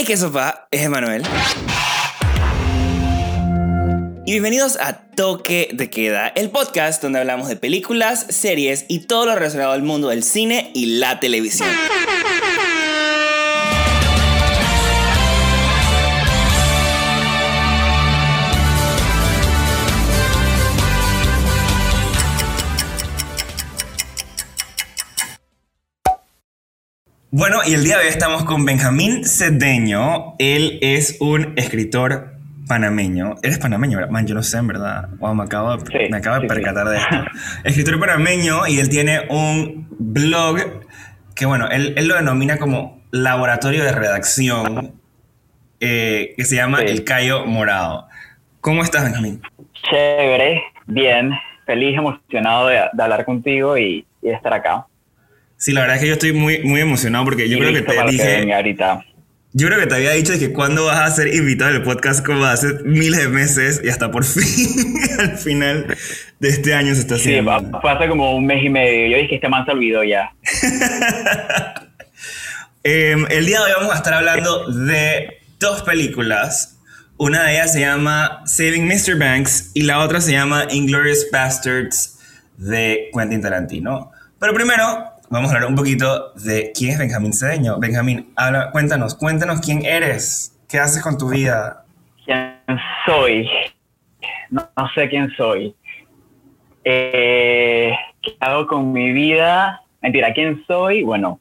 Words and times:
Hey, 0.00 0.06
qué 0.06 0.16
sopa, 0.16 0.66
es 0.70 0.80
Emanuel. 0.80 1.22
Y 4.24 4.32
bienvenidos 4.32 4.78
a 4.80 5.02
Toque 5.14 5.68
de 5.74 5.90
Queda, 5.90 6.28
el 6.28 6.48
podcast 6.48 7.02
donde 7.02 7.18
hablamos 7.18 7.48
de 7.48 7.56
películas, 7.56 8.24
series 8.30 8.86
y 8.88 9.00
todo 9.00 9.26
lo 9.26 9.34
relacionado 9.34 9.72
al 9.72 9.82
mundo 9.82 10.08
del 10.08 10.22
cine 10.22 10.70
y 10.72 10.98
la 10.98 11.20
televisión. 11.20 11.68
Bueno, 27.32 27.58
y 27.66 27.74
el 27.74 27.84
día 27.84 27.96
de 27.98 28.04
hoy 28.04 28.08
estamos 28.08 28.44
con 28.44 28.64
Benjamín 28.64 29.24
Cedeño. 29.24 30.34
Él 30.38 30.78
es 30.82 31.16
un 31.20 31.52
escritor 31.56 32.34
panameño. 32.66 33.36
Eres 33.42 33.58
panameño, 33.58 33.98
¿verdad? 33.98 34.10
Man, 34.10 34.26
yo 34.26 34.34
no 34.34 34.42
sé, 34.42 34.58
en 34.58 34.66
verdad. 34.66 35.08
Wow, 35.18 35.34
me 35.34 35.44
acabo, 35.44 35.76
de- 35.76 35.86
Sí, 35.86 36.10
me 36.10 36.16
acabo 36.18 36.36
de 36.36 36.42
sí, 36.42 36.46
percatar 36.48 36.86
sí. 36.86 36.92
de 36.92 36.98
esto. 36.98 37.16
Escritor 37.64 38.00
panameño 38.00 38.66
y 38.66 38.78
él 38.80 38.88
tiene 38.88 39.20
un 39.28 39.86
blog 39.98 40.58
que, 41.36 41.46
bueno, 41.46 41.68
él, 41.70 41.94
él 41.96 42.08
lo 42.08 42.16
denomina 42.16 42.58
como 42.58 43.00
laboratorio 43.12 43.84
de 43.84 43.92
redacción 43.92 44.94
eh, 45.78 46.34
que 46.36 46.44
se 46.44 46.56
llama. 46.56 46.80
El 46.82 47.04
Cayo 47.04 47.46
Morado. 47.46 48.08
¿Cómo 48.60 48.82
estás, 48.82 49.04
Benjamín? 49.04 49.40
Chévere, 49.88 50.62
bien, 50.86 51.30
feliz, 51.64 51.96
emocionado 51.96 52.66
de, 52.66 52.80
de 52.92 53.02
hablar 53.02 53.24
contigo 53.24 53.78
y, 53.78 54.04
y 54.20 54.26
de 54.28 54.34
estar 54.34 54.52
acá. 54.52 54.86
Sí, 55.60 55.72
la 55.72 55.82
verdad 55.82 55.96
es 55.96 56.02
que 56.02 56.08
yo 56.08 56.14
estoy 56.14 56.32
muy, 56.32 56.60
muy 56.64 56.80
emocionado 56.80 57.24
porque 57.26 57.46
yo 57.48 57.58
Y 57.58 57.60
creo 57.60 57.72
que 57.74 57.82
te 57.82 58.02
dije... 58.10 58.52
ahorita. 58.54 59.04
Yo 59.52 59.66
creo 59.66 59.78
que 59.80 59.86
te 59.88 59.94
había 59.96 60.12
dicho 60.12 60.32
que 60.38 60.52
cuando 60.52 60.86
vas 60.86 61.00
a 61.00 61.10
ser 61.14 61.34
invitado 61.34 61.70
al 61.74 61.82
podcast 61.82 62.24
como 62.24 62.44
hace 62.46 62.68
miles 62.84 63.18
de 63.18 63.28
meses 63.28 63.80
y 63.84 63.88
hasta 63.88 64.10
por 64.10 64.24
fin 64.24 64.94
al 65.18 65.36
final 65.36 65.86
de 66.38 66.48
este 66.48 66.72
año 66.72 66.94
se 66.94 67.00
está 67.00 67.16
Sí, 67.16 67.34
haciendo. 67.36 67.70
pa- 67.70 67.80
fue 67.80 67.90
hace 67.90 68.08
como 68.08 68.36
un 68.36 68.46
mes 68.46 68.64
y 68.64 68.68
medio. 68.70 69.08
Yo 69.10 69.16
dije 69.16 69.28
que 69.28 69.34
este 69.34 69.48
man 69.48 69.64
se 69.66 69.72
olvidó 69.72 70.02
ya. 70.04 70.30
Em, 72.82 73.26
el 73.28 73.44
día 73.44 73.58
de 73.58 73.64
hoy 73.66 73.72
vamos 73.76 73.92
a 73.92 73.96
estar 73.96 74.14
hablando 74.14 74.70
de 74.72 75.38
dos 75.58 75.82
películas. 75.82 76.78
Una 77.18 77.42
de 77.44 77.52
ellas 77.52 77.72
se 77.74 77.80
llama 77.80 78.40
Saving 78.46 78.86
Mr. 78.86 79.18
Banks 79.18 79.72
y 79.74 79.82
la 79.82 79.98
otra 79.98 80.20
se 80.22 80.32
llama 80.32 80.64
Inglorious 80.70 81.26
Bastards 81.30 82.18
de 82.56 83.10
Quentin 83.12 83.42
Tarantino. 83.42 84.10
Pero 84.38 84.54
primero 84.54 85.09
vamos 85.30 85.50
a 85.52 85.54
hablar 85.54 85.70
un 85.70 85.76
poquito 85.76 86.32
de 86.34 86.72
quién 86.74 86.90
es 86.92 86.98
Benjamín 86.98 87.32
Cedeño. 87.32 87.78
Benjamín, 87.78 88.32
habla, 88.36 88.70
cuéntanos, 88.72 89.14
cuéntanos 89.14 89.60
quién 89.60 89.84
eres, 89.84 90.58
qué 90.68 90.78
haces 90.78 91.02
con 91.02 91.16
tu 91.16 91.30
vida. 91.30 91.84
¿Quién 92.24 92.60
soy? 93.06 93.48
No, 94.50 94.68
no 94.76 94.90
sé 94.94 95.08
quién 95.08 95.30
soy. 95.36 95.74
Eh, 96.84 97.92
¿Qué 98.22 98.32
hago 98.40 98.66
con 98.66 98.92
mi 98.92 99.12
vida? 99.12 99.80
Mentira, 100.02 100.32
¿quién 100.34 100.62
soy? 100.66 101.02
Bueno, 101.04 101.40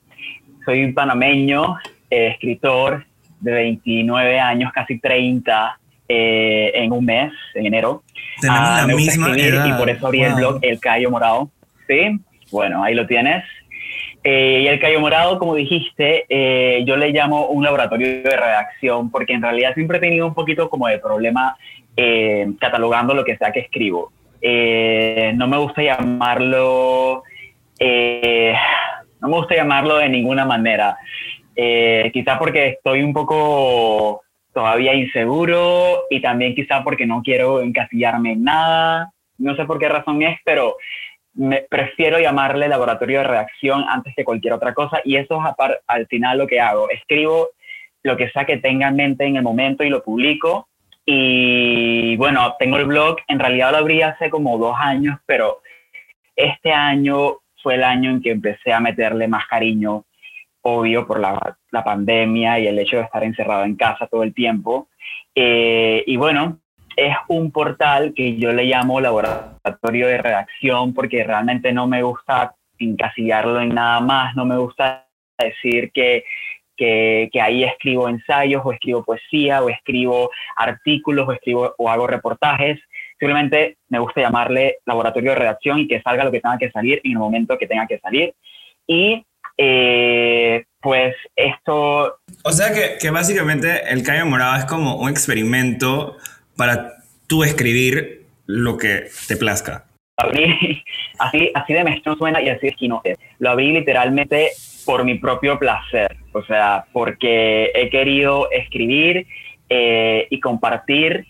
soy 0.65 0.91
panameño, 0.91 1.77
eh, 2.09 2.27
escritor 2.33 3.05
de 3.39 3.51
29 3.51 4.39
años, 4.39 4.71
casi 4.73 4.99
30, 4.99 5.79
eh, 6.07 6.71
en 6.75 6.91
un 6.91 7.05
mes, 7.05 7.31
en 7.55 7.65
enero. 7.65 8.03
Tenemos 8.39 8.69
Ah, 8.69 8.77
la 8.81 8.87
me 8.87 8.95
misma 8.95 9.35
edad. 9.35 9.65
Y 9.65 9.73
por 9.73 9.89
eso 9.89 10.07
abrí 10.07 10.23
el 10.23 10.35
blog 10.35 10.59
El 10.61 10.79
Cayo 10.79 11.09
Morado. 11.09 11.49
Sí, 11.87 12.19
bueno, 12.51 12.83
ahí 12.83 12.93
lo 12.93 13.07
tienes. 13.07 13.43
Eh, 14.23 14.61
y 14.63 14.67
el 14.67 14.79
Cayo 14.79 14.99
Morado, 14.99 15.39
como 15.39 15.55
dijiste, 15.55 16.25
eh, 16.27 16.83
yo 16.85 16.97
le 16.97 17.11
llamo 17.11 17.47
un 17.47 17.63
laboratorio 17.63 18.21
de 18.21 18.35
redacción 18.35 19.09
porque 19.09 19.33
en 19.33 19.41
realidad 19.41 19.73
siempre 19.73 19.97
he 19.97 20.01
tenido 20.01 20.27
un 20.27 20.33
poquito 20.33 20.69
como 20.69 20.87
de 20.87 20.99
problema 20.99 21.57
eh, 21.95 22.51
catalogando 22.59 23.13
lo 23.13 23.23
que 23.23 23.37
sea 23.37 23.51
que 23.51 23.61
escribo. 23.61 24.11
No 24.41 25.47
me 25.47 25.57
gusta 25.57 25.81
llamarlo, 25.83 27.23
no 27.79 29.27
me 29.27 29.37
gusta 29.37 29.55
llamarlo 29.55 29.97
de 29.97 30.09
ninguna 30.09 30.45
manera. 30.45 30.97
Quizá 31.55 32.39
porque 32.39 32.67
estoy 32.67 33.03
un 33.03 33.13
poco 33.13 34.21
todavía 34.53 34.93
inseguro 34.93 36.03
y 36.09 36.21
también 36.21 36.55
quizá 36.55 36.83
porque 36.83 37.05
no 37.05 37.21
quiero 37.21 37.61
encasillarme 37.61 38.33
en 38.33 38.43
nada. 38.43 39.11
No 39.37 39.55
sé 39.55 39.65
por 39.65 39.79
qué 39.79 39.87
razón 39.87 40.21
es, 40.21 40.37
pero 40.43 40.75
me, 41.33 41.65
prefiero 41.69 42.19
llamarle 42.19 42.67
laboratorio 42.67 43.19
de 43.19 43.25
redacción 43.25 43.85
antes 43.87 44.13
que 44.15 44.25
cualquier 44.25 44.53
otra 44.53 44.73
cosa 44.73 45.01
y 45.03 45.15
eso 45.15 45.39
es 45.39 45.69
al 45.87 46.07
final 46.07 46.37
lo 46.37 46.47
que 46.47 46.59
hago. 46.59 46.89
Escribo 46.89 47.49
lo 48.03 48.17
que 48.17 48.29
sea 48.29 48.45
que 48.45 48.57
tenga 48.57 48.87
en 48.87 48.95
mente 48.95 49.25
en 49.25 49.35
el 49.35 49.43
momento 49.43 49.83
y 49.83 49.89
lo 49.89 50.03
publico. 50.03 50.67
Y 51.05 52.15
bueno, 52.17 52.55
tengo 52.59 52.77
el 52.77 52.85
blog, 52.85 53.17
en 53.27 53.39
realidad 53.39 53.71
lo 53.71 53.77
abrí 53.77 54.01
hace 54.01 54.29
como 54.29 54.57
dos 54.57 54.75
años, 54.79 55.19
pero 55.25 55.61
este 56.35 56.71
año 56.71 57.37
fue 57.61 57.75
el 57.75 57.83
año 57.83 58.11
en 58.11 58.21
que 58.21 58.31
empecé 58.31 58.71
a 58.71 58.79
meterle 58.79 59.27
más 59.27 59.47
cariño, 59.47 60.05
obvio, 60.61 61.07
por 61.07 61.19
la, 61.19 61.57
la 61.71 61.83
pandemia 61.83 62.59
y 62.59 62.67
el 62.67 62.79
hecho 62.79 62.97
de 62.97 63.03
estar 63.03 63.23
encerrado 63.23 63.65
en 63.65 63.75
casa 63.75 64.07
todo 64.07 64.23
el 64.23 64.33
tiempo. 64.33 64.87
Eh, 65.33 66.03
y 66.05 66.15
bueno, 66.17 66.59
es 67.07 67.15
un 67.27 67.51
portal 67.51 68.13
que 68.15 68.35
yo 68.37 68.51
le 68.51 68.65
llamo 68.65 68.99
laboratorio 68.99 70.07
de 70.07 70.17
redacción 70.17 70.93
porque 70.93 71.23
realmente 71.23 71.71
no 71.71 71.87
me 71.87 72.03
gusta 72.03 72.55
encasillarlo 72.77 73.61
en 73.61 73.69
nada 73.69 73.99
más, 74.01 74.35
no 74.35 74.45
me 74.45 74.57
gusta 74.57 75.07
decir 75.37 75.91
que, 75.93 76.23
que, 76.75 77.29
que 77.31 77.41
ahí 77.41 77.63
escribo 77.63 78.09
ensayos 78.09 78.61
o 78.65 78.73
escribo 78.73 79.03
poesía 79.03 79.63
o 79.63 79.69
escribo 79.69 80.29
artículos 80.57 81.27
o 81.27 81.31
escribo 81.31 81.73
o 81.77 81.89
hago 81.89 82.07
reportajes. 82.07 82.79
Simplemente 83.17 83.77
me 83.89 83.99
gusta 83.99 84.21
llamarle 84.21 84.77
laboratorio 84.85 85.31
de 85.31 85.37
redacción 85.37 85.79
y 85.79 85.87
que 85.87 86.01
salga 86.01 86.23
lo 86.23 86.31
que 86.31 86.41
tenga 86.41 86.57
que 86.57 86.71
salir 86.71 87.01
en 87.03 87.11
el 87.11 87.17
momento 87.17 87.57
que 87.57 87.67
tenga 87.67 87.87
que 87.87 87.99
salir. 87.99 88.33
Y 88.87 89.25
eh, 89.57 90.65
pues 90.79 91.15
esto 91.35 92.19
O 92.45 92.51
sea 92.51 92.73
que, 92.73 92.97
que 92.99 93.09
básicamente 93.09 93.91
el 93.91 94.03
Cayo 94.03 94.25
Morado 94.25 94.55
es 94.55 94.65
como 94.65 94.95
un 94.95 95.09
experimento 95.09 96.15
para 96.59 96.95
tú 97.25 97.45
escribir 97.45 98.25
lo 98.45 98.77
que 98.77 99.05
te 99.29 99.37
plazca. 99.37 99.85
abrí, 100.17 100.83
así, 101.19 101.51
así 101.53 101.73
de 101.73 101.85
mezclón 101.85 102.17
suena 102.17 102.41
y 102.41 102.49
así 102.49 102.67
es 102.67 102.75
que 102.75 102.89
no 102.89 103.01
sé. 103.01 103.15
Lo 103.39 103.51
abrí 103.51 103.71
literalmente 103.71 104.49
por 104.85 105.05
mi 105.05 105.15
propio 105.15 105.57
placer, 105.57 106.17
o 106.33 106.43
sea, 106.43 106.83
porque 106.91 107.71
he 107.73 107.89
querido 107.89 108.51
escribir 108.51 109.25
eh, 109.69 110.27
y 110.29 110.41
compartir. 110.41 111.25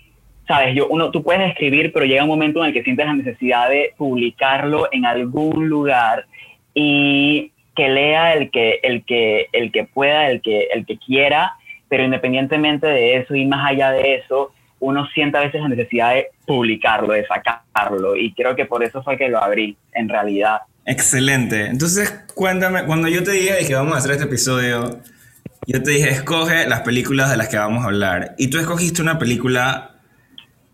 Sabes, 0.48 0.74
yo, 0.74 0.88
uno, 0.88 1.12
tú 1.12 1.22
puedes 1.22 1.48
escribir, 1.52 1.94
pero 1.94 2.08
llega 2.08 2.24
un 2.24 2.30
momento 2.30 2.62
en 2.62 2.70
el 2.70 2.74
que 2.74 2.84
sientes 2.84 3.06
la 3.06 3.14
necesidad 3.14 3.70
de 3.70 3.94
publicarlo 3.98 4.90
en 4.92 5.06
algún 5.06 5.70
lugar 5.70 6.26
y 6.74 7.52
que 7.76 7.88
lea 7.88 8.34
el 8.34 8.50
que, 8.50 8.80
el 8.82 9.06
que, 9.06 9.46
el 9.52 9.72
que 9.72 9.84
pueda, 9.84 10.28
el 10.32 10.42
que, 10.42 10.70
el 10.74 10.88
que 10.88 10.98
quiera, 10.98 11.54
pero 11.88 12.04
independientemente 12.04 12.88
de 12.88 13.18
eso 13.18 13.36
y 13.36 13.46
más 13.46 13.70
allá 13.70 13.92
de 13.92 14.16
eso, 14.16 14.54
uno 14.80 15.08
siente 15.14 15.38
a 15.38 15.42
veces 15.42 15.62
la 15.62 15.70
necesidad 15.70 16.14
de 16.14 16.28
publicarlo, 16.46 17.14
de 17.14 17.26
sacarlo, 17.26 18.16
y 18.16 18.34
creo 18.34 18.56
que 18.56 18.66
por 18.66 18.84
eso 18.84 19.04
fue 19.04 19.18
que 19.18 19.30
lo 19.30 19.44
abrí, 19.44 19.78
en 19.94 20.10
realidad. 20.10 20.62
Excelente. 20.86 21.68
Entonces, 21.68 22.12
cuéntame, 22.34 22.86
cuando 22.86 23.08
yo 23.08 23.24
te 23.24 23.32
dije 23.32 23.66
que 23.68 23.76
vamos 23.76 23.94
a 23.94 23.98
hacer 23.98 24.12
este 24.12 24.24
episodio, 24.26 25.02
yo 25.68 25.84
te 25.84 25.92
dije, 25.92 26.10
escoge 26.10 26.68
las 26.68 26.82
películas 26.82 27.30
de 27.30 27.38
las 27.38 27.48
que 27.50 27.58
vamos 27.58 27.84
a 27.84 27.88
hablar. 27.88 28.36
Y 28.38 28.48
tú 28.48 28.58
escogiste 28.58 29.02
una 29.02 29.20
película 29.20 29.98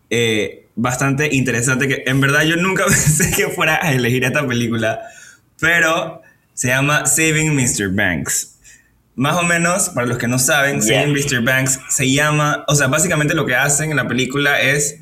eh, 0.08 0.68
bastante 0.74 1.34
interesante, 1.34 1.88
que 1.88 2.04
en 2.06 2.20
verdad 2.20 2.44
yo 2.44 2.56
nunca 2.56 2.84
pensé 2.86 3.30
que 3.34 3.48
fuera 3.48 3.78
a 3.82 3.92
elegir 3.92 4.24
esta 4.24 4.46
película, 4.46 5.00
pero 5.60 6.22
se 6.54 6.68
llama 6.68 7.04
Saving 7.06 7.54
Mr. 7.54 7.90
Banks. 7.90 8.55
Más 9.16 9.36
o 9.36 9.42
menos, 9.42 9.88
para 9.88 10.06
los 10.06 10.18
que 10.18 10.28
no 10.28 10.38
saben. 10.38 10.82
Saving 10.82 11.12
Mr. 11.12 11.42
Banks 11.42 11.80
se 11.88 12.12
llama, 12.12 12.64
o 12.68 12.74
sea, 12.74 12.86
básicamente 12.88 13.34
lo 13.34 13.46
que 13.46 13.54
hacen 13.54 13.90
en 13.90 13.96
la 13.96 14.06
película 14.06 14.60
es, 14.60 15.00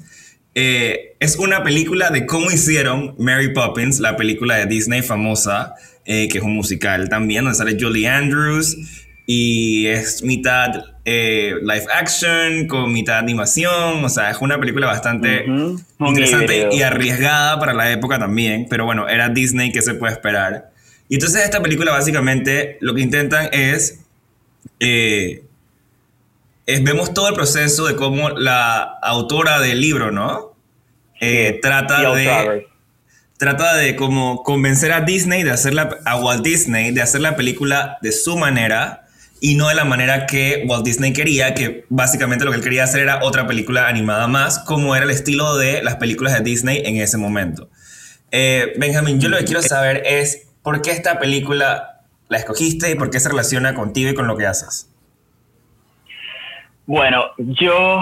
eh, 0.54 1.16
es 1.18 1.36
una 1.36 1.64
película 1.64 2.10
de 2.10 2.24
cómo 2.24 2.52
hicieron 2.52 3.16
Mary 3.18 3.52
Poppins, 3.52 3.98
la 3.98 4.16
película 4.16 4.56
de 4.56 4.66
Disney 4.66 5.02
famosa, 5.02 5.74
eh, 6.06 6.28
que 6.28 6.38
es 6.38 6.44
un 6.44 6.54
musical 6.54 7.08
también, 7.08 7.42
donde 7.42 7.58
sale 7.58 7.76
Julie 7.78 8.06
Andrews 8.06 8.76
y 9.26 9.86
es 9.86 10.22
mitad 10.22 10.70
eh, 11.04 11.54
live 11.62 11.86
action 11.92 12.68
con 12.68 12.92
mitad 12.92 13.18
animación, 13.18 14.04
o 14.04 14.08
sea, 14.08 14.30
es 14.30 14.38
una 14.40 14.60
película 14.60 14.86
bastante 14.86 15.46
interesante 15.98 16.68
y 16.72 16.82
arriesgada 16.82 17.58
para 17.58 17.74
la 17.74 17.90
época 17.90 18.18
también, 18.18 18.66
pero 18.68 18.84
bueno, 18.84 19.08
era 19.08 19.28
Disney, 19.28 19.72
¿qué 19.72 19.82
se 19.82 19.94
puede 19.94 20.12
esperar? 20.12 20.70
Y 21.08 21.14
entonces 21.14 21.44
esta 21.44 21.62
película 21.62 21.92
básicamente 21.92 22.78
lo 22.80 22.94
que 22.94 23.00
intentan 23.00 23.48
es, 23.52 24.03
eh, 24.84 25.44
es 26.66 26.82
vemos 26.82 27.12
todo 27.12 27.28
el 27.28 27.34
proceso 27.34 27.86
de 27.86 27.96
cómo 27.96 28.30
la 28.30 28.82
autora 29.02 29.60
del 29.60 29.80
libro, 29.80 30.10
¿no? 30.10 30.54
Eh, 31.20 31.52
Sí, 31.54 31.60
trata 31.60 32.14
de 32.14 32.66
trata 33.36 33.76
de 33.76 33.96
como 33.96 34.42
convencer 34.42 34.92
a 34.92 35.00
Disney 35.00 35.42
de 35.42 35.50
hacer 35.50 35.74
la, 35.74 35.98
a 36.04 36.16
Walt 36.16 36.44
Disney 36.44 36.92
de 36.92 37.02
hacer 37.02 37.20
la 37.20 37.36
película 37.36 37.98
de 38.00 38.12
su 38.12 38.36
manera 38.36 39.04
y 39.40 39.56
no 39.56 39.68
de 39.68 39.74
la 39.74 39.84
manera 39.84 40.24
que 40.26 40.64
Walt 40.66 40.84
Disney 40.86 41.12
quería, 41.12 41.52
que 41.52 41.84
básicamente 41.90 42.46
lo 42.46 42.50
que 42.50 42.56
él 42.56 42.62
quería 42.62 42.84
hacer 42.84 43.02
era 43.02 43.22
otra 43.22 43.46
película 43.46 43.88
animada 43.88 44.26
más, 44.26 44.60
como 44.60 44.96
era 44.96 45.04
el 45.04 45.10
estilo 45.10 45.56
de 45.58 45.82
las 45.82 45.96
películas 45.96 46.32
de 46.32 46.40
Disney 46.40 46.82
en 46.86 46.96
ese 46.96 47.18
momento. 47.18 47.68
Eh, 48.30 48.72
Benjamín, 48.78 49.20
yo 49.20 49.28
lo 49.28 49.36
que 49.36 49.44
quiero 49.44 49.60
saber 49.60 50.02
es 50.06 50.46
por 50.62 50.80
qué 50.80 50.92
esta 50.92 51.18
película 51.18 51.93
la 52.28 52.38
escogiste 52.38 52.90
y 52.90 52.94
por 52.94 53.10
qué 53.10 53.20
se 53.20 53.28
relaciona 53.28 53.74
contigo 53.74 54.10
y 54.10 54.14
con 54.14 54.26
lo 54.26 54.36
que 54.36 54.46
haces. 54.46 54.90
Bueno, 56.86 57.24
yo, 57.38 58.00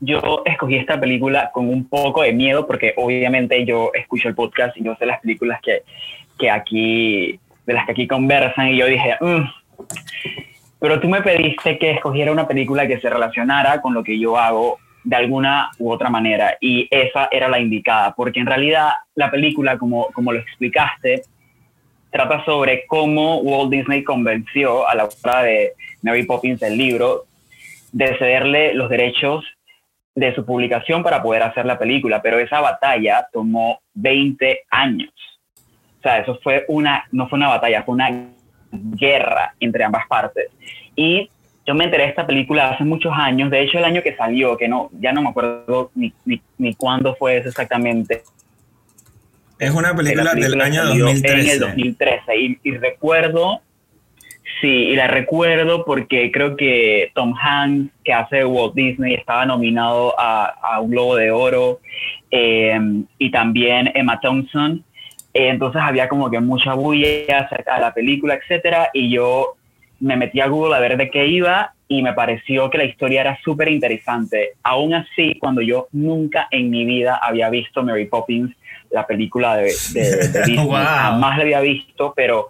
yo 0.00 0.42
escogí 0.44 0.76
esta 0.76 0.98
película 0.98 1.50
con 1.52 1.68
un 1.68 1.88
poco 1.88 2.22
de 2.22 2.32
miedo 2.32 2.66
porque 2.66 2.94
obviamente 2.96 3.64
yo 3.64 3.90
escucho 3.94 4.28
el 4.28 4.34
podcast 4.34 4.76
y 4.76 4.84
yo 4.84 4.96
sé 4.96 5.06
las 5.06 5.20
películas 5.20 5.60
que, 5.62 5.82
que 6.38 6.50
aquí 6.50 7.38
de 7.66 7.72
las 7.72 7.86
que 7.86 7.92
aquí 7.92 8.06
conversan 8.06 8.68
y 8.68 8.76
yo 8.76 8.86
dije, 8.86 9.16
mm". 9.20 9.42
pero 10.80 11.00
tú 11.00 11.08
me 11.08 11.22
pediste 11.22 11.78
que 11.78 11.92
escogiera 11.92 12.32
una 12.32 12.46
película 12.46 12.86
que 12.86 13.00
se 13.00 13.08
relacionara 13.08 13.80
con 13.80 13.94
lo 13.94 14.02
que 14.02 14.18
yo 14.18 14.36
hago 14.36 14.78
de 15.04 15.16
alguna 15.16 15.70
u 15.78 15.92
otra 15.92 16.10
manera 16.10 16.56
y 16.60 16.88
esa 16.90 17.28
era 17.30 17.48
la 17.48 17.60
indicada, 17.60 18.14
porque 18.14 18.40
en 18.40 18.46
realidad 18.46 18.90
la 19.14 19.30
película, 19.30 19.78
como, 19.78 20.06
como 20.12 20.32
lo 20.32 20.40
explicaste, 20.40 21.22
trata 22.14 22.44
sobre 22.44 22.86
cómo 22.86 23.38
Walt 23.38 23.70
Disney 23.70 24.04
convenció 24.04 24.88
a 24.88 24.94
la 24.94 25.02
autora 25.02 25.42
de 25.42 25.72
Mary 26.02 26.24
Poppins 26.24 26.62
el 26.62 26.78
libro 26.78 27.24
de 27.92 28.16
cederle 28.18 28.72
los 28.74 28.88
derechos 28.88 29.44
de 30.14 30.34
su 30.34 30.46
publicación 30.46 31.02
para 31.02 31.22
poder 31.22 31.42
hacer 31.42 31.66
la 31.66 31.78
película, 31.78 32.22
pero 32.22 32.38
esa 32.38 32.60
batalla 32.60 33.26
tomó 33.32 33.80
20 33.94 34.62
años 34.70 35.12
o 36.04 36.06
sea, 36.06 36.18
eso 36.18 36.38
fue 36.42 36.66
una, 36.68 37.06
no 37.12 37.28
fue 37.30 37.38
una 37.38 37.48
batalla, 37.48 37.82
fue 37.82 37.94
una 37.94 38.10
guerra 38.70 39.54
entre 39.58 39.84
ambas 39.84 40.06
partes. 40.06 40.50
Y 40.94 41.30
yo 41.66 41.74
me 41.74 41.84
enteré 41.84 42.02
de 42.02 42.10
esta 42.10 42.26
película 42.26 42.68
hace 42.68 42.84
muchos 42.84 43.10
años, 43.16 43.50
de 43.50 43.62
hecho 43.62 43.78
el 43.78 43.86
año 43.86 44.02
que 44.02 44.14
salió, 44.14 44.54
que 44.58 44.68
no, 44.68 44.90
ya 45.00 45.14
no 45.14 45.22
me 45.22 45.30
acuerdo 45.30 45.90
ni, 45.94 46.12
ni, 46.58 46.74
cuándo 46.74 47.14
fue 47.14 47.38
eso 47.38 47.48
exactamente. 47.48 48.22
Es 49.58 49.70
una 49.70 49.94
película, 49.94 50.34
del 50.34 50.60
año 50.60 50.84
2013. 50.84 51.40
En 51.40 51.48
el 51.48 51.60
2013 51.60 52.36
y, 52.36 52.58
y, 52.62 52.70
recuerdo, 52.76 53.60
sí, 54.60 54.68
y 54.68 54.96
la 54.96 55.06
recuerdo 55.06 55.84
porque 55.84 56.30
creo 56.32 56.56
que 56.56 57.10
Tom 57.14 57.34
Hanks, 57.40 57.92
que 58.04 58.12
hace 58.12 58.44
Walt 58.44 58.74
Disney, 58.74 59.14
estaba 59.14 59.46
nominado 59.46 60.18
a, 60.18 60.46
a 60.46 60.80
un 60.80 60.90
Globo 60.90 61.16
de 61.16 61.30
Oro 61.30 61.80
eh, 62.30 62.78
y 63.18 63.30
también 63.30 63.90
Emma 63.94 64.20
Thompson 64.20 64.84
eh, 65.34 65.48
entonces 65.48 65.82
había 65.82 66.08
como 66.08 66.30
que 66.30 66.38
mucha 66.38 66.74
bulla 66.74 67.40
acerca 67.40 67.74
de 67.74 67.80
la 67.80 67.92
película, 67.92 68.34
etcétera, 68.34 68.90
y 68.94 69.10
yo 69.10 69.56
me 69.98 70.16
metí 70.16 70.40
a 70.40 70.46
Google 70.46 70.76
a 70.76 70.78
ver 70.78 70.96
de 70.96 71.10
qué 71.10 71.26
iba 71.26 71.74
y 71.88 72.02
me 72.02 72.12
pareció 72.12 72.70
que 72.70 72.78
la 72.78 72.84
historia 72.84 73.20
era 73.20 73.38
súper 73.42 73.68
interesante. 73.68 74.52
Aún 74.62 74.94
así, 74.94 75.36
cuando 75.40 75.60
yo 75.60 75.88
nunca 75.90 76.46
en 76.52 76.70
mi 76.70 76.84
vida 76.84 77.18
había 77.20 77.50
visto 77.50 77.82
Mary 77.82 78.06
Poppins, 78.06 78.54
la 78.94 79.06
película 79.06 79.56
de, 79.56 79.64
Disney, 80.46 80.56
jamás 80.56 81.36
la 81.36 81.42
había 81.42 81.60
visto, 81.60 82.14
pero 82.16 82.48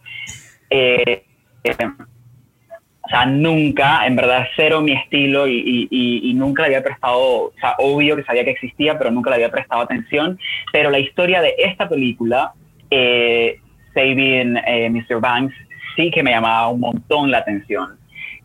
eh, 0.71 1.25
o 1.65 3.09
sea, 3.09 3.27
nunca, 3.27 4.07
en 4.07 4.17
verdad, 4.17 4.47
cero 4.57 4.81
mi 4.81 4.93
estilo 4.93 5.47
y, 5.47 5.89
y, 5.91 6.31
y, 6.31 6.35
nunca 6.35 6.63
le 6.63 6.69
había 6.69 6.83
prestado, 6.83 7.19
o 7.19 7.53
sea, 7.61 7.75
obvio 7.79 8.17
que 8.17 8.25
sabía 8.25 8.45
que 8.45 8.53
existía, 8.53 8.97
pero 8.99 9.11
nunca 9.11 9.29
le 9.31 9.37
había 9.37 9.51
prestado 9.51 9.83
atención. 9.83 10.39
Pero 10.73 10.91
la 10.91 10.99
historia 10.99 11.43
de 11.43 11.55
esta 11.59 11.87
película 11.87 12.55
eh, 12.91 13.61
Saving 13.93 14.57
eh, 14.67 14.91
Mr. 14.91 15.21
Banks 15.21 15.55
sí 15.97 16.11
que 16.11 16.23
me 16.23 16.31
llamaba 16.31 16.69
un 16.69 16.81
montón 16.81 17.31
la 17.31 17.39
atención, 17.39 17.99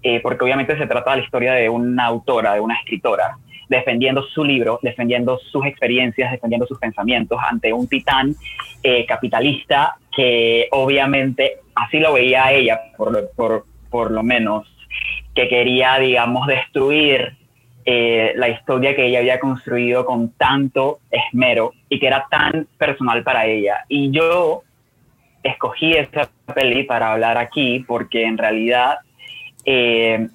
eh, 0.03 0.19
porque 0.21 0.43
obviamente 0.43 0.77
se 0.77 0.87
trata 0.87 1.11
de 1.11 1.17
la 1.17 1.23
historia 1.23 1.53
de 1.53 1.69
una 1.69 2.05
autora, 2.05 2.53
de 2.53 2.59
una 2.59 2.75
escritora, 2.75 3.37
defendiendo 3.69 4.23
su 4.23 4.43
libro, 4.43 4.79
defendiendo 4.81 5.39
sus 5.51 5.65
experiencias, 5.65 6.31
defendiendo 6.31 6.65
sus 6.67 6.79
pensamientos 6.79 7.39
ante 7.41 7.71
un 7.71 7.87
titán 7.87 8.35
eh, 8.83 9.05
capitalista 9.05 9.95
que 10.11 10.67
obviamente 10.71 11.59
así 11.75 11.99
lo 11.99 12.13
veía 12.13 12.51
ella, 12.51 12.79
por, 12.97 13.31
por, 13.35 13.65
por 13.89 14.11
lo 14.11 14.23
menos, 14.23 14.67
que 15.33 15.47
quería, 15.47 15.97
digamos, 15.99 16.47
destruir 16.47 17.37
eh, 17.85 18.33
la 18.35 18.49
historia 18.49 18.95
que 18.95 19.05
ella 19.05 19.19
había 19.19 19.39
construido 19.39 20.05
con 20.05 20.31
tanto 20.33 20.99
esmero 21.09 21.73
y 21.87 21.99
que 21.99 22.07
era 22.07 22.25
tan 22.29 22.67
personal 22.77 23.23
para 23.23 23.45
ella. 23.45 23.85
Y 23.87 24.11
yo 24.11 24.63
escogí 25.43 25.93
esa 25.93 26.29
peli 26.53 26.83
para 26.83 27.13
hablar 27.13 27.37
aquí 27.37 27.79
porque 27.87 28.23
en 28.23 28.37
realidad 28.37 28.99
eh, 29.63 30.27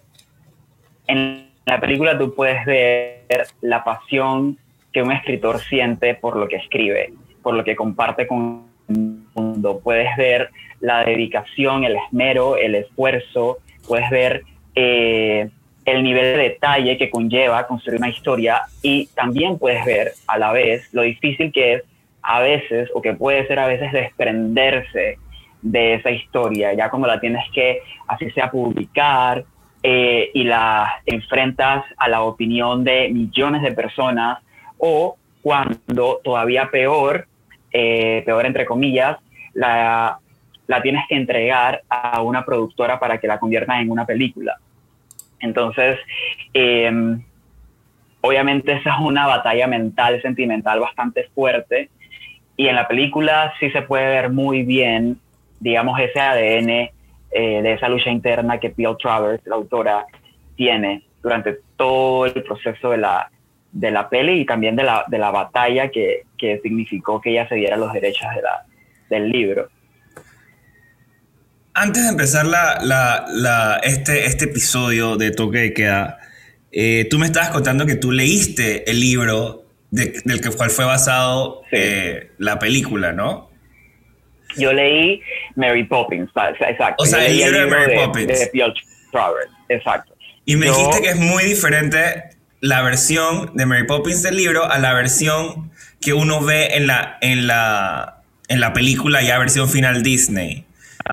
en 1.07 1.44
la 1.67 1.81
película 1.81 2.19
tú 2.19 2.35
puedes 2.35 2.65
ver 2.67 3.47
la 3.61 3.85
pasión 3.85 4.59
que 4.93 5.03
un 5.03 5.13
escritor 5.13 5.61
siente 5.61 6.15
por 6.15 6.37
lo 6.37 6.47
que 6.49 6.57
escribe, 6.57 7.13
por 7.43 7.55
lo 7.55 7.65
que 7.65 7.75
comparte 7.75 8.27
con 8.27 8.65
el 8.89 9.25
mundo. 9.35 9.81
Puedes 9.83 10.17
ver 10.17 10.51
la 10.81 11.05
dedicación, 11.05 11.85
el 11.85 11.97
esmero, 11.97 12.57
el 12.57 12.75
esfuerzo, 12.75 13.59
puedes 13.89 14.09
ver 14.11 14.43
eh, 14.75 15.49
el 15.85 16.03
nivel 16.03 16.37
de 16.37 16.43
detalle 16.45 16.97
que 16.97 17.11
conlleva 17.11 17.67
construir 17.67 17.99
una 17.99 18.11
historia. 18.11 18.63
Y 18.83 19.07
también 19.15 19.59
puedes 19.59 19.85
ver 19.85 20.13
a 20.27 20.39
la 20.39 20.53
vez 20.53 20.93
lo 20.93 21.03
difícil 21.03 21.51
que 21.51 21.75
es 21.75 21.83
a 22.23 22.41
veces 22.41 22.91
o 22.95 23.03
que 23.03 23.15
puede 23.15 23.47
ser 23.47 23.59
a 23.59 23.67
veces 23.67 23.93
desprenderse 23.93 25.19
de 25.61 25.95
esa 25.95 26.11
historia, 26.11 26.75
ya 26.75 26.91
cuando 26.91 27.09
la 27.09 27.19
tienes 27.19 27.43
que, 27.53 27.81
así 28.07 28.31
sea, 28.33 28.51
publicar 28.51 29.45
eh, 29.87 30.31
y 30.33 30.45
la 30.45 31.03
enfrentas 31.05 31.85
a 31.99 32.09
la 32.09 32.23
opinión 32.23 32.85
de 32.85 33.11
millones 33.11 33.61
de 33.61 33.73
personas 33.73 34.39
o 34.79 35.19
cuando 35.43 36.23
todavía 36.25 36.71
peor, 36.71 37.27
eh, 37.71 38.23
peor 38.25 38.47
entre 38.47 38.65
comillas, 38.65 39.19
la, 39.53 40.19
la 40.69 40.81
tienes 40.81 41.05
que 41.07 41.17
entregar 41.17 41.83
a 41.91 42.23
una 42.23 42.47
productora 42.47 42.99
para 42.99 43.19
que 43.19 43.27
la 43.27 43.39
convierta 43.39 43.79
en 43.79 43.91
una 43.91 44.07
película. 44.07 44.57
Entonces, 45.39 45.99
em, 46.55 47.23
obviamente 48.23 48.73
esa 48.73 48.95
es 48.95 49.01
una 49.01 49.27
batalla 49.27 49.67
mental, 49.67 50.23
sentimental 50.23 50.81
bastante 50.81 51.29
fuerte. 51.35 51.91
Y 52.57 52.69
en 52.69 52.77
la 52.77 52.89
película 52.89 53.53
sí 53.61 53.71
se 53.71 53.83
puede 53.83 54.07
ver 54.07 54.31
muy 54.31 54.63
bien, 54.63 55.19
digamos, 55.61 56.01
ese 56.01 56.21
ADN 56.21 56.94
eh, 57.35 57.63
de 57.63 57.73
esa 57.73 57.89
lucha 57.89 58.11
interna 58.11 58.59
que 58.61 58.69
Bill 58.69 58.97
Travers, 58.99 59.45
la 59.47 59.57
autora, 59.57 60.07
tiene 60.57 61.05
durante 61.23 61.59
todo 61.77 62.27
el 62.27 62.43
proceso 62.45 62.91
de 62.91 62.99
la, 62.99 63.31
de 63.73 63.91
la 63.91 64.09
peli 64.09 64.41
y 64.41 64.47
también 64.47 64.77
de 64.77 64.85
la, 64.85 65.05
de 65.09 65.19
la 65.19 65.31
batalla 65.31 65.91
que, 65.91 66.23
que 66.39 66.61
significó 66.63 67.21
que 67.21 67.31
ella 67.31 67.49
se 67.49 67.57
diera 67.57 67.77
los 67.77 67.93
derechos 67.93 68.29
de 68.35 68.43
la, 68.43 68.65
del 69.11 69.31
libro. 69.31 69.69
Antes 71.75 72.05
de 72.05 72.11
empezar 72.11 72.47
este, 73.83 74.27
este 74.27 74.45
episodio 74.45 75.17
de 75.17 75.33
Toque 75.33 75.59
de 75.59 75.75
Queda, 75.75 76.19
eh, 76.71 77.09
tú 77.11 77.19
me 77.19 77.27
estabas 77.27 77.51
contando 77.51 77.85
que 77.85 77.97
tú 77.97 78.13
leíste 78.13 78.89
el 78.89 79.01
libro 79.01 79.65
del 79.91 80.41
que, 80.41 80.51
cual 80.51 80.71
fue 80.71 80.85
basado 80.85 81.63
eh, 81.73 82.31
la 82.39 82.61
película, 82.61 83.13
¿no? 83.13 83.51
Yo 84.57 84.73
leí 84.73 85.21
Mary 85.57 85.85
Poppins, 85.85 86.31
exacto. 86.61 87.03
O 87.03 87.07
sea, 87.07 87.25
el 87.27 87.37
libro, 87.37 87.61
de 87.61 87.67
Mary 87.67 87.95
Poppins. 87.97 88.27
De, 88.27 88.75
exacto. 89.69 90.15
Y 90.45 90.57
me 90.57 90.67
dijiste 90.67 91.01
que 91.03 91.11
es 91.11 91.17
muy 91.17 91.45
diferente 91.45 92.25
la 92.61 92.83
versión 92.83 93.51
de 93.55 93.67
Mary 93.67 93.87
Poppins 93.87 94.23
del 94.23 94.37
libro 94.37 94.65
a 94.71 94.79
la 94.79 94.95
versión 94.95 95.71
que 96.01 96.13
uno 96.13 96.43
ve 96.43 96.69
en 96.73 96.87
la, 96.87 97.19
en 97.21 97.47
la, 97.47 98.23
en 98.49 98.61
la 98.61 98.73
película 98.73 99.23
ya 99.23 99.39
versión 99.39 99.69
final 99.69 100.03
Disney. 100.03 100.65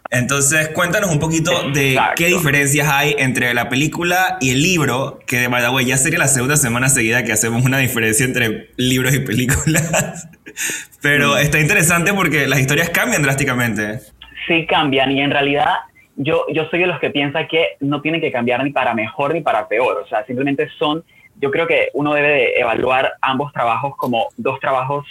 Entonces, 0.10 0.70
cuéntanos 0.70 1.12
un 1.12 1.20
poquito 1.20 1.70
de 1.72 2.00
qué 2.16 2.28
diferencias 2.28 2.88
hay 2.90 3.16
entre 3.18 3.54
la 3.54 3.70
película 3.70 4.38
y 4.40 4.52
el 4.52 4.62
libro, 4.62 5.20
que 5.26 5.38
de 5.38 5.48
verdad, 5.48 5.72
ya 5.80 5.98
sería 5.98 6.20
la 6.20 6.28
segunda 6.28 6.58
semana 6.58 6.90
seguida 6.90 7.24
que 7.24 7.32
hacemos 7.32 7.66
una 7.66 7.78
diferencia 7.78 8.26
entre 8.26 8.70
libros 8.78 9.14
y 9.14 9.20
películas. 9.20 10.30
Pero 11.02 11.38
está 11.38 11.60
interesante 11.60 12.14
porque 12.14 12.48
las 12.48 12.60
historias 12.60 12.90
cambian 12.90 13.22
drásticamente. 13.22 14.00
Sí, 14.48 14.66
cambian 14.66 15.12
y 15.12 15.22
en 15.22 15.32
realidad 15.32 15.68
yo, 16.16 16.46
yo 16.54 16.66
soy 16.70 16.80
de 16.80 16.88
los 16.88 17.00
que 17.00 17.10
piensa 17.10 17.48
que 17.48 17.78
no 17.80 18.02
tienen 18.02 18.22
que 18.22 18.32
cambiar 18.32 18.64
ni 18.64 18.72
para 18.72 18.94
mejor 18.94 19.34
ni 19.34 19.42
para 19.42 19.68
peor. 19.68 20.02
O 20.04 20.08
sea, 20.08 20.26
simplemente 20.26 20.70
son, 20.78 21.04
yo 21.40 21.52
creo 21.52 21.68
que 21.68 21.90
uno 21.94 22.14
debe 22.14 22.28
de 22.28 22.60
evaluar 22.60 23.14
ambos 23.22 23.52
trabajos 23.54 23.96
como 23.98 24.28
dos 24.38 24.60
trabajos 24.60 25.06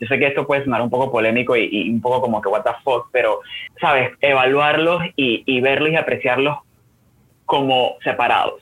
yo 0.00 0.06
sé 0.06 0.18
que 0.18 0.26
esto 0.26 0.46
puede 0.46 0.64
sonar 0.64 0.82
un 0.82 0.90
poco 0.90 1.10
polémico 1.10 1.56
y, 1.56 1.90
un 1.90 2.00
poco 2.00 2.20
como 2.20 2.40
que 2.42 2.48
what 2.48 2.62
the 2.62 2.70
fuck, 2.84 3.08
pero, 3.12 3.40
¿sabes? 3.80 4.10
Evaluarlos 4.20 5.02
y, 5.16 5.60
verlos 5.60 5.90
y 5.90 5.96
apreciarlos 5.96 6.58
como 7.46 7.96
separados, 8.04 8.60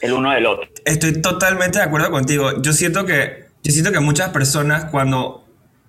el 0.00 0.12
uno 0.12 0.30
del 0.30 0.46
otro. 0.46 0.68
Estoy 0.84 1.20
totalmente 1.20 1.78
de 1.78 1.84
acuerdo 1.84 2.10
contigo. 2.10 2.62
Yo 2.62 2.72
siento 2.72 3.04
que, 3.04 3.46
yo 3.62 3.72
siento 3.72 3.92
que 3.92 4.00
muchas 4.00 4.30
personas 4.30 4.86
cuando 4.86 5.44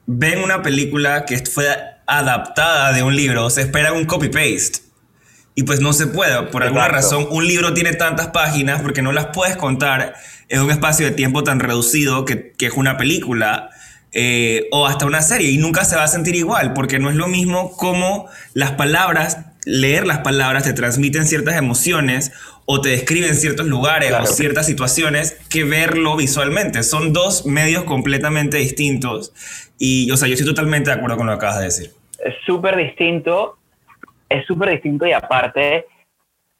ven 0.05 0.43
una 0.43 0.61
película 0.61 1.25
que 1.25 1.37
fue 1.37 1.67
adaptada 2.05 2.91
de 2.91 3.03
un 3.03 3.15
libro, 3.15 3.49
se 3.49 3.61
esperan 3.61 3.93
un 3.93 4.05
copy-paste. 4.05 4.81
y 5.55 5.63
pues 5.63 5.79
no 5.79 5.93
se 5.93 6.07
puede. 6.07 6.41
Por 6.47 6.63
alguna 6.63 6.87
razón, 6.87 7.27
un 7.29 7.45
libro 7.47 7.73
tiene 7.73 7.93
tantas 7.93 8.29
páginas 8.29 8.81
porque 8.81 9.03
no 9.03 9.11
las 9.11 9.27
puedes 9.27 9.55
contar 9.55 10.15
en 10.49 10.61
un 10.61 10.71
espacio 10.71 11.05
de 11.05 11.11
tiempo 11.11 11.43
tan 11.43 11.59
reducido 11.59 12.25
que, 12.25 12.51
que 12.53 12.65
es 12.65 12.73
una 12.73 12.97
película. 12.97 13.69
Eh, 14.15 14.67
o 14.71 14.85
hasta 14.85 15.07
una 15.07 15.23
serie 15.23 15.49
y 15.49 15.57
nunca 15.57 15.85
se 15.85 15.95
va 15.95 16.03
a 16.03 16.07
sentir 16.07 16.35
igual 16.35 16.73
porque 16.73 16.99
no 16.99 17.09
es 17.09 17.15
lo 17.15 17.27
mismo 17.27 17.75
como 17.75 18.29
las 18.53 18.73
palabras, 18.73 19.39
leer 19.65 20.05
las 20.05 20.19
palabras 20.19 20.65
te 20.65 20.73
transmiten 20.73 21.25
ciertas 21.25 21.55
emociones 21.57 22.31
o 22.65 22.79
te 22.79 22.89
describen 22.89 23.33
ciertos 23.33 23.65
lugares 23.65 24.13
o 24.13 24.25
ciertas 24.27 24.67
situaciones 24.67 25.33
que 25.49 25.63
verlo 25.63 26.15
visualmente. 26.15 26.83
Son 26.83 27.11
dos 27.11 27.47
medios 27.47 27.85
completamente 27.85 28.57
distintos 28.57 29.33
y, 29.79 30.11
o 30.11 30.17
sea, 30.17 30.27
yo 30.27 30.35
estoy 30.35 30.47
totalmente 30.47 30.91
de 30.91 30.97
acuerdo 30.97 31.17
con 31.17 31.25
lo 31.25 31.33
que 31.33 31.37
acabas 31.37 31.57
de 31.57 31.65
decir. 31.65 31.91
Es 32.23 32.35
súper 32.45 32.75
distinto, 32.75 33.57
es 34.29 34.45
súper 34.45 34.69
distinto 34.69 35.07
y 35.07 35.11
aparte, 35.11 35.87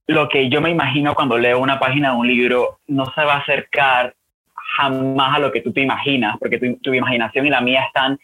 lo 0.07 0.27
que 0.27 0.49
yo 0.49 0.59
me 0.59 0.71
imagino 0.71 1.13
cuando 1.15 1.37
leo 1.37 1.59
una 1.59 1.79
página 1.79 2.11
de 2.11 2.17
un 2.17 2.27
libro 2.27 2.79
no 2.87 3.05
se 3.13 3.23
va 3.23 3.35
a 3.35 3.39
acercar 3.39 4.15
jamás 4.75 5.35
a 5.35 5.39
lo 5.39 5.51
que 5.51 5.61
tú 5.61 5.71
te 5.71 5.81
imaginas, 5.81 6.37
porque 6.39 6.57
tu, 6.57 6.93
imaginación 6.93 7.45
y 7.45 7.49
la 7.49 7.61
mía 7.61 7.83
están 7.83 8.19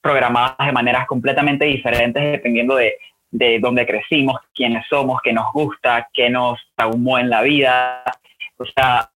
programadas 0.00 0.56
de 0.58 0.72
maneras 0.72 1.06
completamente 1.06 1.64
diferentes 1.64 2.22
dependiendo 2.22 2.76
de, 2.76 2.96
de 3.30 3.58
dónde 3.60 3.86
crecimos, 3.86 4.36
quiénes 4.54 4.86
somos, 4.88 5.20
qué 5.22 5.32
nos 5.32 5.52
gusta, 5.52 6.08
qué 6.12 6.30
nos 6.30 6.58
traumó 6.74 7.18
en 7.18 7.30
la 7.30 7.42
vida. 7.42 8.02
O 8.56 8.64
sea, 8.64 9.10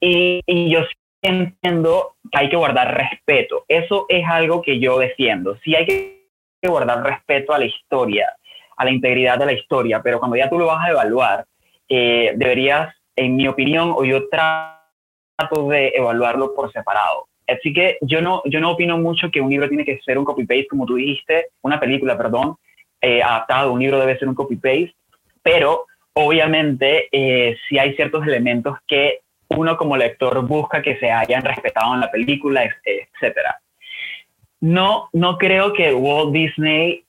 y, 0.00 0.40
y 0.46 0.70
yo 0.70 0.80
entiendo 1.22 2.16
que 2.30 2.38
hay 2.38 2.48
que 2.48 2.56
guardar 2.56 2.96
respeto. 2.96 3.64
Eso 3.68 4.06
es 4.08 4.24
algo 4.26 4.62
que 4.62 4.78
yo 4.78 4.98
defiendo. 4.98 5.56
Sí 5.64 5.74
hay 5.74 5.86
que 5.86 6.28
guardar 6.62 7.02
respeto 7.02 7.52
a 7.52 7.58
la 7.58 7.66
historia, 7.66 8.34
a 8.76 8.84
la 8.84 8.90
integridad 8.90 9.38
de 9.38 9.46
la 9.46 9.52
historia, 9.52 10.00
pero 10.02 10.18
cuando 10.18 10.36
ya 10.36 10.48
tú 10.48 10.58
lo 10.58 10.66
vas 10.66 10.86
a 10.86 10.90
evaluar, 10.90 11.44
eh, 11.88 12.32
deberías, 12.36 12.94
en 13.16 13.36
mi 13.36 13.48
opinión, 13.48 13.92
o 13.96 14.04
yo 14.04 14.28
trato 14.28 14.77
de 15.68 15.92
evaluarlo 15.94 16.54
por 16.54 16.72
separado. 16.72 17.28
Así 17.46 17.72
que 17.72 17.96
yo 18.02 18.20
no, 18.20 18.42
yo 18.44 18.60
no 18.60 18.72
opino 18.72 18.98
mucho 18.98 19.30
que 19.30 19.40
un 19.40 19.50
libro 19.50 19.68
tiene 19.68 19.84
que 19.84 20.00
ser 20.04 20.18
un 20.18 20.24
copy-paste, 20.24 20.66
como 20.66 20.84
tú 20.84 20.96
dijiste, 20.96 21.46
una 21.62 21.78
película, 21.78 22.18
perdón, 22.18 22.56
eh, 23.00 23.22
adaptado, 23.22 23.72
un 23.72 23.80
libro 23.80 24.00
debe 24.00 24.18
ser 24.18 24.28
un 24.28 24.34
copy-paste, 24.34 24.94
pero 25.42 25.86
obviamente 26.12 27.08
eh, 27.12 27.56
si 27.68 27.78
hay 27.78 27.94
ciertos 27.94 28.26
elementos 28.26 28.76
que 28.86 29.20
uno 29.50 29.76
como 29.76 29.96
lector 29.96 30.44
busca 30.46 30.82
que 30.82 30.98
se 30.98 31.10
hayan 31.10 31.42
respetado 31.42 31.94
en 31.94 32.00
la 32.00 32.10
película, 32.10 32.64
etc. 32.64 33.36
No, 34.60 35.08
no 35.12 35.38
creo 35.38 35.72
que 35.72 35.94
Walt 35.94 36.32
Disney, 36.32 37.04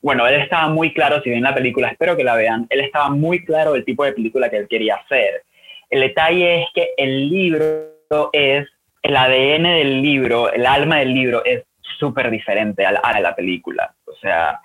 bueno, 0.00 0.26
él 0.26 0.40
estaba 0.40 0.68
muy 0.70 0.92
claro, 0.92 1.22
si 1.22 1.30
ven 1.30 1.42
la 1.42 1.54
película, 1.54 1.88
espero 1.88 2.16
que 2.16 2.24
la 2.24 2.34
vean, 2.34 2.66
él 2.70 2.80
estaba 2.80 3.10
muy 3.10 3.44
claro 3.44 3.74
del 3.74 3.84
tipo 3.84 4.04
de 4.04 4.12
película 4.12 4.48
que 4.48 4.56
él 4.56 4.68
quería 4.68 4.96
hacer. 4.96 5.44
El 5.90 6.00
detalle 6.00 6.62
es 6.62 6.68
que 6.74 6.90
el 6.96 7.28
libro 7.28 8.30
es, 8.32 8.66
el 9.02 9.16
ADN 9.16 9.62
del 9.62 10.02
libro, 10.02 10.52
el 10.52 10.66
alma 10.66 10.98
del 10.98 11.14
libro 11.14 11.44
es 11.44 11.64
súper 11.98 12.30
diferente 12.30 12.84
a 12.84 12.92
la, 12.92 13.00
a 13.00 13.20
la 13.20 13.34
película. 13.34 13.94
O 14.06 14.14
sea, 14.16 14.60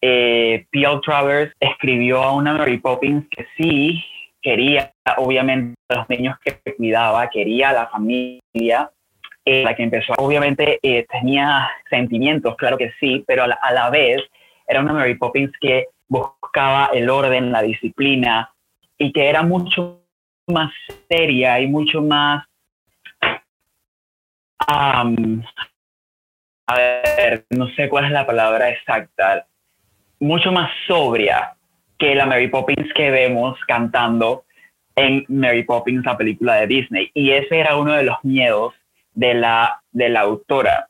eh, 0.00 0.66
P.L. 0.70 1.00
Travers 1.04 1.52
escribió 1.60 2.22
a 2.22 2.32
una 2.32 2.54
Mary 2.54 2.78
Poppins 2.78 3.24
que 3.30 3.46
sí 3.56 4.02
quería, 4.42 4.92
obviamente, 5.16 5.76
a 5.88 5.98
los 5.98 6.08
niños 6.08 6.36
que 6.44 6.60
cuidaba, 6.74 7.30
quería 7.30 7.70
a 7.70 7.72
la 7.72 7.86
familia, 7.86 8.90
eh, 9.44 9.62
la 9.62 9.74
que 9.76 9.84
empezó, 9.84 10.12
obviamente 10.18 10.80
eh, 10.82 11.06
tenía 11.10 11.70
sentimientos, 11.88 12.56
claro 12.56 12.76
que 12.76 12.92
sí, 12.98 13.24
pero 13.26 13.44
a 13.44 13.46
la, 13.46 13.58
a 13.62 13.72
la, 13.72 13.90
vez 13.90 14.20
era 14.66 14.80
una 14.80 14.92
Mary 14.92 15.14
Poppins 15.16 15.52
que 15.60 15.86
buscaba 16.08 16.90
el 16.92 17.08
orden, 17.08 17.52
la 17.52 17.62
disciplina 17.62 18.52
y 18.98 19.12
que 19.12 19.28
era 19.28 19.42
mucho 19.42 20.01
más 20.46 20.72
seria 21.08 21.60
y 21.60 21.66
mucho 21.66 22.02
más 22.02 22.46
a 26.66 26.74
ver, 26.76 27.46
no 27.50 27.68
sé 27.74 27.88
cuál 27.88 28.06
es 28.06 28.10
la 28.12 28.26
palabra 28.26 28.70
exacta, 28.70 29.46
mucho 30.20 30.52
más 30.52 30.70
sobria 30.86 31.54
que 31.98 32.14
la 32.14 32.26
Mary 32.26 32.48
Poppins 32.48 32.92
que 32.94 33.10
vemos 33.10 33.58
cantando 33.66 34.44
en 34.94 35.24
Mary 35.28 35.64
Poppins, 35.64 36.04
la 36.04 36.16
película 36.16 36.56
de 36.56 36.66
Disney. 36.66 37.10
Y 37.14 37.30
ese 37.30 37.58
era 37.58 37.76
uno 37.76 37.92
de 37.92 38.04
los 38.04 38.16
miedos 38.22 38.74
de 39.14 39.34
la, 39.34 39.82
de 39.90 40.08
la 40.08 40.20
autora. 40.20 40.88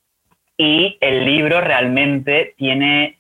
Y 0.56 0.98
el 1.00 1.24
libro 1.24 1.60
realmente 1.60 2.54
tiene, 2.56 3.18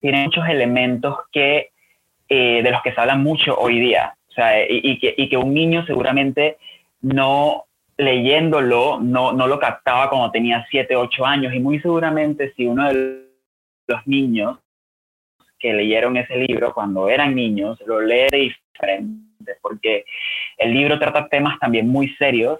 tiene 0.00 0.24
muchos 0.24 0.48
elementos 0.48 1.18
que, 1.30 1.70
eh, 2.28 2.62
de 2.62 2.70
los 2.70 2.82
que 2.82 2.92
se 2.92 3.00
habla 3.00 3.16
mucho 3.16 3.56
hoy 3.58 3.80
día. 3.80 4.16
O 4.32 4.34
sea, 4.34 4.64
y, 4.66 4.98
que, 4.98 5.14
y 5.14 5.28
que 5.28 5.36
un 5.36 5.52
niño 5.52 5.84
seguramente 5.84 6.56
no, 7.02 7.66
leyéndolo 7.98 8.98
no, 8.98 9.32
no 9.32 9.46
lo 9.46 9.58
captaba 9.58 10.08
cuando 10.08 10.30
tenía 10.30 10.66
7, 10.70 10.96
8 10.96 11.26
años 11.26 11.54
y 11.54 11.60
muy 11.60 11.80
seguramente 11.80 12.52
si 12.56 12.66
uno 12.66 12.88
de 12.88 13.26
los 13.86 14.06
niños 14.06 14.58
que 15.58 15.74
leyeron 15.74 16.16
ese 16.16 16.38
libro 16.38 16.72
cuando 16.72 17.10
eran 17.10 17.34
niños 17.34 17.78
lo 17.86 18.00
lee 18.00 18.26
diferente, 18.72 19.52
porque 19.60 20.06
el 20.56 20.72
libro 20.72 20.98
trata 20.98 21.28
temas 21.28 21.58
también 21.58 21.88
muy 21.88 22.08
serios, 22.16 22.58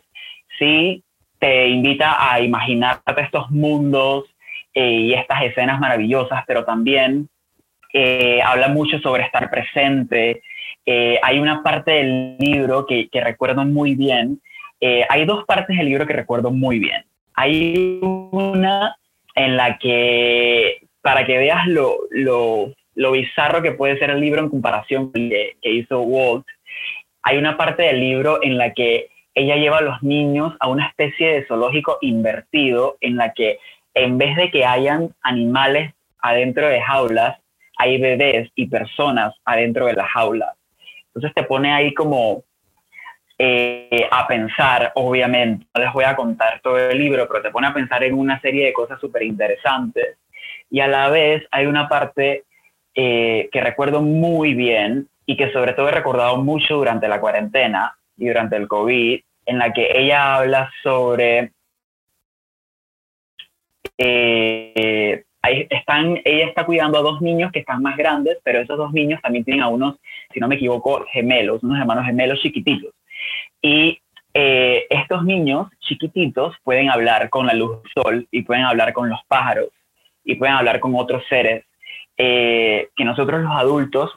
sí 0.59 1.03
te 1.39 1.69
invita 1.69 2.33
a 2.33 2.41
imaginarte 2.41 3.21
estos 3.23 3.51
mundos 3.51 4.27
eh, 4.75 4.91
y 4.91 5.15
estas 5.15 5.43
escenas 5.43 5.81
maravillosas, 5.81 6.45
pero 6.47 6.65
también 6.65 7.29
eh, 7.93 8.41
habla 8.45 8.69
mucho 8.69 8.99
sobre 9.01 9.25
estar 9.25 9.51
presente. 9.51 10.43
Eh, 10.87 11.19
hay 11.23 11.39
una 11.39 11.63
parte 11.63 11.93
del 11.93 12.37
libro 12.39 12.87
que, 12.87 13.09
recuerdo 13.13 13.65
muy 13.65 13.95
bien, 13.95 14.41
eh, 14.81 15.05
hay 15.09 15.25
dos 15.25 15.45
partes 15.45 15.77
del 15.77 15.87
libro 15.87 16.07
que 16.07 16.13
recuerdo 16.13 16.51
muy 16.51 16.79
bien. 16.79 17.05
Hay 17.35 18.01
una 18.03 18.97
en 19.35 19.57
la 19.57 19.79
que, 19.79 20.87
para 21.01 21.25
que 21.25 21.39
veas 21.39 21.67
lo, 21.67 21.99
lo, 22.11 22.73
lo 22.95 23.13
bizarro 23.13 23.63
que 23.63 23.73
puede 23.73 23.99
ser 23.99 24.11
el 24.11 24.21
libro 24.21 24.41
en 24.41 24.51
comparación 24.51 25.11
con 25.11 25.29
que, 25.29 25.57
que 25.63 25.73
hizo 25.73 26.01
Walt, 26.03 26.47
hay 27.23 27.39
una 27.39 27.57
parte 27.57 27.85
del 27.85 28.01
libro 28.01 28.43
en 28.43 28.59
la 28.59 28.73
que 28.73 29.09
ella 29.35 29.57
lleva 29.57 29.79
a 29.79 29.83
los 29.83 30.03
niños 30.03 30.55
a 30.61 30.69
una 30.69 30.89
especie 30.89 31.33
de 31.33 31.47
zoológico 31.47 31.99
invertido 32.01 32.97
en 33.01 33.17
la 33.17 33.33
que 33.33 33.59
en 33.95 34.19
vez 34.19 34.37
de 34.37 34.51
que 34.51 34.65
hayan 34.65 35.15
animales 35.23 35.95
adentro 36.19 36.69
de 36.69 36.81
jaulas, 36.81 37.39
hay 37.77 38.01
bebés 38.01 38.51
y 38.55 38.67
personas 38.67 39.35
adentro 39.45 39.87
de 39.87 39.95
las 39.95 40.09
jaulas. 40.09 40.55
Entonces 41.15 41.35
te 41.35 41.43
pone 41.43 41.73
ahí 41.73 41.93
como 41.93 42.45
eh, 43.39 44.09
a 44.11 44.27
pensar, 44.27 44.93
obviamente, 44.95 45.67
no 45.75 45.83
les 45.83 45.93
voy 45.93 46.05
a 46.05 46.17
contar 46.17 46.61
todo 46.63 46.79
el 46.79 46.97
libro, 46.97 47.27
pero 47.29 47.43
te 47.43 47.51
pone 47.51 47.67
a 47.67 47.75
pensar 47.75 48.05
en 48.05 48.15
una 48.15 48.41
serie 48.41 48.67
de 48.67 48.73
cosas 48.73 49.01
súper 49.01 49.25
interesantes. 49.25 50.19
Y 50.71 50.81
a 50.81 50.87
la 50.87 51.09
vez 51.09 51.45
hay 51.51 51.67
una 51.67 51.89
parte 51.89 52.45
eh, 52.95 53.49
que 53.51 53.61
recuerdo 53.61 54.01
muy 54.01 54.55
bien 54.55 55.09
y 55.27 55.37
que 55.37 55.53
sobre 55.53 55.73
todo 55.73 55.89
he 55.89 55.93
recordado 55.93 56.37
mucho 56.37 56.77
durante 56.77 57.09
la 57.09 57.21
cuarentena 57.21 57.97
y 58.17 58.29
durante 58.29 58.57
el 58.57 58.69
COVID, 58.69 59.21
en 59.47 59.59
la 59.59 59.73
que 59.73 59.89
ella 59.93 60.37
habla 60.37 60.71
sobre... 60.83 61.53
Eh, 63.99 65.25
están, 65.43 66.21
ella 66.25 66.47
está 66.47 66.65
cuidando 66.65 66.99
a 66.99 67.03
dos 67.03 67.21
niños 67.21 67.51
que 67.53 67.61
están 67.61 67.83
más 67.83 67.97
grandes, 67.97 68.39
pero 68.45 68.61
esos 68.61 68.77
dos 68.77 68.93
niños 68.93 69.21
también 69.23 69.45
tienen 69.45 69.63
a 69.63 69.69
unos, 69.69 69.97
si 70.33 70.41
no 70.41 70.49
me 70.49 70.55
equivoco, 70.55 71.05
gemelos, 71.13 71.63
unos 71.63 71.79
hermanos 71.79 72.07
gemelos 72.07 72.41
chiquititos. 72.41 72.93
Y 73.61 74.01
eh, 74.35 74.87
estos 74.89 75.25
niños 75.25 75.69
chiquititos 75.81 76.57
pueden 76.63 76.91
hablar 76.91 77.29
con 77.29 77.47
la 77.47 77.55
luz 77.55 77.83
del 77.83 77.93
sol 77.93 78.29
y 78.31 78.43
pueden 78.43 78.65
hablar 78.65 78.93
con 78.93 79.09
los 79.09 79.21
pájaros 79.29 79.69
y 80.25 80.37
pueden 80.37 80.55
hablar 80.55 80.81
con 80.81 80.95
otros 80.95 81.25
seres 81.29 81.65
eh, 82.17 82.89
que 82.97 83.05
nosotros 83.05 83.43
los 83.43 83.53
adultos 83.53 84.11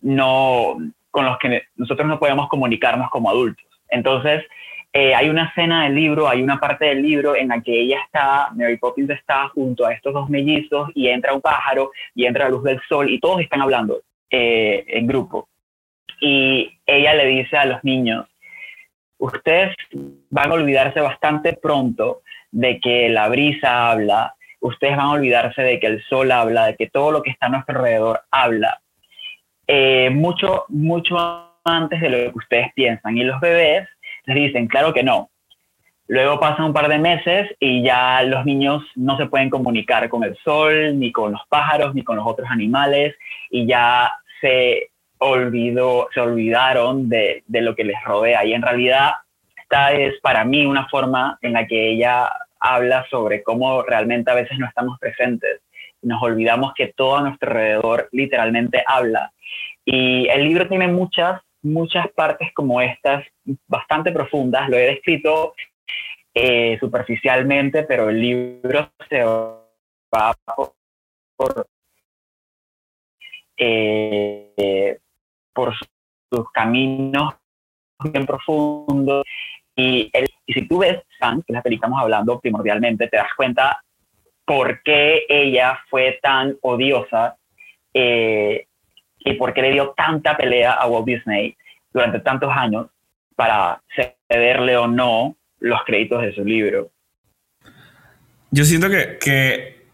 no, 0.00 0.76
con 1.10 1.24
los 1.26 1.38
que 1.38 1.64
nosotros 1.76 2.06
no 2.06 2.18
podemos 2.18 2.48
comunicarnos 2.48 3.10
como 3.10 3.30
adultos. 3.30 3.66
Entonces, 3.90 4.44
eh, 4.92 5.14
hay 5.14 5.28
una 5.28 5.46
escena 5.46 5.84
del 5.84 5.94
libro, 5.94 6.28
hay 6.28 6.42
una 6.42 6.58
parte 6.58 6.86
del 6.86 7.02
libro 7.02 7.36
en 7.36 7.48
la 7.48 7.60
que 7.60 7.80
ella 7.80 8.00
está, 8.04 8.48
Mary 8.54 8.78
Poppins 8.78 9.10
está 9.10 9.48
junto 9.48 9.86
a 9.86 9.92
estos 9.92 10.14
dos 10.14 10.28
mellizos 10.30 10.90
y 10.94 11.08
entra 11.08 11.34
un 11.34 11.40
pájaro 11.40 11.92
y 12.14 12.26
entra 12.26 12.44
la 12.44 12.50
luz 12.50 12.64
del 12.64 12.80
sol 12.88 13.10
y 13.10 13.20
todos 13.20 13.40
están 13.40 13.60
hablando 13.60 14.00
en 14.30 15.06
grupo. 15.06 15.48
Y 16.20 16.78
ella 16.86 17.14
le 17.14 17.26
dice 17.26 17.56
a 17.56 17.64
los 17.64 17.82
niños, 17.84 18.26
ustedes 19.18 19.74
van 20.30 20.50
a 20.50 20.54
olvidarse 20.54 21.00
bastante 21.00 21.52
pronto 21.54 22.22
de 22.50 22.80
que 22.80 23.08
la 23.08 23.28
brisa 23.28 23.90
habla, 23.90 24.34
ustedes 24.60 24.96
van 24.96 25.06
a 25.06 25.12
olvidarse 25.12 25.62
de 25.62 25.78
que 25.78 25.86
el 25.86 26.02
sol 26.04 26.32
habla, 26.32 26.66
de 26.66 26.76
que 26.76 26.88
todo 26.88 27.12
lo 27.12 27.22
que 27.22 27.30
está 27.30 27.46
a 27.46 27.50
nuestro 27.50 27.78
alrededor 27.78 28.22
habla. 28.30 28.80
Eh, 29.66 30.10
mucho, 30.10 30.64
mucho 30.68 31.16
antes 31.64 32.00
de 32.00 32.08
lo 32.08 32.32
que 32.32 32.38
ustedes 32.38 32.72
piensan. 32.74 33.18
Y 33.18 33.24
los 33.24 33.40
bebés 33.40 33.88
les 34.34 34.46
dicen, 34.48 34.66
claro 34.66 34.92
que 34.92 35.02
no. 35.02 35.30
Luego 36.06 36.40
pasan 36.40 36.66
un 36.66 36.72
par 36.72 36.88
de 36.88 36.98
meses 36.98 37.50
y 37.60 37.82
ya 37.82 38.22
los 38.22 38.44
niños 38.46 38.82
no 38.96 39.18
se 39.18 39.26
pueden 39.26 39.50
comunicar 39.50 40.08
con 40.08 40.24
el 40.24 40.36
sol, 40.38 40.98
ni 40.98 41.12
con 41.12 41.32
los 41.32 41.42
pájaros, 41.48 41.94
ni 41.94 42.02
con 42.02 42.16
los 42.16 42.26
otros 42.26 42.48
animales, 42.50 43.14
y 43.50 43.66
ya 43.66 44.10
se 44.40 44.90
olvidó, 45.18 46.08
se 46.14 46.20
olvidaron 46.20 47.08
de, 47.08 47.42
de 47.46 47.60
lo 47.60 47.74
que 47.74 47.84
les 47.84 48.02
rodea. 48.04 48.44
Y 48.46 48.54
en 48.54 48.62
realidad, 48.62 49.10
esta 49.56 49.92
es 49.92 50.18
para 50.22 50.44
mí 50.44 50.64
una 50.64 50.88
forma 50.88 51.38
en 51.42 51.52
la 51.52 51.66
que 51.66 51.90
ella 51.90 52.30
habla 52.60 53.06
sobre 53.10 53.42
cómo 53.42 53.82
realmente 53.82 54.30
a 54.30 54.34
veces 54.34 54.58
no 54.58 54.66
estamos 54.66 54.98
presentes. 54.98 55.60
Nos 56.00 56.22
olvidamos 56.22 56.72
que 56.74 56.92
todo 56.96 57.16
a 57.16 57.22
nuestro 57.22 57.50
alrededor 57.50 58.08
literalmente 58.12 58.82
habla. 58.86 59.32
Y 59.84 60.28
el 60.28 60.44
libro 60.44 60.68
tiene 60.68 60.88
muchas, 60.88 61.40
muchas 61.62 62.08
partes 62.12 62.52
como 62.54 62.80
estas, 62.80 63.24
bastante 63.66 64.12
profundas. 64.12 64.68
Lo 64.68 64.76
he 64.76 64.86
descrito 64.86 65.54
eh, 66.34 66.76
superficialmente, 66.80 67.82
pero 67.84 68.08
el 68.10 68.20
libro 68.20 68.90
se 69.08 69.24
va 69.24 70.34
por, 71.36 71.66
eh, 73.56 74.98
por 75.52 75.74
sus 76.30 76.50
caminos 76.52 77.34
bien 78.04 78.26
profundos. 78.26 79.24
Y, 79.74 80.10
y 80.46 80.52
si 80.52 80.66
tú 80.66 80.78
ves 80.78 81.02
San, 81.18 81.42
que 81.42 81.52
es 81.52 81.54
la 81.54 81.62
que 81.62 81.74
estamos 81.74 82.00
hablando 82.00 82.40
primordialmente, 82.40 83.08
te 83.08 83.16
das 83.16 83.34
cuenta 83.36 83.82
por 84.44 84.82
qué 84.82 85.26
ella 85.28 85.78
fue 85.90 86.18
tan 86.22 86.56
odiosa 86.62 87.36
eh, 87.92 88.67
y 89.20 89.34
por 89.34 89.54
qué 89.54 89.62
le 89.62 89.72
dio 89.72 89.94
tanta 89.96 90.36
pelea 90.36 90.72
a 90.72 90.86
Walt 90.86 91.06
Disney 91.06 91.56
durante 91.92 92.20
tantos 92.20 92.50
años 92.54 92.86
para 93.36 93.82
cederle 94.28 94.76
o 94.76 94.86
no 94.86 95.36
los 95.60 95.80
créditos 95.84 96.22
de 96.22 96.34
su 96.34 96.44
libro. 96.44 96.90
Yo 98.50 98.64
siento 98.64 98.88
que, 98.88 99.18
que 99.20 99.86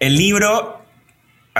el 0.00 0.16
libro, 0.16 0.82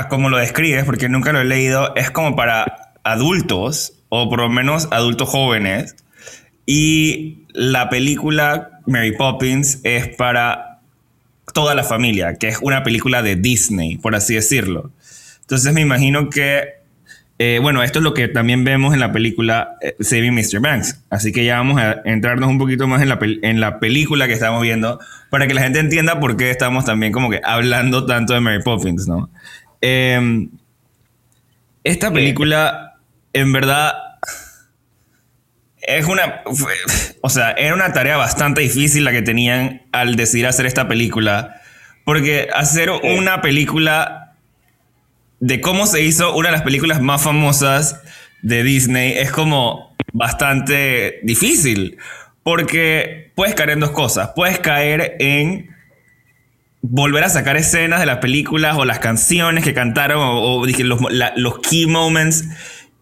como 0.08 0.28
lo 0.28 0.38
describes, 0.38 0.84
porque 0.84 1.08
nunca 1.08 1.32
lo 1.32 1.40
he 1.40 1.44
leído, 1.44 1.94
es 1.94 2.10
como 2.10 2.34
para 2.34 2.94
adultos, 3.04 4.04
o 4.08 4.28
por 4.28 4.40
lo 4.40 4.48
menos 4.48 4.88
adultos 4.90 5.28
jóvenes, 5.28 5.96
y 6.66 7.46
la 7.52 7.88
película 7.88 8.80
Mary 8.86 9.12
Poppins 9.12 9.80
es 9.84 10.08
para 10.16 10.80
toda 11.54 11.74
la 11.74 11.84
familia, 11.84 12.36
que 12.36 12.48
es 12.48 12.58
una 12.60 12.82
película 12.82 13.22
de 13.22 13.36
Disney, 13.36 13.98
por 13.98 14.14
así 14.14 14.34
decirlo. 14.34 14.90
Entonces 15.52 15.75
me 15.75 15.82
imagino 15.82 16.30
que 16.30 16.80
eh, 17.38 17.59
bueno, 17.61 17.82
esto 17.82 17.99
es 17.99 18.02
lo 18.02 18.14
que 18.14 18.28
también 18.28 18.64
vemos 18.64 18.94
en 18.94 19.00
la 19.00 19.12
película 19.12 19.76
eh, 19.82 19.94
Saving 20.00 20.32
Mr. 20.32 20.61
Banks. 20.61 21.04
Así 21.11 21.30
que 21.30 21.44
ya 21.44 21.59
vamos 21.59 21.78
a 21.78 22.00
entrarnos 22.06 22.49
un 22.49 22.56
poquito 22.56 22.87
más 22.87 23.02
en 23.02 23.11
la, 23.11 23.18
en 23.21 23.61
la 23.61 23.78
película 23.78 24.26
que 24.26 24.32
estamos 24.32 24.62
viendo 24.62 24.99
para 25.28 25.47
que 25.47 25.52
la 25.52 25.61
gente 25.61 25.78
entienda 25.78 26.21
por 26.21 26.38
qué 26.38 26.50
estamos 26.50 26.87
también 26.87 27.12
como 27.12 27.28
que 27.28 27.42
hablando 27.44 28.06
tanto 28.06 28.32
de 28.32 28.40
Mary 28.40 28.62
Poppins, 28.62 29.06
¿no? 29.06 29.28
Em, 29.82 30.49
esta 31.85 32.11
película, 32.11 32.94
en 33.35 33.52
verdad, 33.52 33.92
es 35.82 36.06
una. 36.06 36.44
O 37.21 37.28
sea, 37.28 37.50
era 37.50 37.75
una 37.75 37.92
tarea 37.92 38.16
bastante 38.16 38.62
difícil 38.62 39.04
la 39.04 39.12
que 39.12 39.21
tenían 39.21 39.82
al 39.92 40.16
decidir 40.16 40.47
hacer 40.47 40.64
esta 40.64 40.88
película. 40.88 41.61
Porque 42.04 42.49
hacer 42.54 42.90
una 42.90 43.42
película 43.42 44.21
de 45.42 45.61
cómo 45.61 45.87
se 45.87 46.02
hizo 46.02 46.37
una 46.37 46.50
de 46.50 46.52
las 46.52 46.62
películas 46.62 47.02
más 47.02 47.20
famosas 47.20 48.00
de 48.42 48.62
Disney 48.62 49.14
es 49.18 49.32
como 49.32 49.96
bastante 50.12 51.18
difícil. 51.25 51.99
Porque 52.44 53.32
puedes 53.34 53.56
caer 53.56 53.70
en 53.70 53.80
dos 53.80 53.90
cosas. 53.90 54.30
Puedes 54.37 54.61
caer 54.61 55.16
en 55.18 55.75
volver 56.80 57.25
a 57.25 57.28
sacar 57.28 57.56
escenas 57.56 57.99
de 57.99 58.06
las 58.06 58.18
películas 58.18 58.76
o 58.78 58.84
las 58.84 59.00
canciones 59.00 59.64
que 59.64 59.75
cantaron 59.75 60.20
o, 60.22 60.64
los, 60.64 61.00
los, 61.37 61.58
key 61.58 61.87
moments 61.87 62.44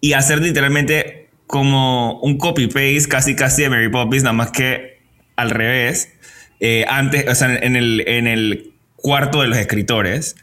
y 0.00 0.14
hacer 0.14 0.40
literalmente 0.40 1.28
como 1.46 2.20
un 2.20 2.38
copy-paste 2.38 3.06
casi 3.08 3.36
casi 3.36 3.62
de 3.62 3.70
Mary 3.70 3.90
Poppins, 3.90 4.22
nada 4.22 4.32
más 4.32 4.50
que 4.50 4.98
al 5.36 5.50
revés. 5.50 6.10
Eh, 6.58 6.86
antes, 6.88 7.28
o 7.28 7.34
sea, 7.34 7.54
en 7.54 7.76
el, 7.76 8.02
en 8.06 8.26
el 8.26 8.72
cuarto 8.96 9.42
de 9.42 9.48
los 9.48 9.58
escritores. 9.58 10.36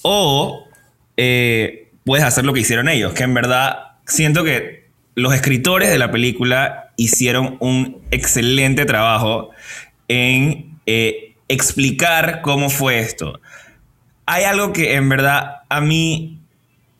O 0.00 0.61
eh, 1.16 1.90
puedes 2.04 2.24
hacer 2.24 2.44
lo 2.44 2.52
que 2.52 2.60
hicieron 2.60 2.88
ellos, 2.88 3.12
que 3.12 3.24
en 3.24 3.34
verdad 3.34 3.96
siento 4.06 4.44
que 4.44 4.82
los 5.14 5.34
escritores 5.34 5.90
de 5.90 5.98
la 5.98 6.10
película 6.10 6.92
hicieron 6.96 7.56
un 7.60 8.00
excelente 8.10 8.84
trabajo 8.84 9.50
en 10.08 10.78
eh, 10.86 11.34
explicar 11.48 12.40
cómo 12.42 12.70
fue 12.70 13.00
esto. 13.00 13.40
Hay 14.26 14.44
algo 14.44 14.72
que 14.72 14.94
en 14.94 15.08
verdad 15.08 15.62
a 15.68 15.80
mí 15.80 16.38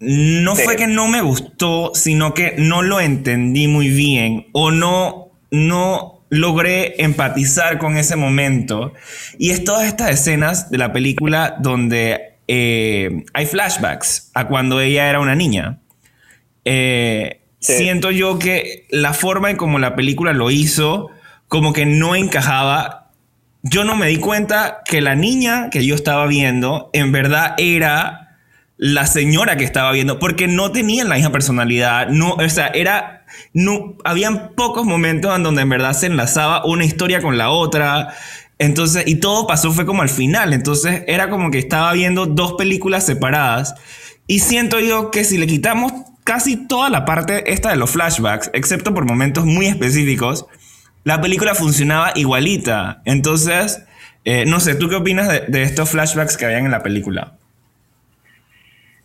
no 0.01 0.57
fue 0.57 0.77
que 0.77 0.89
no 0.89 1.07
me 1.07 1.23
gustó, 1.23 1.93
sino 1.95 2.35
que 2.35 2.55
no 2.59 2.83
lo 2.83 3.01
entendí 3.01 3.69
muy 3.69 3.89
bien 3.89 4.49
o 4.53 4.71
no, 4.71 5.29
no 5.51 6.23
logré 6.29 7.03
empatizar 7.03 7.79
con 7.79 7.97
ese 7.97 8.17
momento. 8.17 8.95
Y 9.39 9.51
es 9.51 9.63
todas 9.63 9.87
estas 9.87 10.11
escenas 10.11 10.71
de 10.71 10.79
la 10.79 10.93
película 10.93 11.57
donde 11.61 12.32
eh, 12.55 13.25
hay 13.33 13.47
flashbacks 13.47 14.31
a 14.35 14.47
cuando 14.47 14.79
ella 14.83 15.09
era 15.09 15.21
una 15.21 15.35
niña. 15.35 15.79
Eh, 16.67 17.41
siento 17.61 18.11
yo 18.11 18.39
que 18.39 18.87
la 18.91 19.15
forma 19.15 19.51
en 19.51 19.57
como 19.57 19.79
la 19.79 19.97
película 19.97 20.35
lo 20.35 20.51
hizo, 20.51 21.09
como 21.49 21.73
que 21.73 21.87
no 21.87 22.15
encajaba. 22.15 23.11
Yo 23.63 23.85
no 23.85 23.97
me 23.97 24.09
di 24.09 24.19
cuenta 24.19 24.83
que 24.85 25.01
la 25.01 25.15
niña 25.15 25.71
que 25.71 25.87
yo 25.87 25.95
estaba 25.95 26.27
viendo 26.27 26.91
en 26.93 27.11
verdad 27.11 27.55
era 27.57 28.37
la 28.77 29.07
señora 29.07 29.57
que 29.57 29.65
estaba 29.65 29.91
viendo, 29.91 30.19
porque 30.19 30.47
no 30.47 30.73
tenían 30.73 31.09
la 31.09 31.15
misma 31.15 31.33
personalidad, 31.33 32.09
no, 32.09 32.33
o 32.33 32.49
sea, 32.49 32.67
era, 32.67 33.25
no, 33.55 33.97
habían 34.05 34.55
pocos 34.57 34.85
momentos 34.85 35.35
en 35.35 35.43
donde 35.43 35.63
en 35.63 35.69
verdad 35.69 35.93
se 35.93 36.07
enlazaba 36.07 36.67
una 36.67 36.85
historia 36.85 37.23
con 37.23 37.39
la 37.39 37.51
otra, 37.51 38.13
entonces, 38.63 39.03
y 39.09 39.17
todo 39.17 39.49
pasó 39.49 39.73
fue 39.73 39.85
como 39.85 40.03
al 40.03 40.09
final. 40.09 40.53
Entonces, 40.53 41.03
era 41.09 41.29
como 41.29 41.51
que 41.51 41.59
estaba 41.59 41.93
viendo 41.95 42.27
dos 42.27 42.53
películas 42.53 43.05
separadas. 43.05 43.75
Y 44.29 44.39
siento 44.39 44.79
yo 44.79 45.11
que 45.11 45.25
si 45.25 45.37
le 45.37 45.49
quitamos 45.49 45.93
casi 46.23 46.69
toda 46.69 46.89
la 46.89 47.05
parte 47.05 47.53
esta 47.53 47.71
de 47.71 47.77
los 47.77 47.91
flashbacks, 47.91 48.53
excepto 48.55 48.95
por 48.95 49.05
momentos 49.05 49.45
muy 49.45 49.67
específicos, 49.67 50.47
la 51.03 51.21
película 51.21 51.57
funcionaba 51.57 52.13
igualita. 52.15 53.03
Entonces, 53.05 53.85
eh, 54.25 54.45
no 54.47 54.61
sé, 54.61 54.77
¿tú 54.77 54.89
qué 54.89 54.95
opinas 54.95 55.29
de, 55.29 55.63
estos 55.63 55.91
flashbacks 55.91 56.37
que 56.37 56.45
habían 56.45 56.65
en 56.65 56.71
la 56.71 56.85
película? 56.85 57.33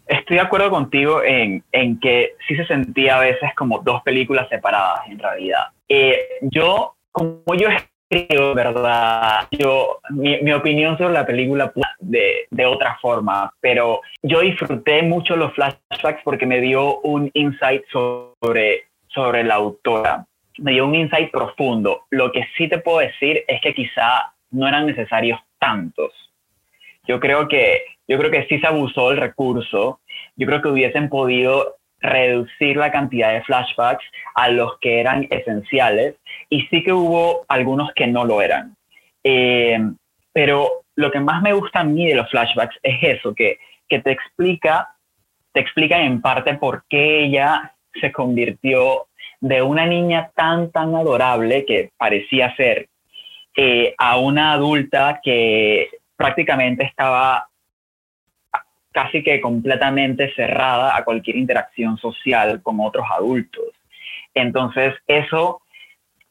Estoy 0.06 0.36
de 0.36 0.43
acuerdo 0.43 0.70
contigo 0.70 1.24
en, 1.24 1.63
en, 1.72 2.00
que 2.00 2.34
sí 2.48 2.56
se 2.56 2.67
sentía 2.67 3.17
a 3.17 3.22
veces 3.22 3.50
como 3.58 3.80
dos 3.80 4.04
películas 4.04 4.48
separadas 4.50 5.00
en 5.10 5.17
realidad. 5.17 5.63
Eh, 5.89 6.15
yo, 6.41 6.96
como 7.12 7.56
yo 7.60 7.70
creo, 8.10 8.54
¿verdad? 8.54 9.48
Yo, 9.52 10.00
mi, 10.10 10.41
mi, 10.41 10.52
opinión 10.54 10.98
sobre 10.98 11.13
la 11.13 11.26
película 11.26 11.72
de, 12.00 12.48
de, 12.50 12.65
otra 12.65 12.98
forma, 13.02 13.52
pero 13.60 14.02
yo 14.22 14.41
disfruté 14.41 15.04
mucho 15.04 15.36
los 15.36 15.54
flashbacks 15.54 16.22
porque 16.24 16.46
me 16.46 16.62
dio 16.62 17.00
un 17.02 17.30
insight 17.34 17.84
sobre, 17.91 18.86
sobre 19.08 19.43
la 19.43 19.56
autora. 19.56 20.26
Me 20.60 20.72
dio 20.72 20.86
un 20.86 20.96
insight 20.96 21.32
profundo. 21.32 22.06
Lo 22.10 22.32
que 22.32 22.48
sí 22.58 22.67
te 22.67 22.80
puedo 22.80 23.00
decir 23.00 23.43
es 23.48 23.62
que 23.62 23.74
quizá 23.74 24.34
no 24.52 24.67
eran 24.67 24.88
necesarios 24.88 25.39
tantos. 25.60 26.12
Yo 27.08 27.20
creo 27.20 27.48
que, 27.48 27.84
yo 28.08 28.17
creo 28.17 28.32
que 28.32 28.46
sí 28.48 28.60
se 28.60 28.67
abusó 28.67 29.10
del 29.10 29.20
recurso. 29.20 30.00
Yo 30.36 30.48
creo 30.48 30.62
que 30.62 30.70
hubiesen 30.70 31.10
podido 31.10 31.76
reducir 32.00 32.78
la 32.78 32.92
cantidad 32.92 33.34
de 33.34 33.44
flashbacks 33.44 34.06
a 34.36 34.50
los 34.50 34.78
que 34.80 35.00
eran 35.00 35.28
esenciales 35.30 36.16
y 36.50 36.62
sí 36.68 36.84
que 36.84 36.94
hubo 36.94 37.46
algunos 37.48 37.92
que 37.94 38.08
no 38.08 38.26
lo 38.26 38.42
eran. 38.42 38.76
Eh, 39.24 39.80
pero 40.32 40.84
lo 40.96 41.12
que 41.12 41.20
más 41.20 41.42
me 41.42 41.54
gusta 41.54 41.80
a 41.80 41.84
mí 41.84 42.08
de 42.08 42.16
los 42.16 42.30
flashbacks 42.30 42.78
es 42.84 42.98
eso, 43.02 43.34
que, 43.34 43.58
que 43.88 44.00
te 44.00 44.12
explica, 44.12 44.90
te 45.54 45.60
explica 45.60 46.00
en 46.00 46.22
parte 46.22 46.56
por 46.56 46.84
qué 46.90 47.26
ella 47.26 47.74
se 48.00 48.12
convirtió 48.12 49.08
de 49.40 49.62
una 49.62 49.86
niña 49.86 50.32
tan, 50.36 50.72
tan 50.72 50.96
adorable 50.96 51.66
que 51.66 51.92
parecía 51.98 52.56
ser 52.56 52.90
eh, 53.56 53.96
a 53.98 54.18
una 54.18 54.54
adulta 54.54 55.20
que 55.24 55.90
prácticamente 56.16 56.84
estaba 56.84 57.47
casi 58.98 59.22
que 59.22 59.40
completamente 59.40 60.34
cerrada 60.34 60.98
a 60.98 61.04
cualquier 61.04 61.36
interacción 61.36 62.00
social 62.00 62.64
con 62.64 62.80
otros 62.80 63.06
adultos. 63.12 63.66
Entonces, 64.34 64.96
eso 65.06 65.62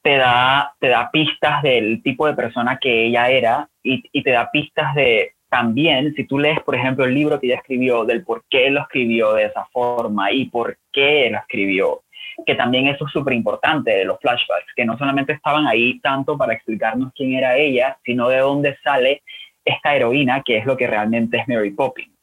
te 0.02 0.16
da, 0.16 0.74
te 0.80 0.88
da 0.88 1.08
pistas 1.12 1.62
del 1.62 2.02
tipo 2.02 2.26
de 2.26 2.34
persona 2.34 2.76
que 2.80 3.04
ella 3.06 3.30
era 3.30 3.68
y, 3.84 4.02
y 4.10 4.20
te 4.24 4.32
da 4.32 4.50
pistas 4.50 4.96
de 4.96 5.34
también, 5.48 6.12
si 6.16 6.24
tú 6.24 6.40
lees, 6.40 6.58
por 6.58 6.74
ejemplo, 6.74 7.04
el 7.04 7.14
libro 7.14 7.38
que 7.38 7.46
ella 7.46 7.58
escribió, 7.58 8.04
del 8.04 8.24
por 8.24 8.42
qué 8.50 8.68
lo 8.68 8.80
escribió 8.80 9.34
de 9.34 9.44
esa 9.44 9.64
forma 9.66 10.32
y 10.32 10.46
por 10.46 10.76
qué 10.92 11.28
lo 11.30 11.38
escribió, 11.38 12.02
que 12.44 12.56
también 12.56 12.88
eso 12.88 13.06
es 13.06 13.12
súper 13.12 13.34
importante 13.34 13.92
de 13.92 14.04
los 14.04 14.18
flashbacks, 14.18 14.74
que 14.74 14.84
no 14.84 14.98
solamente 14.98 15.34
estaban 15.34 15.68
ahí 15.68 16.00
tanto 16.00 16.36
para 16.36 16.52
explicarnos 16.52 17.12
quién 17.14 17.34
era 17.34 17.56
ella, 17.56 17.96
sino 18.04 18.28
de 18.28 18.38
dónde 18.38 18.76
sale 18.82 19.22
esta 19.64 19.94
heroína, 19.94 20.42
que 20.42 20.56
es 20.56 20.66
lo 20.66 20.76
que 20.76 20.88
realmente 20.88 21.36
es 21.38 21.46
Mary 21.46 21.70
Poppins. 21.70 22.15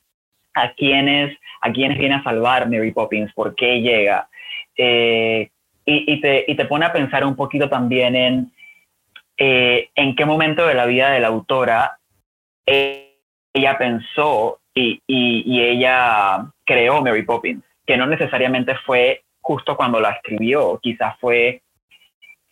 A 0.54 0.74
quiénes, 0.74 1.38
a 1.62 1.72
quiénes 1.72 1.98
viene 1.98 2.16
a 2.16 2.24
salvar 2.24 2.70
Mary 2.70 2.92
Poppins, 2.92 3.34
por 3.34 3.56
qué 3.56 3.82
llega. 3.82 4.28
Eh, 4.78 5.50
y, 5.86 6.22
te, 6.22 6.46
y, 6.48 6.56
te, 6.56 6.66
pone 6.66 6.86
a 6.86 6.94
pensar 6.94 7.26
un 7.26 7.36
poquito 7.36 7.68
también 7.68 8.16
en 8.16 8.54
eh, 9.38 9.89
en 9.96 10.16
qué 10.16 10.26
momento 10.26 10.68
de 10.68 10.76
la 10.76 10.86
vida 10.86 11.10
de 11.10 11.20
la 11.20 11.28
autora 11.28 11.98
ella 12.66 13.78
pensó 13.78 14.60
y, 14.76 15.02
y, 15.08 15.62
ella 15.62 16.46
creó 16.63 17.02
Mary 17.02 17.24
Poppins, 17.24 17.63
que 17.86 17.98
no 17.98 18.06
necesariamente 18.06 18.76
fue 18.86 19.24
justo 19.42 19.76
cuando 19.76 20.00
la 20.00 20.12
escribió, 20.12 20.80
quizás 20.82 21.20
fue 21.20 21.62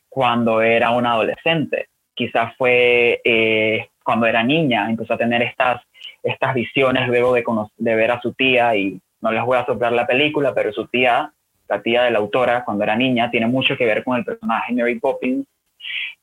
cuando 0.10 0.62
era 0.62 0.92
una 0.92 1.14
adolescente, 1.14 1.88
quizás 2.14 2.56
fue 2.58 3.22
eh, 3.24 3.90
cuando 4.04 4.26
era 4.26 4.44
niña, 4.44 4.90
empezó 4.90 5.14
a 5.14 5.18
tener 5.18 5.42
estas, 5.42 5.82
estas 6.24 6.54
visiones 6.54 7.08
luego 7.08 7.34
de, 7.34 7.44
de 7.78 7.96
ver 7.96 8.12
a 8.12 8.22
su 8.22 8.34
tía, 8.34 8.76
y 8.76 9.00
no 9.22 9.32
les 9.32 9.44
voy 9.44 9.58
a 9.58 9.66
soplar 9.66 9.92
la 9.92 10.08
película, 10.08 10.54
pero 10.54 10.72
su 10.72 10.88
tía, 10.88 11.32
la 11.70 11.82
tía 11.82 12.04
de 12.04 12.12
la 12.12 12.20
autora, 12.20 12.64
cuando 12.66 12.84
era 12.84 12.96
niña, 12.96 13.32
tiene 13.32 13.48
mucho 13.48 13.78
que 13.78 13.86
ver 13.86 14.04
con 14.04 14.18
el 14.18 14.26
personaje 14.26 14.74
Mary 14.74 15.00
Poppins. 15.00 15.46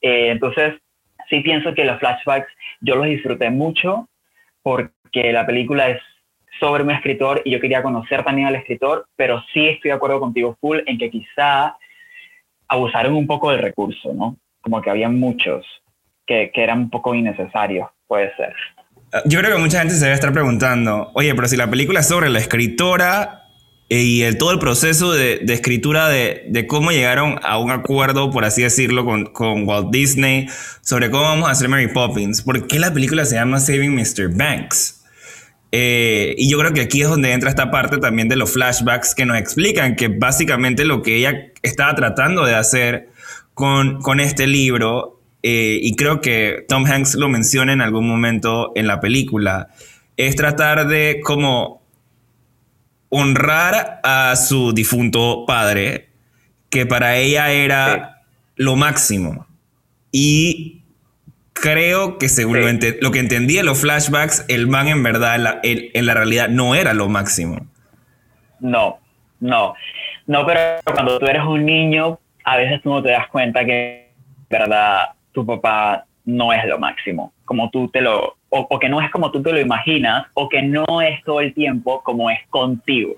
Eh, 0.00 0.30
entonces, 0.30 0.74
sí 1.28 1.40
pienso 1.40 1.74
que 1.74 1.84
los 1.84 1.98
flashbacks 1.98 2.52
yo 2.80 2.96
los 2.96 3.06
disfruté 3.06 3.50
mucho 3.50 4.08
porque 4.62 5.32
la 5.32 5.46
película 5.46 5.88
es 5.88 6.00
sobre 6.60 6.82
un 6.82 6.90
escritor 6.90 7.40
y 7.44 7.52
yo 7.52 7.60
quería 7.60 7.82
conocer 7.82 8.24
también 8.24 8.48
al 8.48 8.56
escritor, 8.56 9.06
pero 9.16 9.42
sí 9.52 9.66
estoy 9.68 9.90
de 9.90 9.96
acuerdo 9.96 10.20
contigo 10.20 10.56
full 10.60 10.80
en 10.86 10.98
que 10.98 11.10
quizá 11.10 11.76
abusaron 12.66 13.14
un 13.14 13.26
poco 13.26 13.50
del 13.50 13.60
recurso, 13.60 14.12
¿no? 14.12 14.36
Como 14.60 14.82
que 14.82 14.90
había 14.90 15.08
muchos 15.08 15.64
que, 16.28 16.50
eran 16.54 16.80
un 16.80 16.90
poco 16.90 17.14
innecesarios, 17.14 17.88
puede 18.06 18.34
ser. 18.36 18.54
Yo 19.24 19.40
creo 19.40 19.56
que 19.56 19.62
mucha 19.62 19.78
gente 19.80 19.94
se 19.94 20.04
debe 20.04 20.14
estar 20.14 20.32
preguntando, 20.32 21.10
oye, 21.14 21.34
pero 21.34 21.48
si 21.48 21.56
la 21.56 21.68
película 21.68 22.00
es 22.00 22.08
sobre 22.08 22.28
la 22.28 22.38
escritora 22.38 23.44
y 23.88 24.22
el, 24.22 24.36
todo 24.36 24.52
el 24.52 24.58
proceso 24.58 25.12
de, 25.12 25.40
escritura 25.48 26.10
de, 26.10 26.66
cómo 26.68 26.90
llegaron 26.90 27.40
a 27.42 27.58
un 27.58 27.70
acuerdo, 27.70 28.30
por 28.30 28.44
así 28.44 28.62
decirlo, 28.62 29.06
con, 29.32 29.66
Walt 29.66 29.90
Disney 29.90 30.46
sobre 30.82 31.10
cómo 31.10 31.22
vamos 31.22 31.48
a 31.48 31.52
hacer 31.52 31.70
Mary 31.70 31.88
Poppins. 31.88 32.42
¿Por 32.42 32.66
qué 32.66 32.78
la 32.78 32.92
película 32.92 33.24
se 33.24 33.36
llama 33.36 33.60
Saving 33.60 33.94
Mr. 33.94 34.28
Banks? 34.36 35.02
Eh, 35.72 36.34
y 36.36 36.50
yo 36.50 36.58
creo 36.58 36.72
que 36.72 36.82
aquí 36.82 37.02
es 37.02 37.08
donde 37.08 37.32
entra 37.32 37.48
esta 37.48 37.70
parte 37.70 37.98
también 37.98 38.28
de 38.28 38.36
los 38.36 38.52
flashbacks 38.52 39.14
que 39.14 39.26
nos 39.26 39.38
explican 39.38 39.96
que 39.96 40.08
básicamente 40.08 40.86
lo 40.86 41.02
que 41.02 41.16
ella 41.16 41.52
estaba 41.62 41.94
tratando 41.94 42.44
de 42.44 42.54
hacer 42.54 43.08
con 43.54 44.20
este 44.20 44.46
libro, 44.46 45.17
eh, 45.50 45.80
y 45.80 45.96
creo 45.96 46.20
que 46.20 46.66
Tom 46.68 46.84
Hanks 46.84 47.14
lo 47.14 47.30
menciona 47.30 47.72
en 47.72 47.80
algún 47.80 48.06
momento 48.06 48.70
en 48.74 48.86
la 48.86 49.00
película, 49.00 49.68
es 50.18 50.36
tratar 50.36 50.86
de 50.86 51.20
como 51.24 51.80
honrar 53.08 53.98
a 54.02 54.36
su 54.36 54.74
difunto 54.74 55.44
padre, 55.46 56.10
que 56.68 56.84
para 56.84 57.16
ella 57.16 57.50
era 57.50 58.24
lo 58.56 58.76
máximo. 58.76 59.46
Y 60.12 60.82
creo 61.54 62.18
que 62.18 62.28
seguramente 62.28 62.98
lo 63.00 63.10
que 63.10 63.20
entendía 63.20 63.60
en 63.60 63.66
los 63.66 63.80
flashbacks, 63.80 64.44
el 64.48 64.66
man 64.66 64.88
en 64.88 65.02
verdad, 65.02 65.60
en 65.62 66.04
la 66.06 66.12
realidad, 66.12 66.50
no 66.50 66.74
era 66.74 66.92
lo 66.92 67.08
máximo. 67.08 67.66
No, 68.60 68.98
no. 69.40 69.72
No, 70.26 70.44
pero 70.44 70.60
cuando 70.84 71.18
tú 71.18 71.24
eres 71.24 71.42
un 71.42 71.64
niño, 71.64 72.20
a 72.44 72.58
veces 72.58 72.82
tú 72.82 72.90
no 72.90 73.02
te 73.02 73.12
das 73.12 73.28
cuenta 73.28 73.64
que, 73.64 74.12
verdad, 74.50 75.14
tu 75.38 75.46
papá 75.46 76.04
no 76.24 76.52
es 76.52 76.64
lo 76.64 76.80
máximo, 76.80 77.32
como 77.44 77.70
tú 77.70 77.88
te 77.88 78.00
lo, 78.00 78.38
o, 78.48 78.78
que 78.80 78.88
no 78.88 79.00
es 79.00 79.08
como 79.12 79.30
tú 79.30 79.40
te 79.40 79.52
lo 79.52 79.60
imaginas, 79.60 80.26
o 80.34 80.48
que 80.48 80.62
no 80.62 81.00
es 81.00 81.22
todo 81.22 81.40
el 81.40 81.54
tiempo 81.54 82.02
como 82.02 82.28
es 82.28 82.40
contigo. 82.48 83.14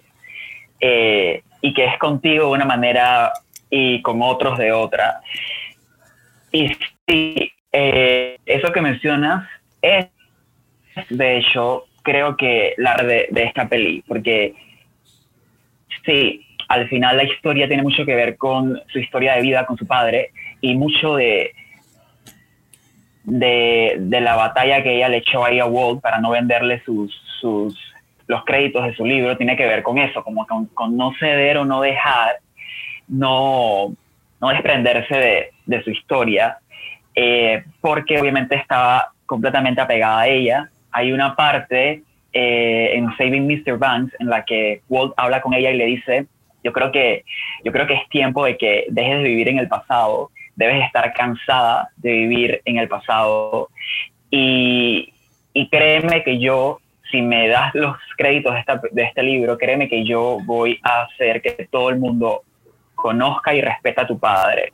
Eh, 0.80 1.42
y 1.62 1.72
que 1.72 1.86
es 1.86 1.98
contigo 1.98 2.46
de 2.46 2.52
una 2.52 2.66
manera 2.66 3.32
y 3.70 4.02
con 4.02 4.20
otros 4.20 4.58
de 4.58 4.70
otra. 4.72 5.20
Y 6.52 6.68
sí, 7.06 7.52
eh, 7.72 8.36
eso 8.44 8.70
que 8.70 8.82
mencionas 8.82 9.48
es, 9.80 10.06
de 11.08 11.38
hecho, 11.38 11.86
creo 12.02 12.36
que 12.36 12.74
la 12.76 12.96
de, 12.96 13.28
de 13.30 13.44
esta 13.44 13.66
peli, 13.66 14.04
porque 14.06 14.54
sí, 16.04 16.46
al 16.68 16.86
final 16.90 17.16
la 17.16 17.24
historia 17.24 17.66
tiene 17.66 17.82
mucho 17.82 18.04
que 18.04 18.14
ver 18.14 18.36
con 18.36 18.78
su 18.92 18.98
historia 18.98 19.36
de 19.36 19.42
vida 19.42 19.64
con 19.64 19.78
su 19.78 19.86
padre 19.86 20.32
y 20.60 20.74
mucho 20.74 21.16
de, 21.16 21.54
de, 23.24 23.96
de, 23.98 24.20
la 24.20 24.36
batalla 24.36 24.82
que 24.82 24.96
ella 24.96 25.08
le 25.08 25.18
echó 25.18 25.44
ahí 25.44 25.58
a 25.58 25.66
Walt 25.66 26.00
para 26.00 26.18
no 26.18 26.30
venderle 26.30 26.82
sus, 26.84 27.14
sus, 27.40 27.78
los 28.26 28.44
créditos 28.44 28.84
de 28.84 28.94
su 28.94 29.04
libro, 29.04 29.36
tiene 29.36 29.56
que 29.56 29.66
ver 29.66 29.82
con 29.82 29.98
eso, 29.98 30.22
como 30.22 30.46
con, 30.46 30.66
con 30.66 30.96
no 30.96 31.12
ceder 31.18 31.58
o 31.58 31.64
no 31.64 31.80
dejar, 31.80 32.38
no, 33.08 33.94
no 34.40 34.48
desprenderse 34.48 35.14
de, 35.14 35.50
de 35.66 35.82
su 35.82 35.90
historia, 35.90 36.58
eh, 37.14 37.64
porque 37.80 38.18
obviamente 38.20 38.54
estaba 38.56 39.12
completamente 39.26 39.80
apegada 39.80 40.20
a 40.20 40.28
ella. 40.28 40.70
Hay 40.92 41.12
una 41.12 41.36
parte 41.36 42.02
eh, 42.32 42.90
en 42.94 43.16
Saving 43.16 43.46
Mr. 43.46 43.78
Banks 43.78 44.14
en 44.20 44.28
la 44.28 44.44
que 44.44 44.82
Walt 44.88 45.12
habla 45.16 45.40
con 45.40 45.54
ella 45.54 45.70
y 45.70 45.76
le 45.76 45.86
dice, 45.86 46.26
yo 46.62 46.72
creo 46.72 46.92
que, 46.92 47.24
yo 47.64 47.72
creo 47.72 47.86
que 47.86 47.94
es 47.94 48.08
tiempo 48.08 48.44
de 48.44 48.56
que 48.56 48.86
dejes 48.90 49.18
de 49.18 49.28
vivir 49.28 49.48
en 49.48 49.58
el 49.58 49.68
pasado 49.68 50.30
debes 50.60 50.84
estar 50.84 51.10
cansada 51.14 51.88
de 51.96 52.12
vivir 52.12 52.60
en 52.66 52.76
el 52.76 52.86
pasado. 52.86 53.70
Y, 54.30 55.12
créeme 55.70 56.22
que 56.22 56.38
yo, 56.38 56.80
si 57.10 57.22
me 57.22 57.48
das 57.48 57.74
los 57.74 57.96
créditos 58.18 58.54
de, 58.92 59.02
este 59.02 59.22
libro, 59.22 59.56
créeme 59.56 59.88
que 59.88 60.04
yo 60.04 60.38
voy 60.44 60.78
a 60.82 61.02
hacer 61.02 61.40
que 61.40 61.66
todo 61.70 61.88
el 61.88 61.98
mundo 61.98 62.42
conozca 62.94 63.54
y 63.54 63.62
respeta 63.62 64.02
a 64.02 64.06
tu 64.06 64.18
padre. 64.18 64.72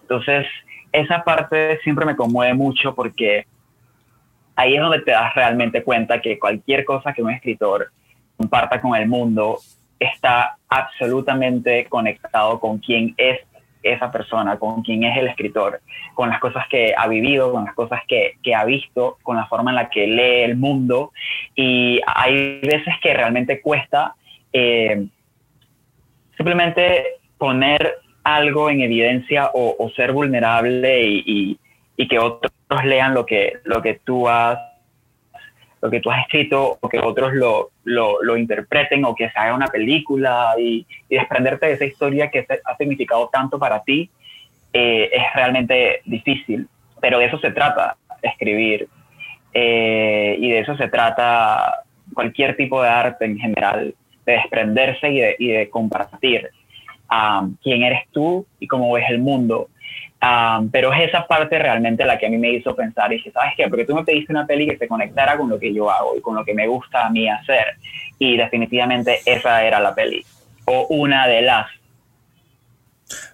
Entonces, 0.00 0.44
esa 0.90 1.22
parte 1.22 1.78
siempre 1.84 2.04
me 2.04 2.16
conmueve 2.16 2.54
mucho 2.54 2.92
porque 2.92 3.46
ahí 4.56 4.74
es 4.74 4.80
donde 4.80 5.02
te 5.02 5.12
das 5.12 5.32
realmente 5.36 5.84
cuenta 5.84 6.20
que 6.20 6.38
cualquier 6.38 6.84
cosa 6.84 7.12
que 7.12 7.22
un 7.22 7.30
escritor 7.30 7.92
comparta 8.36 8.80
con 8.80 8.96
el 8.96 9.06
mundo 9.06 9.58
está 10.00 10.56
absolutamente 10.68 11.86
conectado 11.88 12.58
con 12.58 12.78
quién 12.78 13.14
es 13.16 13.38
esa 13.82 14.10
persona, 14.10 14.58
con 14.58 14.82
quien 14.82 15.04
es 15.04 15.16
el 15.16 15.28
escritor, 15.28 15.80
con 16.14 16.28
las 16.28 16.40
cosas 16.40 16.66
que 16.68 16.94
ha 16.96 17.06
vivido, 17.08 17.52
con 17.52 17.64
las 17.64 17.74
cosas 17.74 18.00
que, 18.06 18.54
ha 18.54 18.64
visto, 18.64 19.18
con 19.22 19.36
la 19.36 19.46
forma 19.46 19.70
en 19.70 19.76
la 19.76 19.88
que 19.90 20.06
lee 20.06 20.42
el 20.42 20.56
mundo. 20.56 21.12
Y 21.54 22.00
hay 22.06 22.60
veces 22.60 22.94
que 23.02 23.14
realmente 23.14 23.60
cuesta 23.60 24.14
eh, 24.52 25.06
simplemente 26.36 27.04
poner 27.38 27.98
algo 28.24 28.70
en 28.70 28.80
evidencia 28.80 29.50
o, 29.52 29.90
ser 29.96 30.12
vulnerable 30.12 31.02
y, 31.04 31.58
y, 31.96 32.08
que 32.08 32.18
otros 32.18 32.52
lean 32.84 33.14
lo 33.14 33.26
que, 33.26 33.54
lo 33.64 33.82
que 33.82 34.00
tú 34.04 34.28
has 34.28 34.58
lo 35.82 35.90
que 35.90 36.00
tú 36.00 36.10
has 36.10 36.20
escrito 36.20 36.78
o 36.80 36.88
que 36.88 37.00
otros 37.00 37.34
lo, 37.34 37.70
lo, 37.84 38.22
lo 38.22 38.36
interpreten 38.36 39.04
o 39.04 39.14
que 39.16 39.28
se 39.28 39.38
haga 39.38 39.54
una 39.54 39.66
película 39.66 40.54
y, 40.56 40.86
desprenderte 41.10 41.66
de 41.66 41.72
esa 41.72 41.84
historia 41.84 42.30
que 42.30 42.46
ha 42.64 42.76
significado 42.76 43.28
tanto 43.30 43.58
para 43.58 43.82
ti 43.82 44.08
eh, 44.72 45.10
es 45.12 45.22
realmente 45.34 46.00
difícil. 46.04 46.68
Pero 47.00 47.18
de 47.18 47.26
eso 47.26 47.38
se 47.40 47.50
trata 47.50 47.96
escribir 48.22 48.88
eh, 49.52 50.36
y 50.38 50.50
de 50.50 50.60
eso 50.60 50.76
se 50.76 50.88
trata 50.88 51.82
cualquier 52.14 52.56
tipo 52.56 52.80
de 52.80 52.88
arte 52.88 53.24
en 53.24 53.38
general, 53.38 53.94
de 54.24 54.32
desprenderse 54.32 55.10
y 55.10 55.20
de, 55.20 55.36
y 55.38 55.48
de 55.48 55.68
compartir 55.68 56.48
um, 57.10 57.56
quién 57.60 57.82
eres 57.82 58.02
tú 58.12 58.46
y 58.60 58.68
cómo 58.68 58.92
ves 58.92 59.06
el 59.10 59.18
mundo 59.18 59.68
pero 60.70 60.92
es 60.92 61.08
esa 61.08 61.26
parte 61.26 61.58
realmente 61.58 62.04
la 62.04 62.16
que 62.16 62.26
a 62.26 62.30
mí 62.30 62.38
me 62.38 62.50
hizo 62.50 62.76
pensar 62.76 63.12
y 63.12 63.16
dije, 63.16 63.32
¿sabes 63.32 63.54
qué? 63.56 63.68
Porque 63.68 63.84
tú 63.84 63.94
me 63.94 64.04
pediste 64.04 64.32
una 64.32 64.46
peli 64.46 64.68
que 64.68 64.78
se 64.78 64.86
conectara 64.86 65.36
con 65.36 65.48
lo 65.48 65.58
que 65.58 65.74
yo 65.74 65.90
hago 65.90 66.16
y 66.16 66.20
con 66.20 66.36
lo 66.36 66.44
que 66.44 66.54
me 66.54 66.68
gusta 66.68 67.06
a 67.06 67.10
mí 67.10 67.28
hacer. 67.28 67.76
Y 68.18 68.36
definitivamente 68.36 69.20
esa 69.26 69.64
era 69.64 69.80
la 69.80 69.94
peli. 69.94 70.24
O 70.66 70.86
una 70.90 71.26
de 71.26 71.42
las. 71.42 71.66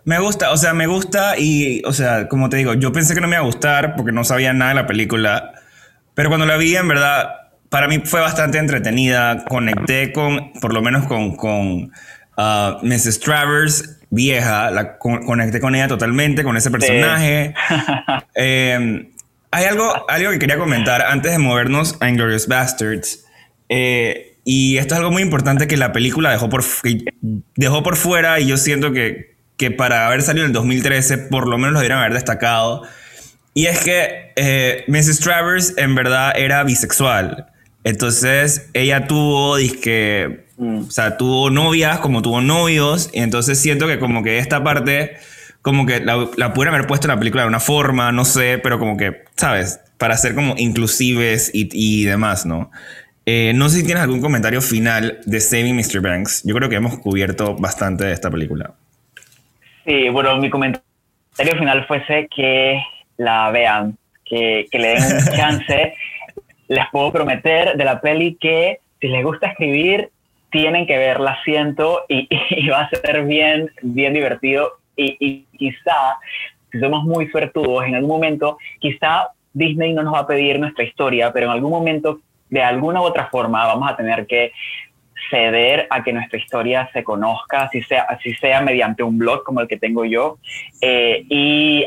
Me 0.05 0.19
gusta, 0.19 0.51
o 0.51 0.57
sea, 0.57 0.73
me 0.73 0.87
gusta 0.87 1.35
y, 1.37 1.83
o 1.85 1.93
sea, 1.93 2.27
como 2.27 2.49
te 2.49 2.57
digo, 2.57 2.73
yo 2.73 2.91
pensé 2.91 3.15
que 3.15 3.21
no 3.21 3.29
me 3.29 3.37
iba 3.37 3.43
a 3.43 3.47
gustar 3.47 3.95
porque 3.95 4.13
no 4.13 4.25
sabía 4.25 4.55
nada 4.55 4.71
de 4.71 4.77
la 4.77 4.87
película. 4.87 5.53
Pero 6.15 6.31
cuando 6.31 6.47
la 6.47 6.57
vi, 6.57 6.75
en 6.75 6.89
verdad, 6.89 7.51
para 7.69 7.87
mí 7.87 7.99
fue 7.99 8.21
bastante 8.21 8.57
entretenida. 8.57 9.45
Conecté 9.45 10.11
con, 10.13 10.53
por 10.55 10.73
lo 10.73 10.81
menos 10.81 11.07
con, 11.07 11.37
con 11.37 11.93
uh, 12.39 12.83
Mrs. 12.83 13.21
Travers 13.21 13.99
vieja, 14.11 14.71
la 14.71 14.97
conecté 14.99 15.61
con 15.61 15.75
ella 15.75 15.89
totalmente, 15.89 16.43
con 16.43 16.57
ese 16.57 16.71
personaje. 16.71 17.55
Em, 18.35 19.11
hay 19.51 19.65
algo, 19.67 20.09
algo 20.09 20.31
que 20.31 20.39
quería 20.39 20.57
comentar 20.59 21.03
antes 21.03 21.33
de 21.33 21.39
movernos 21.39 21.97
a 22.01 22.09
Inglorious 22.09 22.47
Bastards. 22.47 23.27
Eh, 23.69 24.37
y 24.45 24.79
esto 24.79 24.95
es 24.95 24.99
algo 24.99 25.11
muy 25.11 25.23
importante 25.23 25.67
que 25.67 25.77
la 25.77 25.93
película 25.93 26.31
dejó 26.31 26.49
por, 26.49 26.65
dejó 27.57 27.83
por 27.83 27.97
fuera 27.97 28.41
y 28.41 28.47
yo 28.47 28.57
siento 28.57 28.93
que 28.93 29.39
que 29.59 29.73
para 29.73 30.07
haber 30.07 30.23
salido 30.23 30.47
en 30.47 30.51
el 30.51 30.55
2013 30.55 31.19
por 31.19 31.47
lo 31.47 31.59
menos 31.59 31.73
lo 31.73 31.81
debieran 31.81 31.99
haber 31.99 32.15
destacado. 32.15 32.85
Y 33.53 33.67
es 33.67 33.81
que 33.81 34.33
eh, 34.37 34.85
Mrs. 34.87 35.19
Travers 35.19 35.75
en 35.77 35.95
verdad 35.95 36.33
era 36.37 36.63
bisexual. 36.63 37.47
Entonces 37.83 38.71
ella 38.73 39.07
tuvo, 39.07 39.57
disque, 39.57 40.47
mm. 40.59 40.79
o 40.89 40.91
sea, 40.91 41.17
tuvo 41.17 41.51
novias 41.51 41.99
como 42.01 42.23
tuvo 42.23 42.41
novios. 42.41 43.11
Y 43.13 43.21
entonces 43.21 43.61
siento 43.61 43.87
que 43.87 43.99
como 43.99 44.23
que 44.23 44.39
esta 44.39 44.63
parte, 44.63 45.17
como 45.63 45.87
que 45.87 46.01
la, 46.01 46.29
la 46.37 46.53
pudieran 46.53 46.75
haber 46.75 46.87
puesto 46.87 47.07
en 47.07 47.15
la 47.15 47.19
película 47.19 47.43
de 47.43 47.49
una 47.49 47.61
forma, 47.61 48.13
no 48.13 48.25
sé, 48.25 48.59
pero 48.63 48.79
como 48.79 48.97
que, 48.97 49.25
¿sabes? 49.37 49.81
Para 49.97 50.17
ser 50.17 50.35
como 50.35 50.55
inclusives 50.59 51.51
y, 51.53 51.69
y 51.73 52.05
demás, 52.05 52.47
¿no? 52.47 52.71
Eh, 53.27 53.53
no 53.55 53.69
sé 53.69 53.79
si 53.79 53.85
tienes 53.85 54.03
algún 54.03 54.21
comentario 54.21 54.63
final 54.63 55.21
de 55.27 55.41
Saving 55.41 55.77
Mr. 55.77 56.01
Banks. 56.01 56.43
Yo 56.45 56.55
creo 56.55 56.69
que 56.69 56.77
hemos 56.77 56.99
cubierto 56.99 57.55
bastante 57.57 58.05
de 58.05 58.13
esta 58.13 58.31
película. 58.31 58.73
Sí, 59.85 60.09
bueno, 60.09 60.37
mi 60.39 60.49
comentario 60.49 60.83
final 61.59 61.87
fuese 61.87 62.29
que 62.35 62.81
la 63.19 63.51
vean, 63.51 63.99
que, 64.25 64.67
que 64.71 64.79
le 64.79 64.89
den 64.89 65.03
un 65.03 65.25
chance 65.37 65.95
les 66.69 66.85
puedo 66.93 67.11
prometer 67.11 67.77
de 67.77 67.85
la 67.85 68.01
peli 68.01 68.37
que 68.39 68.81
si 69.01 69.09
les 69.09 69.25
gusta 69.25 69.49
escribir, 69.49 70.11
tienen 70.51 70.87
que 70.87 70.97
verla, 70.97 71.39
siento, 71.45 72.05
y, 72.09 72.29
y 72.51 72.69
va 72.69 72.83
a 72.83 72.91
ser 72.91 73.25
bien, 73.25 73.71
bien 73.83 74.15
divertido. 74.15 74.79
Y, 74.97 75.17
y, 75.21 75.47
quizá, 75.57 76.19
si 76.73 76.81
somos 76.81 77.05
muy 77.05 77.29
suertudos, 77.29 77.85
en 77.85 77.95
algún 77.95 78.11
momento, 78.11 78.59
quizá 78.81 79.29
Disney 79.53 79.93
no 79.93 80.03
nos 80.03 80.15
va 80.15 80.21
a 80.21 80.27
pedir 80.27 80.59
nuestra 80.59 80.85
historia, 80.85 81.33
pero 81.33 81.47
en 81.47 81.53
algún 81.53 81.71
momento, 81.71 82.21
de 82.51 82.63
alguna 82.63 83.01
u 83.01 83.05
otra 83.05 83.29
forma, 83.29 83.67
vamos 83.67 83.91
a 83.91 83.97
tener 83.97 84.27
que 84.27 84.53
ceder 85.31 85.87
a 85.91 86.03
que 86.03 86.13
nuestra 86.13 86.39
historia 86.39 86.89
se 86.93 87.05
conozca, 87.05 87.65
así 87.65 87.83
sea, 87.83 88.03
así 88.03 88.35
sea 88.35 88.61
mediante 88.61 89.03
un 89.03 89.19
blog 89.19 89.43
como 89.45 89.61
el 89.61 89.69
que 89.69 89.77
tengo 89.77 90.05
yo. 90.05 90.39
Eh, 90.81 91.25
y 91.29 91.87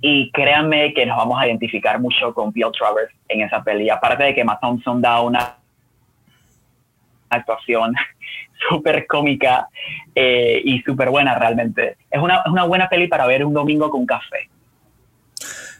y 0.00 0.30
créanme 0.30 0.92
que 0.92 1.06
nos 1.06 1.16
vamos 1.16 1.40
a 1.40 1.46
identificar 1.46 1.98
mucho 1.98 2.32
con 2.34 2.52
Bill 2.52 2.70
Travers 2.78 3.12
en 3.28 3.40
esa 3.40 3.62
peli. 3.62 3.88
Aparte 3.90 4.24
de 4.24 4.34
que 4.34 4.44
Matt 4.44 4.60
Thompson 4.60 5.00
da 5.00 5.20
una 5.20 5.56
actuación 7.36 7.94
súper 8.68 9.06
cómica 9.06 9.68
eh, 10.14 10.60
y 10.64 10.80
súper 10.82 11.10
buena 11.10 11.38
realmente. 11.38 11.96
Es 12.10 12.20
una, 12.20 12.36
es 12.38 12.52
una 12.52 12.64
buena 12.64 12.88
peli 12.88 13.08
para 13.08 13.26
ver 13.26 13.44
un 13.44 13.54
domingo 13.54 13.90
con 13.90 14.06
café. 14.06 14.48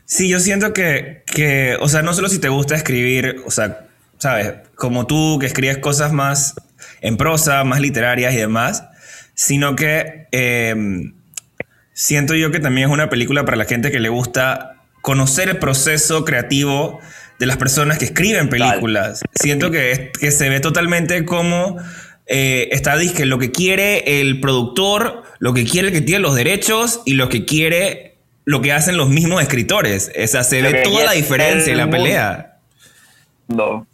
Sí, 0.05 0.29
yo 0.29 0.39
siento 0.39 0.73
que, 0.73 1.25
que, 1.27 1.77
o 1.81 1.89
sea, 1.89 2.03
no 2.03 2.15
solo 2.15 2.29
si 2.29 2.41
te 2.41 2.49
gusta 2.49 2.77
escribir, 2.77 3.43
o 3.45 3.51
sea, 3.51 3.87
sabes, 4.19 4.55
como 4.77 5.07
tú 5.07 5.39
que 5.41 5.47
escribes 5.47 5.79
cosas 5.79 6.13
más 6.13 6.55
en 7.01 7.17
prosa, 7.17 7.65
más 7.65 7.81
literarias 7.81 8.33
y 8.35 8.37
demás, 8.37 8.89
sino 9.35 9.75
que 9.75 10.29
eh, 10.33 11.13
siento 11.93 12.35
yo 12.35 12.51
que 12.51 12.61
también 12.61 12.89
es 12.89 12.93
una 12.93 13.09
película 13.09 13.45
para 13.45 13.57
la 13.57 13.65
gente 13.65 13.91
que 13.91 14.01
le 14.01 14.09
gusta 14.09 14.77
conocer 15.01 15.49
el 15.49 15.59
proceso 15.59 16.25
creativo 16.25 17.01
de 17.39 17.47
las 17.47 17.57
personas 17.57 17.99
que 17.99 18.07
escriben 18.07 18.49
películas. 18.49 19.23
Siento 19.35 19.71
que, 19.71 20.13
que 20.19 20.31
se 20.31 20.49
ve 20.49 20.61
totalmente 20.61 21.25
como 21.25 21.79
eh, 22.27 22.69
está 22.73 22.97
que 23.15 23.27
lo 23.27 23.39
que 23.39 23.53
quiere 23.53 24.21
el 24.21 24.41
productor, 24.41 25.23
lo 25.39 25.55
que 25.55 25.65
quiere 25.65 25.89
el 25.89 25.95
que 25.95 26.01
tiene 26.01 26.21
los 26.21 26.35
derechos 26.35 27.01
y 27.05 27.15
lo 27.15 27.29
que 27.29 27.45
quiere 27.45 28.17
lo 28.45 28.63
que 28.63 28.73
hacen 28.73 28.97
los 28.97 29.09
mismos 29.09 29.43
escritores. 29.43 30.11
O 30.23 30.27
sea, 30.27 30.45
se 30.45 30.63
ve 30.63 30.83
toda 30.85 31.05
la 31.05 31.13
diferencia 31.13 31.73
en 31.73 31.79
la 31.79 31.91
pelea. 31.91 32.59
No. 33.49 33.87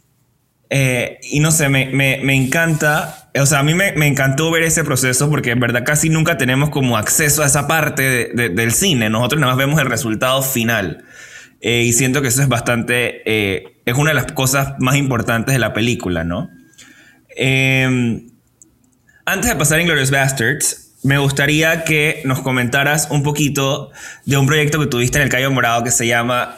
Eh, 0.69 1.19
y 1.23 1.39
no 1.39 1.51
sé, 1.51 1.69
me, 1.69 1.87
me, 1.87 2.19
me, 2.23 2.33
encanta, 2.33 3.29
o 3.39 3.45
sea, 3.45 3.59
a 3.59 3.63
mí 3.63 3.75
me, 3.75 3.91
me, 3.91 4.07
encantó 4.07 4.49
ver 4.49 4.63
ese 4.63 4.83
proceso 4.83 5.29
porque 5.29 5.51
en 5.51 5.59
verdad 5.59 5.83
casi 5.85 6.09
nunca 6.09 6.35
tenemos 6.35 6.71
como 6.71 6.97
acceso 6.97 7.43
a 7.43 7.45
esa 7.45 7.67
parte 7.67 8.31
de, 8.33 8.49
del 8.49 8.71
cine, 8.71 9.07
nosotros 9.11 9.39
nada 9.39 9.53
más 9.53 9.59
vemos 9.59 9.79
el 9.79 9.85
resultado 9.87 10.41
final. 10.41 11.03
Eh, 11.65 11.83
y 11.83 11.93
siento 11.93 12.21
que 12.21 12.27
eso 12.27 12.41
es 12.41 12.49
bastante, 12.49 13.21
eh, 13.25 13.77
es 13.85 13.93
una 13.93 14.09
de 14.09 14.15
las 14.15 14.29
cosas 14.33 14.75
más 14.79 14.97
importantes 14.97 15.53
de 15.53 15.59
la 15.59 15.71
película, 15.71 16.25
¿no? 16.25 16.49
Em, 17.37 18.27
antes 19.25 19.49
de 19.49 19.55
pasar 19.55 19.79
a 19.79 19.83
Glorious 19.83 20.11
Bastards, 20.11 20.99
me 21.05 21.17
gustaría 21.19 21.85
que 21.85 22.21
nos 22.25 22.41
comentaras 22.41 23.09
un 23.09 23.23
poquito 23.23 23.91
de 24.25 24.35
un 24.35 24.45
proyecto 24.45 24.77
que 24.77 24.87
tuviste 24.87 25.19
en 25.19 25.23
el 25.23 25.29
Cayo 25.29 25.51
Morado 25.51 25.85
que 25.85 25.91
se 25.91 26.05
llama 26.05 26.57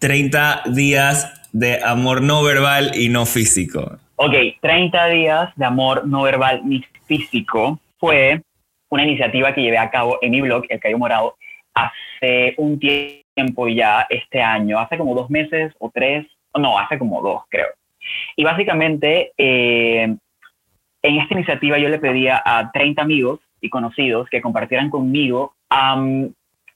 30 0.00 0.64
días 0.66 1.32
de 1.52 1.82
amor 1.82 2.20
no 2.20 2.42
verbal 2.42 2.92
y 2.94 3.08
no 3.08 3.24
físico. 3.24 3.98
Ok, 4.16 4.34
30 4.60 5.06
días 5.06 5.48
de 5.56 5.64
amor 5.64 6.06
no 6.06 6.22
verbal 6.24 6.60
ni 6.66 6.84
físico 7.06 7.80
fue 7.98 8.42
una 8.90 9.04
iniciativa 9.04 9.54
que 9.54 9.62
llevé 9.62 9.78
a 9.78 9.90
cabo 9.90 10.18
en 10.20 10.32
mi 10.32 10.42
blog, 10.42 10.64
El 10.68 10.78
Cayo 10.78 10.98
Morado, 10.98 11.36
hace 11.72 12.52
un 12.58 12.78
tiempo 12.78 13.21
ya, 13.74 14.06
este 14.10 14.42
año, 14.42 14.78
hace 14.78 14.98
como 14.98 15.14
dos 15.14 15.30
meses 15.30 15.72
o 15.78 15.90
tres, 15.92 16.26
no, 16.56 16.78
hace 16.78 16.98
como 16.98 17.22
dos, 17.22 17.42
creo. 17.48 17.68
Y 18.36 18.44
básicamente, 18.44 19.32
eh, 19.36 20.14
en 21.02 21.18
esta 21.18 21.34
iniciativa 21.34 21.78
yo 21.78 21.88
le 21.88 21.98
pedía 21.98 22.42
a 22.44 22.70
30 22.70 23.02
amigos 23.02 23.40
y 23.60 23.70
conocidos 23.70 24.28
que 24.28 24.40
compartieran 24.40 24.90
conmigo 24.90 25.54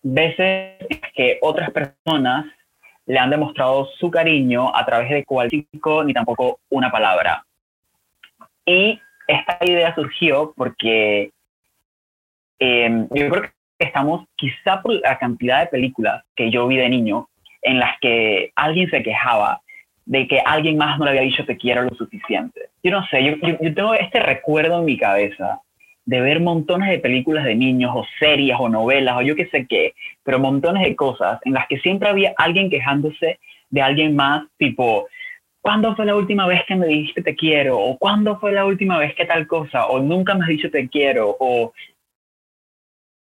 veces 0.02 0.78
que 1.14 1.38
otras 1.42 1.70
personas 1.70 2.46
le 3.06 3.18
han 3.18 3.30
demostrado 3.30 3.88
su 3.98 4.10
cariño 4.10 4.74
a 4.74 4.84
través 4.84 5.10
de 5.10 5.24
cualquier 5.24 5.66
ni 6.04 6.12
tampoco 6.12 6.58
una 6.70 6.90
palabra. 6.90 7.44
Y 8.64 9.00
esta 9.28 9.58
idea 9.60 9.94
surgió 9.94 10.52
porque 10.56 11.30
em, 12.58 13.08
yo 13.10 13.28
creo 13.28 13.42
que 13.42 13.55
estamos, 13.78 14.26
quizá 14.36 14.82
por 14.82 14.94
la 14.94 15.18
cantidad 15.18 15.60
de 15.60 15.66
películas 15.66 16.24
que 16.34 16.50
yo 16.50 16.66
vi 16.66 16.76
de 16.76 16.88
niño, 16.88 17.28
en 17.62 17.78
las 17.78 17.98
que 18.00 18.52
alguien 18.54 18.88
se 18.90 19.02
quejaba 19.02 19.60
de 20.04 20.28
que 20.28 20.40
alguien 20.44 20.76
más 20.76 20.98
no 20.98 21.04
le 21.04 21.10
había 21.10 21.22
dicho 21.22 21.44
te 21.44 21.56
quiero 21.56 21.82
lo 21.82 21.94
suficiente. 21.96 22.68
Yo 22.82 22.92
no 22.92 23.04
sé, 23.08 23.24
yo, 23.24 23.34
yo 23.60 23.74
tengo 23.74 23.94
este 23.94 24.20
recuerdo 24.20 24.78
en 24.78 24.84
mi 24.84 24.96
cabeza 24.96 25.60
de 26.04 26.20
ver 26.20 26.40
montones 26.40 26.88
de 26.88 27.00
películas 27.00 27.44
de 27.44 27.56
niños 27.56 27.90
o 27.92 28.06
series 28.20 28.56
o 28.58 28.68
novelas 28.68 29.16
o 29.16 29.22
yo 29.22 29.34
qué 29.34 29.46
sé 29.46 29.66
qué, 29.66 29.94
pero 30.22 30.38
montones 30.38 30.84
de 30.84 30.94
cosas 30.94 31.40
en 31.44 31.54
las 31.54 31.66
que 31.66 31.80
siempre 31.80 32.08
había 32.08 32.32
alguien 32.38 32.70
quejándose 32.70 33.40
de 33.70 33.82
alguien 33.82 34.14
más, 34.14 34.44
tipo, 34.56 35.08
¿cuándo 35.60 35.96
fue 35.96 36.06
la 36.06 36.14
última 36.14 36.46
vez 36.46 36.62
que 36.68 36.76
me 36.76 36.86
dijiste 36.86 37.22
te 37.22 37.34
quiero? 37.34 37.76
¿O 37.76 37.98
cuándo 37.98 38.38
fue 38.38 38.52
la 38.52 38.64
última 38.64 38.98
vez 38.98 39.14
que 39.16 39.24
tal 39.24 39.48
cosa? 39.48 39.86
¿O 39.86 39.98
nunca 39.98 40.36
me 40.36 40.44
has 40.44 40.48
dicho 40.48 40.70
te 40.70 40.88
quiero? 40.88 41.36
¿O 41.40 41.72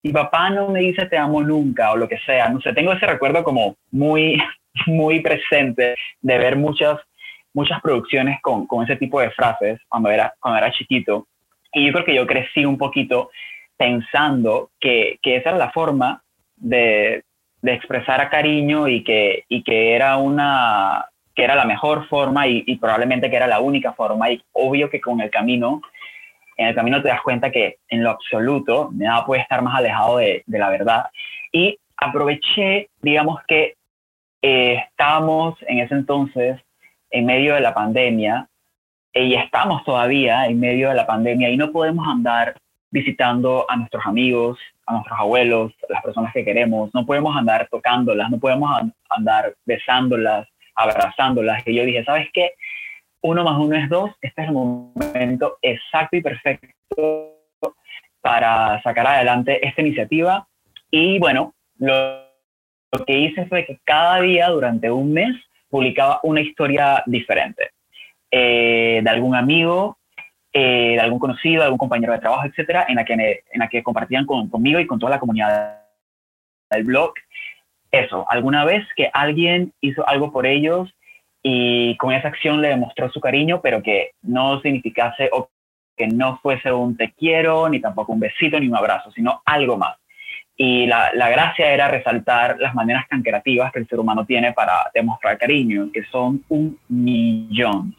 mi 0.04 0.12
papá 0.12 0.50
no 0.50 0.70
me 0.70 0.82
dice 0.82 1.06
te 1.06 1.18
amo 1.18 1.42
nunca? 1.42 1.92
O 1.92 1.98
lo 1.98 2.08
que 2.08 2.20
sea. 2.20 2.50
No 2.50 2.60
sé, 2.62 2.74
tengo 2.74 2.92
ese 2.92 3.08
recuerdo 3.08 3.44
como 3.44 3.78
muy, 3.92 4.38
muy 4.86 5.22
presente 5.22 5.96
de 6.22 6.38
ver 6.38 6.58
muchas, 6.58 7.00
muchas 7.54 7.82
producciones 7.82 8.40
con, 8.42 8.68
con 8.68 8.84
ese 8.84 8.98
tipo 8.98 9.22
de 9.22 9.32
frases 9.32 9.80
cuando 9.88 10.10
era, 10.10 10.34
cuando 10.40 10.60
era 10.60 10.72
chiquito. 10.72 11.28
Y 11.74 11.88
yo 11.88 11.94
creo 11.94 12.06
que 12.06 12.16
yo 12.16 12.28
crecí 12.28 12.66
un 12.66 12.78
poquito 12.78 13.32
pensando 13.78 14.70
que, 14.80 15.18
que 15.22 15.38
esa 15.38 15.50
era 15.50 15.58
la 15.58 15.72
forma 15.72 16.22
de, 16.58 17.24
de, 17.62 17.74
expresar 17.74 18.22
a 18.22 18.30
cariño 18.30 18.88
y 18.88 19.04
que, 19.04 19.46
y 19.50 19.64
que 19.64 19.96
era 19.96 20.18
una 20.18 21.06
que 21.36 21.44
era 21.44 21.56
la 21.56 21.66
mejor 21.66 22.08
forma 22.10 22.48
y, 22.48 22.64
y, 22.68 22.76
probablemente 22.76 23.28
que 23.28 23.36
era 23.36 23.48
la 23.48 23.60
única 23.60 23.94
forma 23.94 24.30
y 24.30 24.40
obvio 24.52 24.92
que 24.92 25.02
con 25.02 25.20
el 25.20 25.32
camino 25.32 25.82
en 26.58 26.68
el 26.68 26.76
camino 26.76 27.02
te 27.02 27.10
das 27.10 27.22
cuenta 27.22 27.52
que 27.52 27.78
en 27.90 28.04
lo 28.04 28.12
absoluto 28.12 28.90
nada 28.94 29.26
puede 29.26 29.42
estar 29.42 29.62
más 29.62 29.78
alejado 29.78 30.18
de, 30.18 30.44
la 30.48 30.70
verdad 30.70 31.06
y 31.52 31.78
aproveché 31.98 32.90
digamos 33.02 33.40
que 33.48 33.76
eh, 34.42 34.84
estábamos 34.90 35.56
en 35.68 35.80
ese 35.80 35.94
entonces 35.94 36.60
en 37.10 37.26
medio 37.26 37.56
de 37.56 37.62
la 37.62 37.74
pandemia 37.74 38.48
y 39.14 39.36
estamos 39.36 39.84
todavía 39.84 40.48
en 40.48 40.60
medio 40.60 40.90
de 40.90 40.96
la 40.96 41.06
pandemia 41.06 41.50
y 41.50 41.58
no 41.58 41.72
podemos 41.72 42.08
andar 42.08 42.56
visitando 42.90 43.66
a 43.70 43.76
nuestros 43.76 44.06
amigos, 44.06 44.60
a 44.86 44.94
nuestros 44.94 45.20
abuelos, 45.20 45.74
las 45.90 46.04
personas 46.04 46.34
que 46.34 46.46
queremos, 46.46 46.92
no 46.94 47.06
podemos 47.06 47.36
andar 47.36 47.68
tocándolas, 47.70 48.30
no 48.30 48.40
podemos 48.40 48.70
andar 49.10 49.56
besándolas, 49.66 50.48
abrazándolas. 50.76 51.68
Y 51.68 51.76
yo 51.76 51.86
dije, 51.86 52.04
¿sabes 52.04 52.28
qué? 52.34 52.52
Uno 53.26 53.46
más 53.46 53.58
uno 53.58 53.78
es 53.78 53.88
dos, 53.88 54.12
este 54.22 54.42
es 54.42 54.48
el 54.50 54.54
momento 54.54 55.58
exacto 55.62 56.18
y 56.18 56.22
perfecto 56.22 57.38
para 58.20 58.82
sacar 58.84 59.08
adelante 59.08 59.66
esta 59.66 59.82
iniciativa. 59.82 60.46
Y 60.92 61.20
bueno, 61.20 61.54
lo, 61.78 62.22
que 63.08 63.18
hice 63.18 63.46
fue 63.46 63.66
que 63.66 63.80
cada 63.86 64.20
día 64.20 64.50
durante 64.50 64.92
un 64.92 65.14
mes 65.14 65.34
publicaba 65.70 66.20
una 66.24 66.42
historia 66.42 67.02
diferente. 67.06 67.72
Eh, 68.30 69.00
de 69.02 69.10
algún 69.10 69.36
amigo, 69.36 69.98
eh, 70.52 70.96
de 70.96 71.00
algún 71.00 71.20
conocido, 71.20 71.62
de 71.62 71.66
algún 71.66 71.80
compañero 71.80 72.12
de 72.12 72.20
trabajo, 72.20 72.46
etcétera, 72.46 72.88
en 72.90 72.96
la 72.96 73.70
que 73.70 73.84
compartían 73.84 74.26
conmigo 74.26 74.82
y 74.82 74.86
con 74.86 75.00
toda 75.00 75.12
la 75.12 75.20
comunidad 75.20 75.82
del 76.70 76.84
blog. 76.84 77.14
Eso, 77.90 78.26
alguna 78.30 78.66
vez 78.66 78.86
que 78.98 79.10
alguien 79.14 79.72
hizo 79.80 80.06
algo 80.10 80.34
por 80.34 80.46
ellos 80.46 80.94
y 81.44 81.98
con 81.98 82.14
esa 82.14 82.30
acción 82.30 82.62
le 82.62 82.70
demostró 82.70 83.12
su 83.12 83.20
cariño, 83.20 83.60
pero 83.62 83.84
que 83.84 84.12
no 84.22 84.62
significase 84.62 85.30
o 85.34 85.50
que 85.98 86.08
no 86.08 86.40
fuese 86.42 86.72
un 86.72 86.96
te 86.96 87.12
quiero, 87.12 87.68
ni 87.68 87.82
tampoco 87.82 88.14
un 88.14 88.22
besito, 88.22 88.60
ni 88.60 88.68
un 88.70 88.78
abrazo, 88.78 89.12
sino 89.12 89.42
algo 89.46 89.78
más. 89.78 89.98
Y 90.56 90.86
la, 90.86 91.12
la, 91.14 91.30
gracia 91.30 91.72
era 91.74 91.90
resaltar 91.90 92.58
las 92.60 92.74
maneras 92.74 93.06
tan 93.10 93.22
creativas 93.24 93.74
que 93.74 93.80
el 93.80 93.88
ser 93.88 94.00
humano 94.00 94.26
tiene 94.26 94.54
para 94.54 94.90
demostrar 94.94 95.38
cariño, 95.38 95.90
que 95.94 96.04
son 96.06 96.44
un 96.48 96.78
millón. 96.88 97.94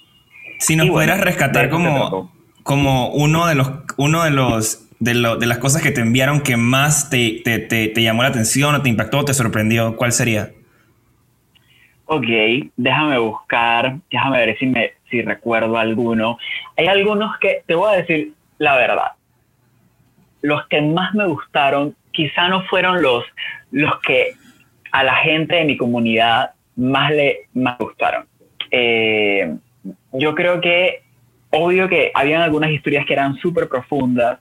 Si 0.59 0.75
nos 0.75 0.89
pudieras 0.89 1.21
rescatar 1.21 1.69
como, 1.69 2.33
como 2.63 3.09
uno 3.09 3.47
de 3.47 3.57
los, 3.57 3.71
uno 3.99 4.23
de 4.23 4.31
los, 4.31 4.89
de, 5.01 5.15
lo, 5.15 5.37
de, 5.37 5.47
las 5.47 5.59
cosas 5.59 5.83
que 5.83 5.91
te 5.91 6.01
enviaron 6.01 6.41
que 6.41 6.57
más 6.57 7.11
te, 7.11 7.43
te, 7.45 7.59
te, 7.59 7.89
te 7.89 8.03
llamó 8.03 8.23
la 8.23 8.29
atención 8.29 8.75
o 8.75 8.83
te 8.83 8.89
impactó 8.89 9.19
o 9.19 9.25
te 9.25 9.35
sorprendió, 9.35 9.97
¿cuál 9.97 10.13
sería? 10.13 10.51
Ok, 12.07 12.27
déjame 12.77 13.19
buscar, 13.19 13.97
déjame 14.11 14.39
ver 14.39 14.59
si, 14.59 14.67
me, 14.67 14.93
si 15.11 15.23
recuerdo 15.23 15.79
alguno. 15.79 16.39
Hay 16.77 16.87
algunos 16.87 17.39
que, 17.39 17.63
te 17.67 17.75
voy 17.75 17.93
a 17.93 17.97
decir 17.97 18.33
la 18.59 18.77
verdad, 18.77 19.13
los 20.43 20.67
que 20.69 20.83
más 20.83 21.15
me 21.15 21.27
gustaron 21.27 21.97
quizá 22.13 22.49
no 22.49 22.63
fueron 22.65 23.03
los, 23.03 23.25
los 23.71 23.99
que 24.01 24.35
a 24.93 25.03
la 25.03 25.15
gente 25.17 25.57
de 25.57 25.65
mi 25.65 25.77
comunidad 25.77 26.53
más 26.77 27.11
le 27.11 27.49
más 27.55 27.79
gustaron. 27.79 28.27
Eh, 28.71 29.55
yo 30.13 30.35
creo 30.35 30.61
que, 30.61 31.03
obvio 31.51 31.89
que 31.89 32.11
habían 32.15 32.43
algunas 32.43 32.71
historias 32.71 33.07
que 33.07 33.15
eran 33.15 33.37
súper 33.37 33.69
profundas 33.69 34.39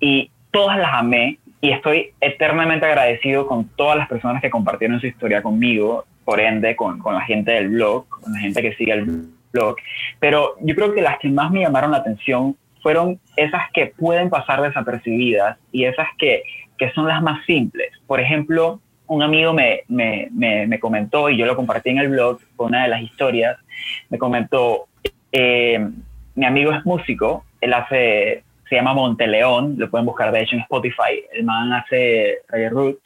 y 0.00 0.30
todas 0.50 0.78
las 0.78 0.94
amé 0.94 1.38
y 1.60 1.70
estoy 1.70 2.12
eternamente 2.20 2.86
agradecido 2.86 3.46
con 3.46 3.68
todas 3.76 3.96
las 3.96 4.08
personas 4.08 4.42
que 4.42 4.50
compartieron 4.50 5.00
su 5.00 5.06
historia 5.06 5.42
conmigo 5.42 6.04
por 6.24 6.40
ende 6.40 6.76
con, 6.76 6.98
con, 6.98 7.14
la 7.14 7.22
gente 7.22 7.52
del 7.52 7.68
blog, 7.68 8.08
con 8.08 8.32
la 8.32 8.40
gente 8.40 8.62
que 8.62 8.74
sigue 8.74 8.92
el 8.92 9.28
blog. 9.52 9.76
Pero 10.20 10.56
yo 10.60 10.74
creo 10.74 10.94
que 10.94 11.02
las 11.02 11.18
que 11.18 11.28
más 11.28 11.50
me 11.50 11.60
llamaron 11.60 11.90
la 11.90 11.98
atención 11.98 12.56
fueron 12.82 13.18
esas 13.36 13.62
que 13.72 13.86
pueden 13.86 14.28
pasar 14.30 14.60
desapercibidas 14.60 15.58
y 15.72 15.84
esas 15.84 16.08
que, 16.18 16.42
que 16.76 16.90
son 16.92 17.08
las 17.08 17.22
más 17.22 17.44
simples. 17.46 17.90
Por 18.06 18.20
ejemplo, 18.20 18.80
un 19.06 19.22
amigo 19.22 19.52
me, 19.52 19.82
me, 19.88 20.28
me, 20.30 20.78
comentó, 20.80 21.28
y 21.28 21.36
yo 21.36 21.46
lo 21.46 21.56
compartí 21.56 21.90
en 21.90 21.98
el 21.98 22.08
blog, 22.08 22.40
con 22.56 22.68
una 22.68 22.84
de 22.84 22.88
las 22.88 23.02
historias, 23.02 23.58
me 24.08 24.18
comentó, 24.18 24.86
eh, 25.32 25.88
mi 26.34 26.46
amigo 26.46 26.72
es 26.72 26.84
músico, 26.84 27.44
él 27.60 27.74
hace, 27.74 28.44
se 28.68 28.76
llama 28.76 28.94
Monteleón, 28.94 29.74
lo 29.78 29.90
pueden 29.90 30.06
buscar 30.06 30.32
de 30.32 30.42
hecho 30.42 30.56
en 30.56 30.62
Spotify, 30.62 31.22
el 31.32 31.44
man 31.44 31.72
hace 31.72 32.38
reggae 32.48 32.70
roots, 32.70 33.02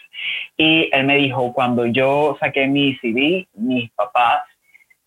y 0.56 0.90
él 0.92 1.04
me 1.04 1.16
dijo, 1.16 1.52
cuando 1.52 1.86
yo 1.86 2.36
saqué 2.40 2.66
mi 2.66 2.96
CD, 2.96 3.46
mis 3.54 3.90
papás 3.92 4.42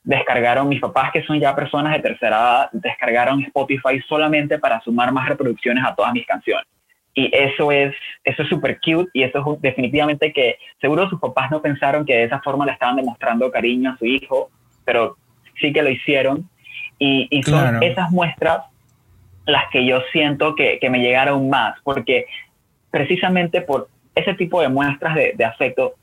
descargaron, 0.04 0.68
mis 0.68 0.82
papás 0.82 1.12
que 1.12 1.24
son 1.24 1.40
ya 1.40 1.56
personas 1.56 1.94
de 1.94 2.00
tercera 2.00 2.38
edad, 2.38 2.70
descargaron 2.72 3.44
Spotify 3.44 4.02
solamente 4.08 4.58
para 4.58 4.82
sumar 4.82 5.12
más 5.12 5.30
reproducciones 5.30 5.84
a 5.86 5.96
todas 5.96 6.14
mis 6.14 6.26
canciones. 6.26 6.66
Y 7.14 7.30
eso 7.36 7.72
es 7.72 7.94
eso 8.24 8.44
es 8.44 8.50
súper 8.50 8.80
cute 8.80 9.10
y 9.14 9.24
eso 9.24 9.54
es 9.54 9.62
definitivamente 9.62 10.32
que 10.32 10.58
seguro 10.80 11.10
sus 11.10 11.20
papás 11.20 11.52
no 11.52 11.62
pensaron 11.62 12.06
que 12.06 12.16
de 12.16 12.24
esa 12.24 12.40
forma 12.40 12.66
le 12.66 12.72
estaban 12.72 12.96
demostrando 12.96 13.52
cariño 13.52 13.92
a 13.92 13.98
su 13.98 14.06
hijo, 14.06 14.50
pero 14.86 15.18
sí 15.60 15.74
que 15.74 15.84
lo 15.84 15.90
hicieron. 15.90 16.50
Y, 16.98 17.28
y 17.30 17.44
son 17.44 17.82
esas 17.84 18.12
muestras 18.12 18.62
las 19.46 19.70
que 19.72 19.86
yo 19.86 20.02
siento 20.12 20.56
que, 20.56 20.80
que 20.80 20.90
me 20.90 21.00
llegaron 21.00 21.50
más, 21.50 21.80
porque 21.84 22.26
precisamente 22.92 23.62
por 23.62 23.90
ese 24.14 24.34
tipo 24.36 24.62
de 24.62 24.70
muestras 24.70 25.16
de, 25.16 25.46
afecto 25.46 25.96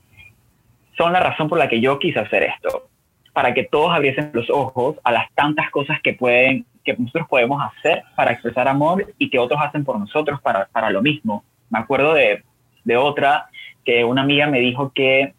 son 0.97 1.13
la 1.13 1.19
razón 1.19 1.47
por 1.47 1.57
la 1.57 1.69
que 1.69 1.79
yo 1.79 1.99
quise 1.99 2.19
hacer 2.19 2.43
esto, 2.43 2.89
para 3.33 3.53
que 3.53 3.63
todos 3.63 3.95
abriesen 3.95 4.31
los 4.33 4.49
ojos 4.49 4.97
a 5.03 5.11
las 5.11 5.31
tantas 5.33 5.69
cosas 5.69 6.01
que 6.01 6.13
pueden 6.13 6.65
que 6.83 6.95
nosotros 6.97 7.27
podemos 7.29 7.61
hacer 7.61 8.03
para 8.15 8.31
expresar 8.31 8.67
amor 8.67 9.13
y 9.17 9.29
que 9.29 9.37
otros 9.37 9.59
hacen 9.61 9.83
por 9.83 9.99
nosotros 9.99 10.41
para, 10.41 10.65
para 10.67 10.89
lo 10.89 11.01
mismo. 11.01 11.43
Me 11.69 11.77
acuerdo 11.77 12.13
de, 12.13 12.43
de, 12.83 12.97
otra 12.97 13.49
que 13.85 14.03
una 14.03 14.21
amiga 14.21 14.47
me 14.47 14.59
dijo 14.59 14.91
que 14.93 15.33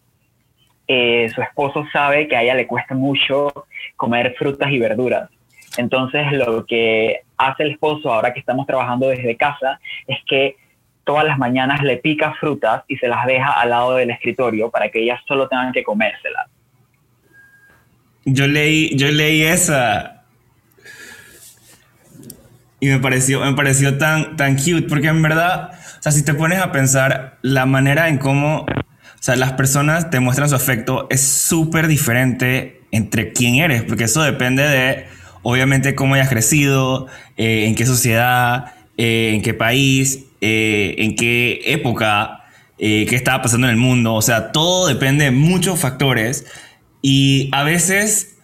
eh, 0.87 1.29
su 1.33 1.41
esposo 1.41 1.85
sabe 1.91 2.27
que 2.27 2.35
a 2.35 2.43
ella 2.43 2.53
le 2.53 2.67
cuesta 2.67 2.93
mucho 2.95 3.65
comer 3.97 4.35
frutas 4.37 4.71
y 4.71 4.79
verduras. 4.79 5.29
Entonces 5.77 6.31
lo 6.31 6.65
que 6.65 7.21
hace 7.47 7.63
el 7.63 7.71
esposo 7.71 8.13
ahora 8.13 8.33
que 8.33 8.39
estamos 8.39 8.65
trabajando 8.67 9.07
desde 9.07 9.35
casa 9.35 9.79
es 10.07 10.17
que 10.27 10.57
todas 11.03 11.25
las 11.25 11.37
mañanas 11.37 11.81
le 11.83 11.97
pica 11.97 12.33
frutas 12.39 12.83
y 12.87 12.97
se 12.97 13.07
las 13.07 13.25
deja 13.25 13.51
al 13.59 13.69
lado 13.69 13.95
del 13.95 14.11
escritorio 14.11 14.69
para 14.69 14.89
que 14.89 15.01
ellas 15.03 15.19
solo 15.27 15.47
tengan 15.47 15.71
que 15.73 15.83
comérselas. 15.83 16.47
Yo 18.23 18.47
leí, 18.47 18.95
yo 18.97 19.07
leí 19.07 19.41
esa 19.41 20.21
y 22.79 22.87
me 22.87 22.99
pareció, 22.99 23.41
me 23.41 23.53
pareció 23.53 23.97
tan, 23.97 24.35
tan 24.35 24.55
cute 24.55 24.83
porque 24.83 25.07
en 25.07 25.21
verdad, 25.21 25.71
o 25.99 26.01
sea, 26.01 26.11
si 26.11 26.25
te 26.25 26.33
pones 26.33 26.59
a 26.59 26.71
pensar 26.71 27.37
la 27.41 27.65
manera 27.65 28.09
en 28.09 28.17
cómo, 28.17 28.61
o 28.61 29.23
sea, 29.23 29.35
las 29.35 29.53
personas 29.53 30.09
te 30.09 30.19
muestran 30.19 30.49
su 30.49 30.55
afecto 30.55 31.07
es 31.09 31.21
súper 31.21 31.87
diferente 31.87 32.81
entre 32.91 33.33
quién 33.33 33.55
eres, 33.55 33.83
porque 33.83 34.05
eso 34.05 34.21
depende 34.23 34.67
de, 34.67 35.05
obviamente, 35.43 35.95
cómo 35.95 36.15
hayas 36.15 36.29
crecido, 36.29 37.07
eh, 37.37 37.65
en 37.67 37.75
qué 37.75 37.85
sociedad, 37.85 38.73
eh, 38.97 39.31
en 39.33 39.41
qué 39.41 39.53
país, 39.53 40.25
eh, 40.41 40.95
en 40.97 41.15
qué 41.15 41.61
época, 41.65 42.37
qué 42.77 43.15
estaba 43.15 43.43
pasando 43.43 43.67
en 43.67 43.71
el 43.71 43.77
mundo. 43.77 44.15
O 44.15 44.23
sea, 44.23 44.51
todo 44.51 44.87
depende 44.87 45.25
de 45.25 45.31
muchos 45.31 45.79
factores. 45.79 46.47
Y 47.03 47.49
a 47.51 47.63
veces 47.63 48.37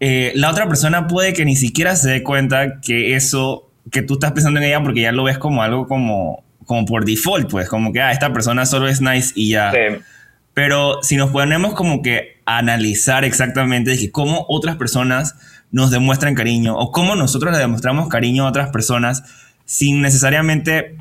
la 0.00 0.50
otra 0.50 0.68
persona 0.68 1.06
puede 1.06 1.34
que 1.34 1.44
ni 1.44 1.54
siquiera 1.54 1.94
se 1.94 2.10
dé 2.10 2.22
cuenta 2.22 2.80
que 2.80 3.14
eso, 3.14 3.70
que 3.90 4.00
tú 4.00 4.14
estás 4.14 4.32
pensando 4.32 4.58
en 4.58 4.64
ella 4.64 4.82
porque 4.82 5.02
ya 5.02 5.12
lo 5.12 5.24
ves 5.24 5.36
como 5.36 5.62
algo 5.62 5.86
como, 5.86 6.44
como 6.64 6.86
por 6.86 7.04
default, 7.04 7.50
pues, 7.50 7.68
como 7.68 7.92
que 7.92 8.00
ah, 8.00 8.10
esta 8.10 8.32
persona 8.32 8.64
solo 8.64 8.88
es 8.88 9.02
nice 9.02 9.32
y 9.34 9.50
ya. 9.50 9.70
Pero 10.54 11.02
si 11.02 11.16
nos 11.16 11.30
ponemos 11.30 11.74
como 11.74 12.00
que 12.00 12.40
a 12.46 12.58
analizar 12.58 13.24
exactamente 13.24 13.90
de 13.90 14.10
cómo 14.10 14.46
otras 14.48 14.76
personas 14.76 15.34
nos 15.74 15.90
demuestran 15.90 16.36
cariño 16.36 16.76
o 16.76 16.92
cómo 16.92 17.16
nosotros 17.16 17.52
le 17.52 17.58
demostramos 17.58 18.08
cariño 18.08 18.46
a 18.46 18.48
otras 18.48 18.70
personas 18.70 19.24
sin 19.64 20.02
necesariamente 20.02 20.96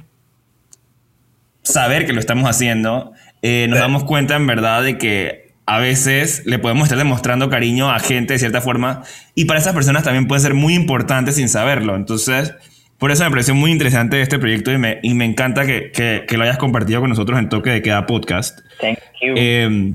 saber 1.61 2.07
que 2.07 2.13
lo 2.13 2.19
estamos 2.19 2.49
haciendo, 2.49 3.13
eh, 3.43 3.67
nos 3.69 3.77
damos 3.77 4.03
cuenta 4.03 4.35
en 4.35 4.47
verdad 4.47 4.81
de 4.81 4.97
que 4.97 5.53
a 5.67 5.77
veces 5.77 6.41
le 6.47 6.57
podemos 6.57 6.85
estar 6.85 6.97
demostrando 6.97 7.51
cariño 7.51 7.91
a 7.91 7.99
gente 7.99 8.33
de 8.33 8.39
cierta 8.39 8.61
forma 8.61 9.03
y 9.35 9.45
para 9.45 9.59
esas 9.59 9.75
personas 9.75 10.03
también 10.03 10.27
puede 10.27 10.41
ser 10.41 10.55
muy 10.55 10.73
importante 10.73 11.33
sin 11.33 11.49
saberlo. 11.49 11.95
Entonces, 11.95 12.55
por 12.97 13.11
eso 13.11 13.23
me 13.25 13.29
pareció 13.29 13.53
muy 13.53 13.71
interesante 13.71 14.21
este 14.21 14.39
proyecto 14.39 14.71
y 14.71 14.79
me, 14.79 14.97
y 15.03 15.13
me 15.13 15.25
encanta 15.25 15.67
que, 15.67 15.91
que, 15.91 16.35
lo 16.35 16.45
hayas 16.45 16.57
compartido 16.57 16.99
con 16.99 17.11
nosotros 17.11 17.37
en 17.37 17.47
Toque 17.47 17.69
de 17.69 17.83
Queda 17.83 18.07
Podcast. 18.07 18.57
Thank 18.81 18.97
you. 19.21 19.35
Eh, 19.37 19.93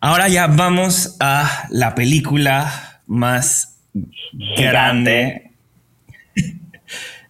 ahora 0.00 0.26
ya 0.26 0.48
vamos 0.48 1.16
a 1.20 1.68
la 1.70 1.94
película 1.94 2.87
más 3.08 3.80
grande 4.56 5.50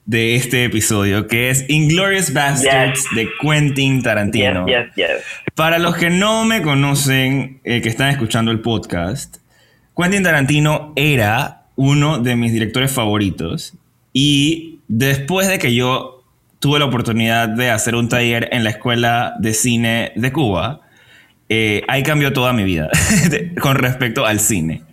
de 0.05 0.37
este 0.37 0.65
episodio, 0.65 1.27
que 1.27 1.51
es 1.51 1.65
Inglorious 1.69 2.33
Bastards 2.33 3.07
de 3.15 3.29
Quentin 3.41 4.03
Tarantino. 4.03 4.67
Para 5.55 5.79
los 5.79 5.97
que 5.97 6.11
no 6.11 6.45
me 6.45 6.63
conocen, 6.63 7.61
eh, 7.65 7.81
que 7.81 7.89
están 7.89 8.11
escuchando 8.11 8.51
el 8.51 8.61
podcast, 8.61 9.37
Quentin 9.97 10.23
Tarantino 10.23 10.93
era 10.97 11.67
uno 11.77 12.19
de 12.19 12.37
mis 12.37 12.53
directores 12.53 12.91
favoritos 12.91 13.75
y 14.13 14.81
después 14.89 15.47
de 15.47 15.59
que 15.59 15.75
yo 15.75 16.25
tuve 16.59 16.79
la 16.79 16.87
oportunidad 16.87 17.49
de 17.49 17.71
hacer 17.71 17.95
un 17.95 18.09
taller 18.09 18.49
en 18.51 18.65
la 18.65 18.71
Escuela 18.71 19.35
de 19.39 19.55
Cine 19.55 20.13
de 20.17 20.33
Cuba, 20.33 20.81
eh, 21.51 21.83
ahí 21.87 22.03
cambió 22.03 22.33
toda 22.33 22.53
mi 22.53 22.65
vida 22.65 22.91
con 23.61 23.77
respecto 23.77 24.27
al 24.27 24.41
cine. 24.41 24.88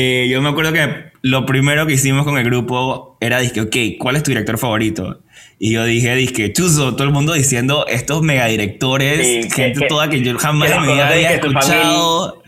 Eh, 0.00 0.28
yo 0.30 0.40
me 0.40 0.50
acuerdo 0.50 0.72
que 0.72 1.10
lo 1.22 1.44
primero 1.44 1.84
que 1.84 1.94
hicimos 1.94 2.24
con 2.24 2.38
el 2.38 2.44
grupo 2.44 3.16
era, 3.18 3.40
dije, 3.40 3.62
ok, 3.62 3.76
¿cuál 3.98 4.14
es 4.14 4.22
tu 4.22 4.30
director 4.30 4.56
favorito? 4.56 5.22
Y 5.58 5.72
yo 5.72 5.84
dije, 5.84 6.14
dije, 6.14 6.52
Chuzo, 6.52 6.94
todo 6.94 7.02
el 7.02 7.12
mundo 7.12 7.32
diciendo 7.32 7.84
estos 7.88 8.22
megadirectores, 8.22 9.52
gente 9.52 9.88
toda 9.88 10.08
que 10.08 10.22
yo 10.22 10.38
jamás 10.38 10.70
en 10.70 10.82
mi 10.82 10.92
vida 10.92 11.08
había 11.08 11.32
escuchado. 11.32 12.44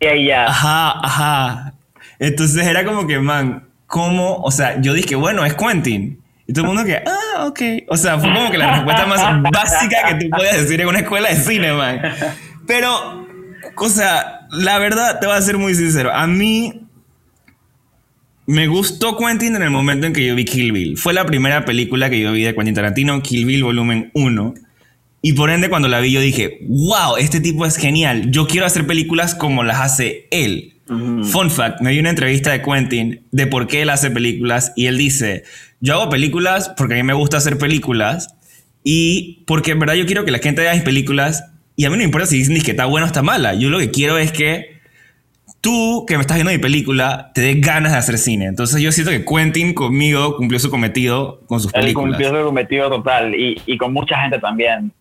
Y 0.00 0.26
ya. 0.26 0.48
Ajá, 0.48 1.00
ajá. 1.02 1.74
Entonces 2.18 2.66
era 2.66 2.84
como 2.84 3.06
que, 3.06 3.18
man, 3.18 3.70
¿cómo? 3.86 4.36
O 4.42 4.50
sea, 4.50 4.78
yo 4.82 4.92
dije, 4.92 5.14
bueno, 5.14 5.46
es 5.46 5.54
Quentin. 5.54 6.20
Y 6.46 6.52
todo 6.52 6.66
el 6.66 6.74
mundo 6.74 6.84
que, 6.84 6.96
ah, 6.96 7.46
ok. 7.46 7.60
O 7.88 7.96
sea, 7.96 8.18
fue 8.18 8.34
como 8.34 8.50
que 8.50 8.58
la 8.58 8.74
respuesta 8.74 9.06
más 9.06 9.50
básica 9.50 10.08
que 10.08 10.26
tú 10.26 10.30
podías 10.30 10.60
decir 10.60 10.78
en 10.78 10.88
una 10.88 10.98
escuela 10.98 11.30
de 11.30 11.36
cine, 11.36 11.72
man. 11.72 12.02
Pero, 12.66 13.26
o 13.76 13.88
sea, 13.88 14.41
la 14.52 14.78
verdad, 14.78 15.18
te 15.18 15.26
voy 15.26 15.34
a 15.34 15.40
ser 15.40 15.56
muy 15.56 15.74
sincero. 15.74 16.12
A 16.12 16.26
mí 16.26 16.82
me 18.46 18.68
gustó 18.68 19.16
Quentin 19.16 19.56
en 19.56 19.62
el 19.62 19.70
momento 19.70 20.06
en 20.06 20.12
que 20.12 20.26
yo 20.26 20.34
vi 20.34 20.44
Kill 20.44 20.72
Bill. 20.72 20.98
Fue 20.98 21.14
la 21.14 21.24
primera 21.24 21.64
película 21.64 22.10
que 22.10 22.20
yo 22.20 22.32
vi 22.32 22.42
de 22.42 22.54
Quentin 22.54 22.74
Tarantino, 22.74 23.22
Kill 23.22 23.46
Bill 23.46 23.64
volumen 23.64 24.10
1. 24.12 24.54
Y 25.22 25.32
por 25.32 25.48
ende 25.48 25.70
cuando 25.70 25.88
la 25.88 26.00
vi 26.00 26.12
yo 26.12 26.20
dije, 26.20 26.58
wow, 26.68 27.16
este 27.16 27.40
tipo 27.40 27.64
es 27.64 27.76
genial. 27.76 28.30
Yo 28.30 28.46
quiero 28.46 28.66
hacer 28.66 28.86
películas 28.86 29.34
como 29.34 29.62
las 29.62 29.80
hace 29.80 30.26
él. 30.30 30.74
Fun 30.86 31.50
fact, 31.50 31.80
me 31.80 31.92
vi 31.92 32.00
una 32.00 32.10
entrevista 32.10 32.50
de 32.50 32.60
Quentin 32.60 33.22
de 33.30 33.46
por 33.46 33.66
qué 33.66 33.80
él 33.80 33.88
hace 33.88 34.10
películas 34.10 34.72
y 34.76 34.86
él 34.86 34.98
dice, 34.98 35.44
yo 35.80 35.94
hago 35.94 36.10
películas 36.10 36.70
porque 36.76 36.94
a 36.94 36.96
mí 36.98 37.02
me 37.02 37.14
gusta 37.14 37.38
hacer 37.38 37.56
películas 37.56 38.34
y 38.84 39.44
porque 39.46 39.70
en 39.70 39.78
verdad 39.78 39.94
yo 39.94 40.04
quiero 40.04 40.26
que 40.26 40.30
la 40.32 40.40
gente 40.40 40.60
vea 40.60 40.74
mis 40.74 40.82
películas 40.82 41.44
y 41.76 41.84
a 41.84 41.90
mí 41.90 41.94
no 41.94 41.98
me 41.98 42.04
importa 42.04 42.26
si 42.26 42.38
dicen 42.38 42.60
que 42.62 42.72
está 42.72 42.86
buena 42.86 43.04
o 43.04 43.06
está 43.06 43.22
mala. 43.22 43.54
Yo 43.54 43.70
lo 43.70 43.78
que 43.78 43.90
quiero 43.90 44.18
es 44.18 44.32
que 44.32 44.80
tú, 45.60 46.04
que 46.06 46.16
me 46.16 46.20
estás 46.20 46.36
viendo 46.36 46.52
mi 46.52 46.58
película, 46.58 47.30
te 47.34 47.40
des 47.40 47.60
ganas 47.60 47.92
de 47.92 47.98
hacer 47.98 48.18
cine. 48.18 48.46
Entonces 48.46 48.82
yo 48.82 48.92
siento 48.92 49.10
que 49.10 49.24
Quentin 49.24 49.74
conmigo 49.74 50.36
cumplió 50.36 50.58
su 50.58 50.70
cometido 50.70 51.40
con 51.46 51.60
sus 51.60 51.72
películas. 51.72 52.18
Él 52.20 52.24
cumplió 52.24 52.40
su 52.40 52.46
cometido 52.46 52.90
total 52.90 53.34
y, 53.34 53.60
y 53.66 53.78
con 53.78 53.92
mucha 53.92 54.20
gente 54.20 54.38
también. 54.38 54.92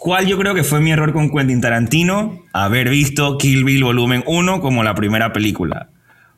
¿Cuál 0.00 0.26
yo 0.26 0.38
creo 0.38 0.54
que 0.54 0.62
fue 0.62 0.80
mi 0.80 0.92
error 0.92 1.12
con 1.12 1.30
Quentin 1.30 1.60
Tarantino? 1.60 2.42
Haber 2.52 2.88
visto 2.88 3.38
Kill 3.38 3.64
Bill 3.64 3.84
Volumen 3.84 4.22
1 4.26 4.60
como 4.60 4.82
la 4.84 4.94
primera 4.94 5.32
película. 5.32 5.88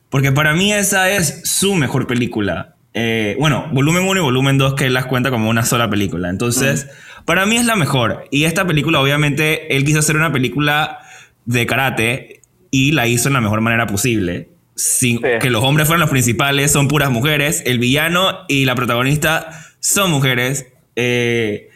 Porque 0.09 0.31
para 0.31 0.53
mí 0.53 0.73
esa 0.73 1.09
es 1.09 1.41
su 1.43 1.75
mejor 1.75 2.07
película. 2.07 2.75
Eh, 2.93 3.35
bueno, 3.39 3.67
volumen 3.71 4.07
1 4.07 4.19
y 4.19 4.23
volumen 4.23 4.57
2 4.57 4.73
que 4.73 4.85
él 4.87 4.93
las 4.93 5.05
cuenta 5.05 5.29
como 5.29 5.49
una 5.49 5.63
sola 5.63 5.89
película. 5.89 6.29
Entonces, 6.29 6.89
para 7.25 7.45
mí 7.45 7.57
es 7.57 7.65
la 7.65 7.75
mejor. 7.75 8.25
Y 8.31 8.45
esta 8.45 8.65
película, 8.65 8.99
obviamente, 8.99 9.75
él 9.75 9.85
quiso 9.85 9.99
hacer 9.99 10.15
una 10.15 10.31
película 10.31 10.99
de 11.45 11.65
karate 11.65 12.41
y 12.71 12.91
la 12.91 13.07
hizo 13.07 13.29
en 13.29 13.33
la 13.33 13.41
mejor 13.41 13.61
manera 13.61 13.87
posible. 13.87 14.49
Sin 14.75 15.19
que 15.21 15.49
los 15.49 15.63
hombres 15.63 15.87
fueran 15.87 16.01
los 16.01 16.09
principales, 16.09 16.71
son 16.71 16.87
puras 16.87 17.11
mujeres. 17.11 17.63
El 17.65 17.79
villano 17.79 18.39
y 18.47 18.65
la 18.65 18.75
protagonista 18.75 19.49
son 19.79 20.11
mujeres. 20.11 20.67
Eh, 20.95 21.69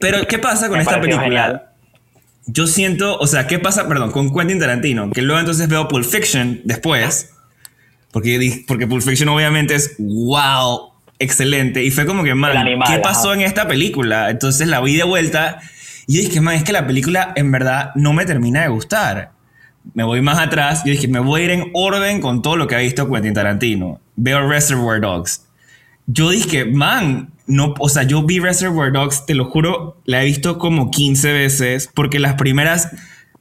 pero, 0.00 0.26
¿qué 0.26 0.38
pasa 0.38 0.68
con 0.68 0.80
esta 0.80 1.00
película? 1.00 1.72
Yo 2.46 2.66
siento, 2.66 3.16
o 3.16 3.26
sea, 3.26 3.46
¿qué 3.46 3.58
pasa, 3.58 3.88
perdón, 3.88 4.10
con 4.10 4.34
Quentin 4.34 4.58
Tarantino? 4.58 5.10
Que 5.10 5.22
luego 5.22 5.40
entonces 5.40 5.68
veo 5.68 5.88
Pulp 5.88 6.04
Fiction 6.04 6.60
después. 6.64 7.30
Porque, 8.12 8.64
porque 8.66 8.86
Pulp 8.86 9.02
Fiction 9.02 9.28
obviamente 9.30 9.74
es 9.74 9.96
wow, 9.98 10.93
excelente. 11.18 11.82
Y 11.84 11.90
fue 11.90 12.06
como 12.06 12.24
que, 12.24 12.34
man, 12.34 12.66
¿qué 12.86 12.98
pasó 12.98 13.34
en 13.34 13.40
esta 13.40 13.66
película? 13.66 14.30
Entonces 14.30 14.68
la 14.68 14.80
vi 14.80 14.96
de 14.96 15.04
vuelta 15.04 15.60
y 16.06 16.18
dije, 16.18 16.40
man, 16.40 16.54
es 16.54 16.64
que 16.64 16.72
la 16.72 16.86
película 16.86 17.32
en 17.36 17.50
verdad 17.50 17.90
no 17.94 18.12
me 18.12 18.26
termina 18.26 18.62
de 18.62 18.68
gustar. 18.68 19.32
Me 19.92 20.02
voy 20.02 20.22
más 20.22 20.38
atrás 20.38 20.82
y 20.84 20.90
dije, 20.90 21.08
me 21.08 21.18
voy 21.18 21.42
a 21.42 21.44
ir 21.44 21.50
en 21.50 21.70
orden 21.74 22.20
con 22.20 22.42
todo 22.42 22.56
lo 22.56 22.66
que 22.66 22.74
ha 22.74 22.78
visto 22.78 23.10
Quentin 23.10 23.34
Tarantino. 23.34 24.00
Veo 24.16 24.48
Reservoir 24.48 25.00
Dogs. 25.00 25.46
Yo 26.06 26.30
dije, 26.30 26.64
man, 26.64 27.30
no, 27.46 27.74
o 27.78 27.88
sea, 27.88 28.02
yo 28.02 28.22
vi 28.22 28.38
Reservoir 28.38 28.92
Dogs, 28.92 29.26
te 29.26 29.34
lo 29.34 29.46
juro, 29.46 30.00
la 30.04 30.22
he 30.22 30.26
visto 30.26 30.58
como 30.58 30.90
15 30.90 31.32
veces 31.32 31.90
porque 31.94 32.18
las 32.18 32.34
primeras 32.34 32.90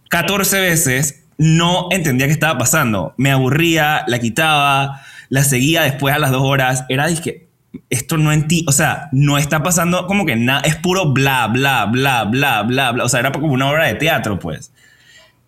14 0.09 0.59
veces 0.59 1.23
no 1.37 1.87
entendía 1.91 2.27
qué 2.27 2.33
estaba 2.33 2.57
pasando. 2.57 3.13
Me 3.17 3.31
aburría, 3.31 4.03
la 4.07 4.19
quitaba, 4.19 5.01
la 5.29 5.43
seguía 5.43 5.83
después 5.83 6.13
a 6.13 6.19
las 6.19 6.31
dos 6.31 6.43
horas. 6.43 6.85
Era, 6.89 7.07
dije, 7.07 7.47
esto 7.89 8.17
no 8.17 8.31
en 8.31 8.47
ti, 8.47 8.65
o 8.67 8.71
sea, 8.71 9.09
no 9.11 9.37
está 9.37 9.63
pasando 9.63 10.05
como 10.07 10.25
que 10.25 10.35
nada, 10.35 10.61
es 10.61 10.75
puro 10.75 11.11
bla, 11.13 11.47
bla, 11.47 11.85
bla, 11.85 12.25
bla, 12.25 12.63
bla, 12.63 12.91
bla. 12.91 13.03
O 13.03 13.09
sea, 13.09 13.19
era 13.19 13.31
como 13.31 13.47
una 13.53 13.69
obra 13.69 13.85
de 13.87 13.95
teatro, 13.95 14.39
pues. 14.39 14.71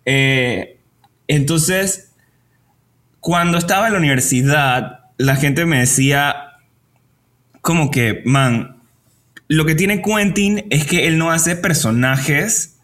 Eh, 0.04 0.78
entonces, 1.28 2.12
cuando 3.20 3.58
estaba 3.58 3.86
en 3.86 3.92
la 3.94 3.98
universidad, 3.98 5.00
la 5.18 5.36
gente 5.36 5.66
me 5.66 5.78
decía 5.78 6.52
como 7.60 7.90
que, 7.90 8.22
man, 8.24 8.76
lo 9.48 9.64
que 9.64 9.74
tiene 9.74 10.02
Quentin 10.02 10.66
es 10.70 10.86
que 10.86 11.06
él 11.06 11.18
no 11.18 11.30
hace 11.30 11.56
personajes 11.56 12.78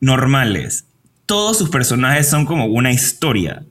normales 0.00 0.88
todos 1.28 1.58
sus 1.58 1.68
personajes 1.68 2.26
son 2.26 2.46
como 2.46 2.64
una 2.64 2.90
historia. 2.90 3.62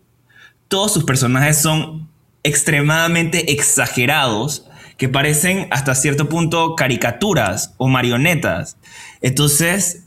Todos 0.67 0.93
sus 0.93 1.03
personajes 1.05 1.57
son 1.57 2.07
extremadamente 2.43 3.51
exagerados 3.51 4.65
que 4.97 5.09
parecen 5.09 5.67
hasta 5.69 5.95
cierto 5.95 6.27
punto 6.29 6.75
caricaturas 6.75 7.73
o 7.77 7.87
marionetas. 7.87 8.77
Entonces, 9.21 10.03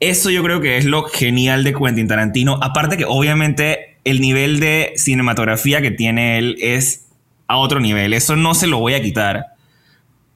eso 0.00 0.30
yo 0.30 0.42
creo 0.42 0.60
que 0.60 0.76
es 0.78 0.84
lo 0.84 1.04
genial 1.04 1.64
de 1.64 1.74
Quentin 1.74 2.08
Tarantino. 2.08 2.58
Aparte 2.62 2.96
que 2.96 3.04
obviamente 3.04 3.98
el 4.04 4.20
nivel 4.20 4.60
de 4.60 4.92
cinematografía 4.96 5.80
que 5.80 5.90
tiene 5.90 6.38
él 6.38 6.56
es 6.60 7.06
a 7.48 7.58
otro 7.58 7.80
nivel. 7.80 8.12
Eso 8.12 8.36
no 8.36 8.54
se 8.54 8.66
lo 8.66 8.78
voy 8.78 8.94
a 8.94 9.02
quitar. 9.02 9.46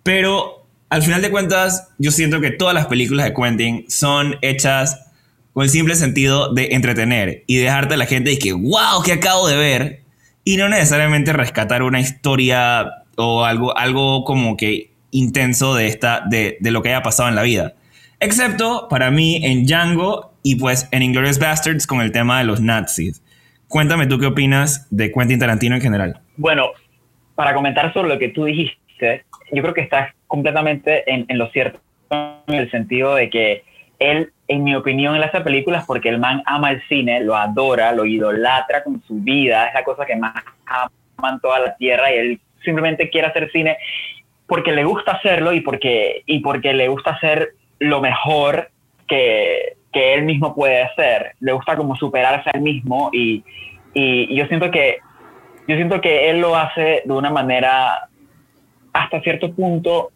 Pero 0.03 0.67
al 0.89 1.03
final 1.03 1.23
de 1.23 1.31
cuentas, 1.31 1.89
yo 1.99 2.11
siento 2.11 2.41
que 2.41 2.51
todas 2.51 2.75
las 2.75 2.87
películas 2.87 3.27
de 3.27 3.35
Quentin 3.35 3.85
son 3.89 4.37
hechas 4.43 5.07
con 5.53 5.65
el 5.65 5.71
simple 5.71 5.95
sentido 5.95 6.53
de 6.53 6.71
entretener 6.73 7.45
y 7.47 7.59
dejarte 7.59 7.95
a 7.95 7.97
la 7.97 8.07
gente 8.07 8.33
y 8.33 8.39
que, 8.39 8.53
wow, 8.53 9.03
que 9.05 9.13
acabo 9.13 9.47
de 9.47 9.57
ver, 9.57 10.00
y 10.45 10.57
no 10.57 10.69
necesariamente 10.69 11.33
rescatar 11.33 11.83
una 11.83 12.01
historia 12.01 13.05
o 13.17 13.45
algo, 13.45 13.77
algo 13.77 14.25
como 14.25 14.57
que 14.57 14.91
intenso 15.11 15.75
de, 15.75 15.87
esta, 15.89 16.23
de, 16.29 16.57
de 16.61 16.71
lo 16.71 16.83
que 16.83 16.91
haya 16.91 17.03
pasado 17.03 17.29
en 17.29 17.35
la 17.35 17.43
vida. 17.43 17.75
Excepto 18.21 18.87
para 18.89 19.11
mí 19.11 19.45
en 19.45 19.67
Django 19.67 20.35
y 20.43 20.57
pues 20.57 20.89
en 20.93 21.03
Inglourious 21.03 21.39
Bastards 21.39 21.87
con 21.87 22.01
el 22.01 22.13
tema 22.13 22.39
de 22.39 22.45
los 22.45 22.61
nazis. 22.61 23.23
Cuéntame 23.69 24.07
tú 24.07 24.19
qué 24.19 24.27
opinas 24.27 24.87
de 24.91 25.13
Quentin 25.13 25.39
Tarantino 25.39 25.77
en 25.77 25.81
general. 25.81 26.21
Bueno, 26.37 26.71
para 27.35 27.55
comentar 27.55 27.93
sobre 27.93 28.09
lo 28.09 28.19
que 28.19 28.29
tú 28.29 28.45
dijiste, 28.45 29.25
yo 29.53 29.63
creo 29.63 29.75
que 29.75 29.81
estás 29.83 30.13
completamente 30.27 31.11
en, 31.11 31.25
en 31.29 31.39
lo 31.39 31.51
cierto 31.51 31.81
en 32.11 32.55
el 32.55 32.71
sentido 32.71 33.15
de 33.15 33.31
que 33.31 33.65
él, 34.01 34.33
en 34.49 34.65
mi 34.65 34.75
opinión, 34.75 35.15
en 35.15 35.23
estas 35.23 35.43
películas 35.43 35.85
porque 35.87 36.09
el 36.09 36.19
man 36.19 36.43
ama 36.47 36.73
el 36.73 36.83
cine, 36.89 37.21
lo 37.21 37.37
adora, 37.37 37.93
lo 37.93 38.05
idolatra 38.05 38.83
con 38.83 39.01
su 39.07 39.15
vida, 39.21 39.67
es 39.67 39.75
la 39.75 39.85
cosa 39.85 40.07
que 40.07 40.17
más 40.17 40.35
ama 40.67 41.31
en 41.31 41.41
toda 41.41 41.61
la 41.61 41.77
tierra 41.77 42.13
y 42.13 42.19
él 42.19 42.41
simplemente 42.65 43.11
quiere 43.11 43.29
hacer 43.29 43.51
cine 43.53 43.77
porque 44.47 44.73
le 44.73 44.85
gusta 44.85 45.13
hacerlo 45.13 45.53
y 45.53 45.61
porque, 45.61 46.23
y 46.27 46.41
porque 46.41 46.73
le 46.73 46.89
gusta 46.89 47.11
hacer 47.11 47.51
lo 47.79 48.01
mejor 48.01 48.71
que, 49.07 49.77
que 49.93 50.15
él 50.15 50.25
mismo 50.25 50.55
puede 50.55 50.83
hacer. 50.83 51.35
Le 51.41 51.53
gusta 51.53 51.77
como 51.77 51.95
superarse 51.95 52.49
a 52.51 52.57
él 52.57 52.63
mismo 52.63 53.11
y, 53.13 53.45
y 53.95 54.35
yo 54.35 54.47
siento 54.47 54.71
que 54.71 54.99
yo 55.69 55.77
siento 55.77 56.01
que 56.01 56.31
él 56.31 56.41
lo 56.41 56.57
hace 56.57 57.03
de 57.05 57.13
una 57.13 57.31
manera 57.31 58.09
hasta 58.93 59.21
cierto 59.21 59.53
punto 59.55 60.11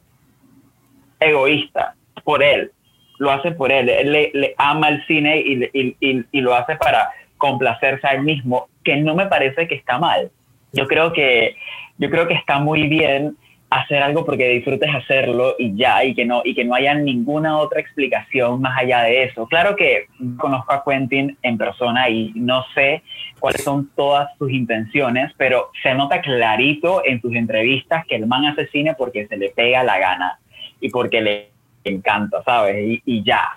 egoísta 1.21 1.95
por 2.25 2.43
él 2.43 2.73
lo 3.19 3.31
hace 3.31 3.53
por 3.53 3.71
él, 3.71 3.89
él 3.89 4.13
le, 4.13 4.55
ama 4.59 4.89
el 4.89 5.07
cine 5.07 5.39
y, 5.39 5.97
y, 6.33 6.41
lo 6.41 6.55
hace 6.55 6.77
para 6.77 7.11
complacerse 7.39 8.07
a 8.07 8.13
él 8.13 8.23
mismo, 8.23 8.69
que 8.83 8.97
no 8.97 9.15
me 9.15 9.27
parece 9.27 9.69
que 9.69 9.75
está 9.75 9.99
mal. 9.99 10.31
Yo 10.73 10.87
creo 10.89 11.13
que, 11.13 11.57
yo 11.99 12.11
creo 12.11 12.27
que 12.27 12.35
está 12.35 12.59
muy 12.59 12.89
bien 12.89 13.37
hacer 13.71 14.03
algo 14.03 14.25
porque 14.25 14.49
disfrutes 14.49 14.95
hacerlo 14.95 15.57
y 15.59 15.77
ya, 15.77 16.05
y 16.05 16.15
que, 16.15 16.25
no, 16.25 16.43
y 16.45 16.55
que 16.55 16.65
no 16.65 16.75
haya 16.75 16.95
ninguna 16.95 17.59
otra 17.59 17.81
explicación 17.81 18.61
más 18.61 18.79
allá 18.79 19.03
de 19.03 19.25
eso. 19.25 19.47
Claro 19.47 19.75
que 19.75 20.07
conozco 20.37 20.73
a 20.73 20.85
Quentin 20.85 21.37
en 21.43 21.59
persona 21.59 22.09
y 22.09 22.33
no 22.37 22.65
sé 22.75 23.03
cuáles 23.41 23.65
son 23.65 23.91
todas 23.97 24.29
sus 24.39 24.51
intenciones, 24.53 25.33
pero 25.37 25.71
se 25.83 25.95
nota 25.95 26.21
clarito 26.21 27.03
en 27.05 27.21
sus 27.21 27.35
entrevistas 27.35 28.07
que 28.07 28.17
el 28.17 28.27
man 28.27 28.45
hace 28.47 28.69
cine 28.69 28.95
porque 28.97 29.27
se 29.27 29.37
le 29.37 29.51
pega 29.51 29.83
la 29.83 29.99
gana 29.99 30.39
y 30.81 30.91
porque 30.91 31.21
le 31.21 31.54
encanta, 31.91 32.43
¿sabes? 32.45 33.01
Y, 33.05 33.23
ya. 33.23 33.49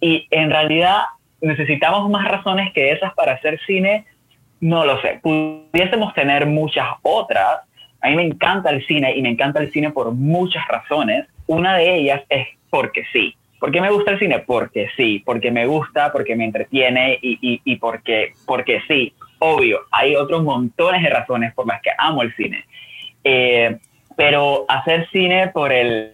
Y 0.00 0.26
en 0.30 0.50
realidad 0.50 1.02
necesitamos 1.40 2.08
más 2.10 2.26
razones 2.28 2.72
que 2.72 2.92
esas 2.92 3.14
para 3.14 3.32
hacer 3.32 3.60
cine, 3.66 4.04
no 4.60 4.84
lo 4.84 5.00
sé. 5.00 5.20
Pudiésemos 5.22 6.14
tener 6.14 6.46
muchas 6.46 6.86
otras. 7.02 7.60
A 8.00 8.08
mí 8.08 8.16
me 8.16 8.24
encanta 8.24 8.70
el 8.70 8.86
cine 8.86 9.16
y 9.16 9.22
me 9.22 9.30
encanta 9.30 9.60
el 9.60 9.70
cine 9.72 9.90
por 9.90 10.12
muchas 10.12 10.66
razones. 10.68 11.26
Una 11.46 11.76
de 11.76 11.96
ellas 11.96 12.22
es 12.28 12.46
porque 12.70 13.04
sí. 13.12 13.34
¿Por 13.60 13.72
qué 13.72 13.80
me 13.80 13.90
gusta 13.90 14.12
el 14.12 14.18
cine? 14.18 14.40
Porque 14.40 14.88
sí, 14.96 15.22
porque 15.24 15.50
me 15.50 15.66
gusta, 15.66 16.12
porque 16.12 16.36
me 16.36 16.44
entretiene 16.44 17.18
y, 17.22 17.60
y, 17.64 17.76
porque, 17.76 18.32
porque 18.46 18.82
sí. 18.88 19.14
Obvio, 19.38 19.80
hay 19.90 20.16
otros 20.16 20.42
montones 20.42 21.02
de 21.02 21.10
razones 21.10 21.54
por 21.54 21.66
las 21.66 21.80
que 21.80 21.90
amo 21.96 22.22
el 22.22 22.34
cine. 22.36 22.64
Eh, 23.22 23.78
pero 24.16 24.64
hacer 24.68 25.08
cine 25.10 25.48
por 25.48 25.72
el, 25.72 26.12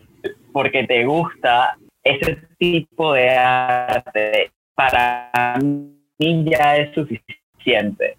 porque 0.52 0.84
te 0.84 1.04
gusta 1.04 1.76
ese 2.02 2.38
tipo 2.58 3.12
de 3.12 3.30
arte, 3.30 4.50
para 4.74 5.58
mí 5.62 6.44
ya 6.44 6.76
es 6.76 6.94
suficiente. 6.94 8.16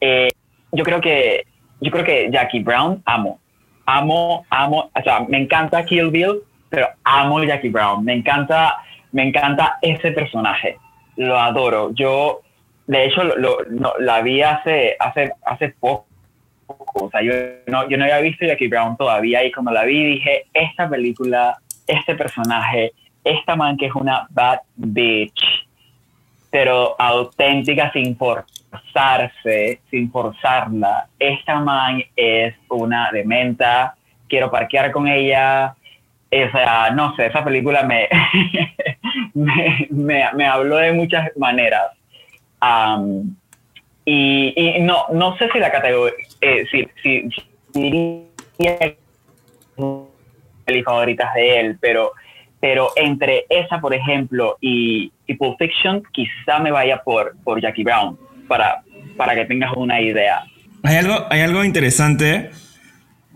Eh, 0.00 0.28
yo 0.72 0.84
creo 0.84 1.00
que 1.00 1.44
yo 1.80 1.90
creo 1.90 2.04
que 2.04 2.30
Jackie 2.30 2.60
Brown 2.60 3.02
amo, 3.06 3.40
amo, 3.86 4.44
amo, 4.50 4.90
o 4.94 5.02
sea, 5.02 5.20
me 5.20 5.38
encanta 5.38 5.84
Kill 5.84 6.10
Bill, 6.10 6.42
pero 6.68 6.88
amo 7.04 7.42
Jackie 7.42 7.70
Brown, 7.70 8.04
me 8.04 8.14
encanta, 8.14 8.76
me 9.12 9.22
encanta 9.22 9.78
ese 9.80 10.12
personaje, 10.12 10.78
lo 11.16 11.38
adoro. 11.38 11.90
Yo, 11.94 12.40
de 12.86 13.06
hecho, 13.06 13.24
lo, 13.24 13.58
la 13.98 14.20
vi 14.20 14.42
hace, 14.42 14.96
hace, 14.98 15.32
hace 15.44 15.70
poco, 15.80 16.06
o 16.66 17.10
sea, 17.10 17.22
yo 17.22 17.32
no, 17.66 17.88
yo 17.88 17.96
no 17.96 18.04
había 18.04 18.20
visto 18.20 18.46
Jackie 18.46 18.68
Brown 18.68 18.96
todavía 18.96 19.42
y 19.44 19.50
cuando 19.50 19.72
la 19.72 19.84
vi 19.84 20.04
dije, 20.04 20.46
esta 20.52 20.88
película 20.88 21.58
este 21.90 22.14
personaje, 22.14 22.92
esta 23.24 23.56
man 23.56 23.76
que 23.76 23.86
es 23.86 23.94
una 23.94 24.26
bad 24.30 24.60
bitch, 24.76 25.66
pero 26.50 26.96
auténtica 26.98 27.92
sin 27.92 28.16
forzarse, 28.16 29.80
sin 29.90 30.10
forzarla. 30.10 31.08
Esta 31.18 31.60
man 31.60 32.02
es 32.16 32.54
una 32.68 33.10
dementa, 33.12 33.94
quiero 34.28 34.50
parquear 34.50 34.90
con 34.90 35.06
ella. 35.06 35.74
O 36.32 36.94
no 36.94 37.16
sé, 37.16 37.26
esa 37.26 37.42
película 37.42 37.82
me, 37.84 38.08
me, 39.90 40.30
me, 40.32 40.46
habló 40.46 40.76
de 40.76 40.92
muchas 40.92 41.28
maneras. 41.36 41.90
y, 44.04 44.76
no, 44.80 45.06
no 45.12 45.36
sé 45.36 45.50
si 45.50 45.58
la 45.58 45.72
categoría, 45.72 46.14
eh, 46.40 46.66
si, 46.70 46.88
favoritas 50.84 51.32
de 51.34 51.60
él, 51.60 51.78
pero, 51.80 52.12
pero 52.60 52.90
entre 52.96 53.46
esa, 53.48 53.80
por 53.80 53.94
ejemplo, 53.94 54.56
y, 54.60 55.12
y 55.26 55.34
Pulp 55.34 55.58
Fiction, 55.58 56.02
quizá 56.12 56.58
me 56.60 56.70
vaya 56.70 57.02
por, 57.02 57.36
por 57.44 57.60
Jackie 57.60 57.84
Brown 57.84 58.18
para, 58.48 58.82
para 59.16 59.34
que 59.34 59.44
tengas 59.44 59.72
una 59.76 60.00
idea. 60.00 60.44
Hay 60.82 60.96
algo, 60.96 61.26
hay 61.30 61.40
algo 61.40 61.64
interesante 61.64 62.50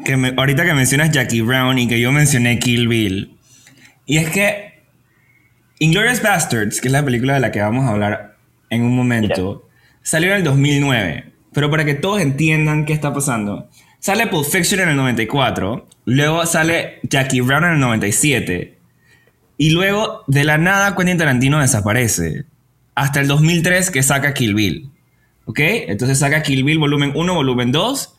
que 0.04 0.34
ahorita 0.36 0.64
que 0.64 0.74
mencionas 0.74 1.10
Jackie 1.10 1.42
Brown 1.42 1.78
y 1.78 1.86
que 1.86 2.00
yo 2.00 2.10
mencioné 2.10 2.58
Kill 2.58 2.88
Bill. 2.88 3.36
Y 4.06 4.18
es 4.18 4.30
que 4.30 4.82
Inglourious 5.78 6.22
Bastards, 6.22 6.80
que 6.80 6.88
es 6.88 6.92
la 6.92 7.04
película 7.04 7.34
de 7.34 7.40
la 7.40 7.52
que 7.52 7.60
vamos 7.60 7.84
a 7.84 7.90
hablar 7.90 8.36
en 8.70 8.82
un 8.82 8.96
momento, 8.96 9.68
salió 10.02 10.30
en 10.30 10.38
el 10.38 10.44
2009. 10.44 11.32
Pero 11.52 11.70
para 11.70 11.84
que 11.84 11.94
todos 11.94 12.20
entiendan 12.20 12.84
qué 12.84 12.92
está 12.92 13.12
pasando, 13.14 13.68
sale 14.04 14.26
Pulp 14.26 14.44
Fiction 14.44 14.80
en 14.80 14.90
el 14.90 14.96
94, 14.96 15.88
luego 16.04 16.44
sale 16.44 17.00
Jackie 17.04 17.40
Brown 17.40 17.64
en 17.64 17.72
el 17.72 17.80
97, 17.80 18.76
y 19.56 19.70
luego 19.70 20.24
de 20.26 20.44
la 20.44 20.58
nada 20.58 20.94
Quentin 20.94 21.16
Tarantino 21.16 21.58
desaparece, 21.58 22.44
hasta 22.94 23.20
el 23.20 23.28
2003 23.28 23.90
que 23.90 24.02
saca 24.02 24.34
Kill 24.34 24.54
Bill. 24.54 24.90
¿Ok? 25.46 25.58
Entonces 25.58 26.18
saca 26.18 26.42
Kill 26.42 26.64
Bill 26.64 26.78
volumen 26.78 27.12
1, 27.14 27.34
volumen 27.34 27.72
2. 27.72 28.14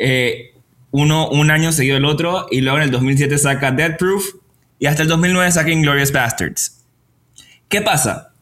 Eh, 0.00 0.54
uno 0.90 1.28
un 1.28 1.50
año 1.52 1.70
seguido 1.70 1.94
del 1.94 2.04
otro. 2.06 2.46
Y 2.50 2.60
luego 2.60 2.78
en 2.78 2.84
el 2.84 2.90
2007 2.90 3.38
saca 3.38 3.70
Dead 3.70 3.96
Proof. 3.96 4.34
Y 4.78 4.86
hasta 4.86 5.02
el 5.02 5.08
2009 5.08 5.52
saca 5.52 5.70
Inglorious 5.70 6.12
Bastards. 6.12 6.84
¿Qué 7.68 7.80
pasa? 7.80 8.33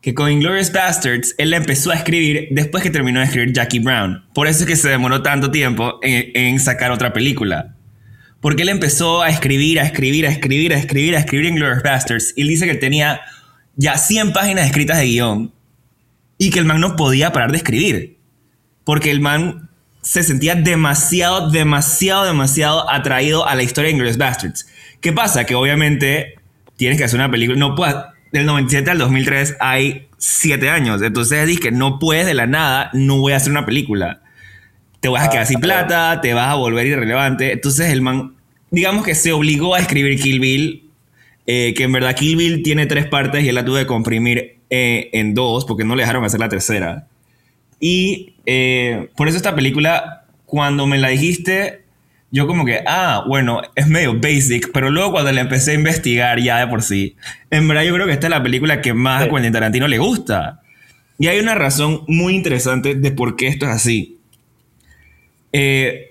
Que 0.00 0.14
con 0.14 0.30
Inglorious 0.30 0.72
Bastards 0.72 1.34
él 1.36 1.52
empezó 1.52 1.90
a 1.90 1.94
escribir 1.94 2.48
después 2.52 2.82
que 2.82 2.90
terminó 2.90 3.20
de 3.20 3.26
escribir 3.26 3.52
Jackie 3.52 3.80
Brown. 3.80 4.24
Por 4.34 4.46
eso 4.46 4.60
es 4.60 4.66
que 4.66 4.76
se 4.76 4.88
demoró 4.88 5.22
tanto 5.22 5.50
tiempo 5.50 5.98
en, 6.02 6.58
sacar 6.58 6.90
otra 6.90 7.12
película. 7.12 7.76
Porque 8.40 8.62
él 8.62 8.70
empezó 8.70 9.20
a 9.22 9.28
escribir, 9.28 9.78
a 9.78 9.82
escribir, 9.82 10.26
a 10.26 10.30
escribir, 10.30 10.72
a 10.72 10.78
escribir, 10.78 11.16
a 11.16 11.18
escribir 11.18 11.46
Inglorious 11.46 11.82
Bastards. 11.82 12.32
Y 12.34 12.48
dice 12.48 12.66
que 12.66 12.74
tenía 12.74 13.20
ya 13.76 13.98
100 13.98 14.32
páginas 14.32 14.66
escritas 14.66 14.98
de 14.98 15.04
guion 15.04 15.52
y 16.38 16.50
que 16.50 16.58
el 16.58 16.64
man 16.64 16.80
no 16.80 16.96
podía 16.96 17.32
parar 17.32 17.50
de 17.50 17.58
escribir. 17.58 18.16
Porque 18.84 19.10
el 19.10 19.20
man 19.20 19.68
se 20.02 20.22
sentía 20.22 20.54
demasiado, 20.54 21.50
demasiado, 21.50 22.24
demasiado 22.24 22.90
atraído 22.90 23.46
a 23.46 23.54
la 23.54 23.62
historia 23.62 23.88
de 23.88 23.92
Inglourious 23.92 24.16
Bastards. 24.16 24.66
¿Qué 25.00 25.12
pasa? 25.12 25.44
Que 25.44 25.54
obviamente 25.54 26.34
tienes 26.76 26.98
que 26.98 27.04
hacer 27.04 27.18
una 27.18 27.30
película. 27.30 27.58
No 27.58 27.74
puedes. 27.74 27.96
Del 28.32 28.46
97 28.46 28.90
al 28.90 28.98
2003 28.98 29.56
hay 29.60 30.08
7 30.18 30.70
años. 30.70 31.02
Entonces 31.02 31.46
dices 31.46 31.62
que 31.62 31.72
no 31.72 31.98
puedes 31.98 32.26
de 32.26 32.34
la 32.34 32.46
nada, 32.46 32.90
no 32.92 33.18
voy 33.18 33.32
a 33.32 33.36
hacer 33.36 33.50
una 33.50 33.66
película. 33.66 34.22
Te 35.00 35.08
vas 35.08 35.26
a 35.26 35.30
quedar 35.30 35.46
sin 35.46 35.58
ah, 35.58 35.60
plata, 35.60 36.20
te 36.20 36.34
vas 36.34 36.48
a 36.48 36.54
volver 36.54 36.86
irrelevante. 36.86 37.52
Entonces 37.52 37.90
el 37.90 38.02
man, 38.02 38.34
digamos 38.70 39.04
que 39.04 39.14
se 39.14 39.32
obligó 39.32 39.74
a 39.74 39.80
escribir 39.80 40.20
Kill 40.20 40.40
Bill. 40.40 40.86
Eh, 41.46 41.74
que 41.74 41.84
en 41.84 41.92
verdad 41.92 42.14
Kill 42.14 42.36
Bill 42.36 42.62
tiene 42.62 42.86
tres 42.86 43.06
partes 43.06 43.42
y 43.42 43.48
él 43.48 43.54
la 43.56 43.64
tuvo 43.64 43.76
que 43.76 43.86
comprimir 43.86 44.58
eh, 44.68 45.10
en 45.12 45.34
dos 45.34 45.64
porque 45.64 45.84
no 45.84 45.96
le 45.96 46.02
dejaron 46.02 46.24
hacer 46.24 46.38
la 46.38 46.48
tercera. 46.48 47.08
Y 47.80 48.34
eh, 48.46 49.08
por 49.16 49.26
eso 49.26 49.36
esta 49.36 49.56
película, 49.56 50.26
cuando 50.44 50.86
me 50.86 50.98
la 50.98 51.08
dijiste, 51.08 51.79
yo 52.30 52.46
como 52.46 52.64
que, 52.64 52.82
ah, 52.86 53.24
bueno, 53.26 53.60
es 53.74 53.88
medio 53.88 54.18
basic, 54.18 54.70
pero 54.72 54.90
luego 54.90 55.12
cuando 55.12 55.32
le 55.32 55.40
empecé 55.40 55.72
a 55.72 55.74
investigar 55.74 56.40
ya 56.40 56.58
de 56.58 56.68
por 56.68 56.82
sí, 56.82 57.16
en 57.50 57.66
verdad 57.66 57.82
yo 57.82 57.94
creo 57.94 58.06
que 58.06 58.12
esta 58.12 58.28
es 58.28 58.30
la 58.30 58.42
película 58.42 58.80
que 58.80 58.94
más 58.94 59.24
a 59.24 59.28
Quentin 59.28 59.52
Tarantino 59.52 59.88
le 59.88 59.98
gusta. 59.98 60.60
Y 61.18 61.26
hay 61.26 61.40
una 61.40 61.54
razón 61.54 62.04
muy 62.06 62.34
interesante 62.34 62.94
de 62.94 63.10
por 63.10 63.36
qué 63.36 63.48
esto 63.48 63.66
es 63.66 63.72
así. 63.72 64.18
Eh, 65.52 66.10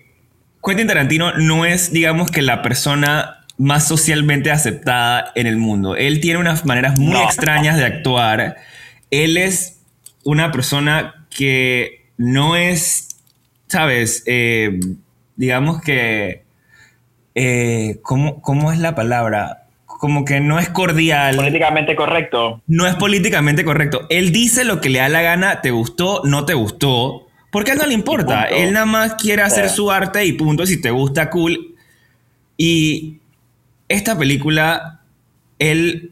Quentin 0.63 0.87
Tarantino 0.87 1.33
no 1.37 1.65
es, 1.65 1.91
digamos, 1.91 2.31
que 2.31 2.41
la 2.41 2.61
persona 2.61 3.45
más 3.57 3.87
socialmente 3.87 4.51
aceptada 4.51 5.31
en 5.35 5.47
el 5.47 5.57
mundo. 5.57 5.95
Él 5.95 6.19
tiene 6.19 6.39
unas 6.39 6.65
maneras 6.65 6.99
muy 6.99 7.17
extrañas 7.21 7.77
de 7.77 7.85
actuar. 7.85 8.57
Él 9.09 9.37
es 9.37 9.79
una 10.23 10.51
persona 10.51 11.27
que 11.29 12.07
no 12.17 12.55
es, 12.55 13.07
¿sabes? 13.67 14.23
Eh, 14.25 14.79
digamos 15.39 15.81
que... 15.81 16.43
Eh, 17.33 17.99
¿cómo, 18.01 18.41
¿Cómo 18.41 18.73
es 18.73 18.79
la 18.79 18.93
palabra? 18.93 19.67
Como 19.85 20.25
que 20.25 20.41
no 20.41 20.59
es 20.59 20.67
cordial. 20.67 21.37
Políticamente 21.37 21.95
correcto. 21.95 22.61
No 22.67 22.85
es 22.85 22.95
políticamente 22.95 23.63
correcto. 23.63 24.05
Él 24.09 24.33
dice 24.33 24.65
lo 24.65 24.81
que 24.81 24.89
le 24.89 24.99
da 24.99 25.07
la 25.07 25.21
gana, 25.21 25.61
te 25.61 25.71
gustó, 25.71 26.21
no 26.25 26.45
te 26.45 26.55
gustó. 26.55 27.27
Porque 27.51 27.71
a 27.71 27.73
él 27.75 27.79
no 27.79 27.87
le 27.87 27.93
importa. 27.93 28.43
Él 28.43 28.73
nada 28.73 28.85
más 28.85 29.15
quiere 29.15 29.41
hacer 29.41 29.69
su 29.69 29.89
arte 29.89 30.25
y 30.25 30.33
punto. 30.33 30.65
Si 30.65 30.81
te 30.81 30.91
gusta, 30.91 31.29
cool. 31.29 31.75
Y 32.57 33.19
esta 33.87 34.17
película, 34.17 34.99
él 35.57 36.11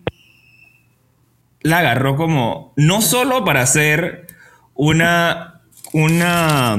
la 1.62 1.80
agarró 1.80 2.16
como, 2.16 2.72
no 2.78 3.02
solo 3.02 3.44
para 3.44 3.62
hacer 3.62 4.28
una, 4.74 5.60
una, 5.92 6.78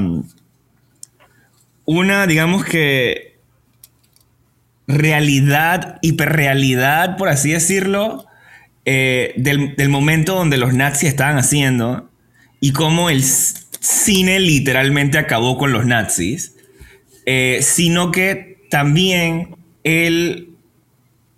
una, 1.89 2.27
digamos 2.27 2.65
que, 2.65 3.39
realidad, 4.87 5.97
hiperrealidad, 6.03 7.17
por 7.17 7.29
así 7.29 7.51
decirlo, 7.51 8.27
eh, 8.85 9.33
del, 9.37 9.89
momento 9.89 10.35
donde 10.35 10.57
los 10.57 10.71
nazis 10.71 11.09
estaban 11.09 11.39
haciendo 11.39 12.07
y 12.59 12.73
cómo 12.73 13.09
el 13.09 13.23
cine 13.23 14.39
literalmente 14.39 15.17
acabó 15.17 15.57
con 15.57 15.73
los 15.73 15.87
nazis, 15.87 16.53
eh, 17.25 17.57
sino 17.63 18.11
que 18.11 18.67
también 18.69 19.55
él 19.83 20.49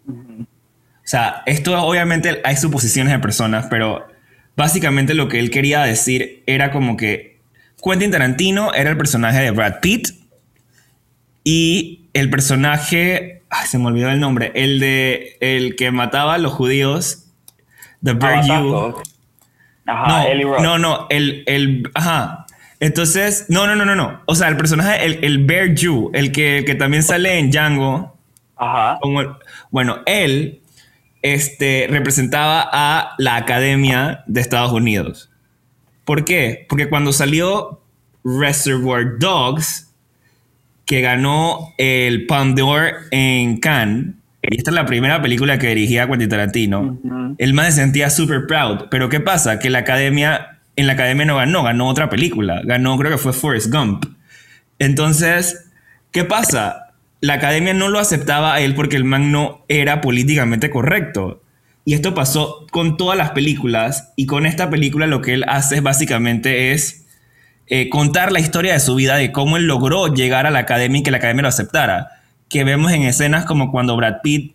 o 0.08 1.08
sea, 1.12 1.44
esto 1.46 1.82
obviamente 1.82 2.42
hay 2.44 2.58
suposiciones 2.58 3.14
de 3.14 3.20
personas, 3.20 3.68
pero 3.70 4.06
básicamente 4.58 5.14
lo 5.14 5.30
que 5.30 5.40
él 5.40 5.50
quería 5.50 5.82
decir 5.84 6.44
era 6.46 6.72
como 6.72 6.98
que 6.98 7.40
Quentin 7.82 8.12
Tarantino 8.12 8.74
era 8.74 8.90
el 8.90 8.98
personaje 8.98 9.40
de 9.40 9.52
Brad 9.52 9.80
Pitt 9.80 10.21
y 11.44 12.10
el 12.14 12.30
personaje, 12.30 13.44
ay, 13.50 13.68
se 13.68 13.78
me 13.78 13.88
olvidó 13.88 14.10
el 14.10 14.20
nombre, 14.20 14.52
el 14.56 14.80
de 14.80 15.38
el 15.40 15.76
que 15.76 15.92
mataba 15.92 16.36
a 16.36 16.38
los 16.38 16.54
judíos, 16.54 17.28
The 18.04 18.14
Bear 18.14 18.46
You. 18.46 18.96
Ajá, 19.86 20.26
no, 20.36 20.60
no, 20.60 20.78
no, 20.78 21.08
el, 21.10 21.44
el, 21.48 21.90
ajá. 21.94 22.46
Entonces, 22.80 23.46
no, 23.50 23.68
no, 23.68 23.76
no, 23.76 23.86
no, 23.86 23.96
no. 23.96 24.22
O 24.26 24.36
sea, 24.36 24.48
el 24.48 24.58
personaje, 24.58 25.06
el, 25.06 25.24
el 25.24 25.46
Bear 25.46 25.76
You, 25.76 26.12
el 26.14 26.32
que, 26.32 26.64
que 26.66 26.76
también 26.76 27.04
sale 27.04 27.38
en 27.38 27.52
Django. 27.52 28.18
Ajá. 28.58 29.00
bueno, 29.72 30.00
él 30.06 30.62
este, 31.22 31.88
representaba 31.90 32.68
a 32.72 33.16
la 33.18 33.36
Academia 33.36 34.24
de 34.28 34.42
Estados 34.42 34.72
Unidos. 34.72 35.32
¿Por 36.06 36.26
qué? 36.26 36.66
Porque 36.70 36.90
cuando 36.90 37.14
salió 37.14 37.82
Reservoir 38.24 39.18
Dogs, 39.20 39.91
que 40.92 41.00
ganó 41.00 41.74
el 41.78 42.26
Palme 42.26 42.54
d'Or 42.54 42.92
en 43.12 43.62
Cannes, 43.62 44.16
y 44.42 44.58
esta 44.58 44.72
es 44.72 44.76
la 44.76 44.86
primera 44.86 45.22
película 45.22 45.58
que 45.58 45.70
dirigía 45.70 46.06
Quentin 46.06 46.28
Tarantino, 46.28 47.00
el 47.38 47.54
man 47.54 47.68
se 47.68 47.80
sentía 47.80 48.10
super 48.10 48.46
proud. 48.46 48.90
Pero 48.92 49.08
¿qué 49.08 49.22
pasa? 49.22 49.58
Que 49.58 49.70
la 49.70 49.80
academia, 49.80 50.60
en 50.76 50.88
la 50.88 50.94
academia 50.94 51.24
no 51.24 51.38
ganó, 51.38 51.64
ganó 51.64 51.88
otra 51.88 52.10
película. 52.10 52.62
Ganó, 52.66 52.98
creo 52.98 53.10
que 53.10 53.18
fue 53.18 53.32
Forrest 53.32 53.74
Gump. 53.74 54.04
Entonces, 54.80 55.72
¿qué 56.12 56.26
pasa? 56.26 56.92
la 57.22 57.36
academia 57.36 57.74
no 57.74 57.88
lo 57.88 58.00
aceptaba 58.00 58.56
a 58.56 58.60
él 58.60 58.74
porque 58.74 58.98
el 58.98 59.06
man 59.06 59.32
no 59.32 59.64
era 59.70 60.02
políticamente 60.02 60.70
correcto. 60.70 61.42
Y 61.86 61.94
esto 61.94 62.14
pasó 62.14 62.66
con 62.70 62.98
todas 62.98 63.18
las 63.18 63.32
películas 63.32 64.12
y 64.18 64.26
con 64.26 64.46
esta 64.46 64.70
película 64.70 65.08
lo 65.08 65.22
que 65.22 65.36
él 65.36 65.46
hace 65.48 65.80
básicamente 65.80 66.74
es 66.74 67.01
eh, 67.74 67.88
contar 67.88 68.34
la 68.34 68.42
historia 68.42 68.74
de 68.74 68.82
su 68.82 68.96
vida, 68.96 69.16
de 69.16 69.32
cómo 69.32 69.56
él 69.56 69.66
logró 69.66 70.14
llegar 70.14 70.46
a 70.46 70.52
la 70.52 70.60
academia 70.60 71.00
y 71.00 71.04
que 71.04 71.12
la 71.12 71.18
academia 71.18 71.44
lo 71.44 71.48
aceptara. 71.48 72.10
Que 72.50 72.66
vemos 72.66 72.92
en 72.92 73.04
escenas 73.04 73.46
como 73.46 73.72
cuando 73.72 73.96
Brad 73.96 74.16
Pitt 74.22 74.54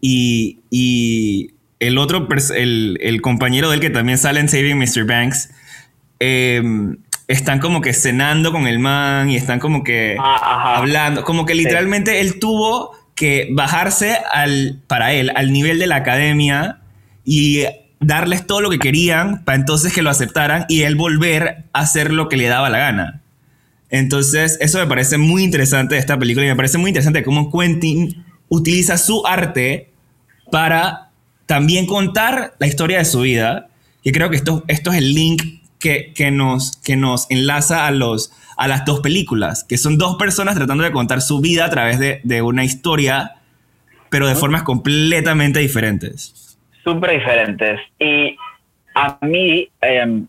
y, 0.00 1.50
el 1.80 1.98
otro, 1.98 2.28
el, 2.54 2.96
el, 3.00 3.20
compañero 3.22 3.70
de 3.70 3.74
él 3.74 3.80
que 3.80 3.90
también 3.90 4.18
sale 4.18 4.38
en 4.38 4.48
Saving 4.48 4.78
Mr. 4.78 5.04
Banks, 5.04 5.50
eh, 6.20 6.62
están 7.26 7.58
como 7.58 7.80
que 7.80 7.92
cenando 7.92 8.52
con 8.52 8.68
el 8.68 8.78
man 8.78 9.30
y 9.30 9.34
están 9.34 9.58
como 9.58 9.82
que 9.82 10.16
ah, 10.20 10.76
hablando, 10.76 11.24
como 11.24 11.44
que 11.44 11.56
literalmente 11.56 12.20
él 12.20 12.38
tuvo 12.38 12.92
que 13.16 13.48
bajarse 13.50 14.16
al, 14.32 14.80
para 14.86 15.12
él, 15.12 15.32
al 15.34 15.52
nivel 15.52 15.80
de 15.80 15.88
la 15.88 15.96
academia 15.96 16.78
y 17.24 17.64
darles 18.00 18.46
todo 18.46 18.60
lo 18.60 18.70
que 18.70 18.78
querían 18.78 19.44
para 19.44 19.56
entonces 19.56 19.92
que 19.92 20.02
lo 20.02 20.10
aceptaran 20.10 20.66
y 20.68 20.82
él 20.82 20.96
volver 20.96 21.64
a 21.72 21.80
hacer 21.80 22.12
lo 22.12 22.28
que 22.28 22.36
le 22.36 22.46
daba 22.46 22.70
la 22.70 22.78
gana. 22.78 23.22
Entonces, 23.90 24.58
eso 24.60 24.78
me 24.78 24.86
parece 24.86 25.18
muy 25.18 25.42
interesante 25.42 25.94
de 25.94 26.00
esta 26.00 26.18
película 26.18 26.46
y 26.46 26.48
me 26.48 26.56
parece 26.56 26.78
muy 26.78 26.90
interesante 26.90 27.22
cómo 27.22 27.50
Quentin 27.50 28.24
utiliza 28.48 28.98
su 28.98 29.26
arte 29.26 29.90
para 30.50 31.10
también 31.46 31.86
contar 31.86 32.54
la 32.58 32.66
historia 32.66 32.98
de 32.98 33.04
su 33.04 33.20
vida. 33.20 33.68
Y 34.02 34.12
creo 34.12 34.30
que 34.30 34.36
esto, 34.36 34.64
esto 34.68 34.92
es 34.92 34.98
el 34.98 35.14
link 35.14 35.42
que, 35.78 36.12
que, 36.14 36.30
nos, 36.30 36.76
que 36.76 36.96
nos 36.96 37.26
enlaza 37.30 37.86
a, 37.86 37.90
los, 37.90 38.32
a 38.56 38.68
las 38.68 38.84
dos 38.84 39.00
películas, 39.00 39.64
que 39.64 39.78
son 39.78 39.96
dos 39.96 40.16
personas 40.16 40.54
tratando 40.54 40.84
de 40.84 40.92
contar 40.92 41.22
su 41.22 41.40
vida 41.40 41.64
a 41.64 41.70
través 41.70 41.98
de, 41.98 42.20
de 42.24 42.42
una 42.42 42.64
historia, 42.64 43.36
pero 44.10 44.28
de 44.28 44.34
formas 44.34 44.62
completamente 44.62 45.60
diferentes. 45.60 46.47
Súper 46.88 47.10
diferentes. 47.10 47.80
Y 47.98 48.34
a 48.94 49.18
mí, 49.20 49.68
eh, 49.82 50.22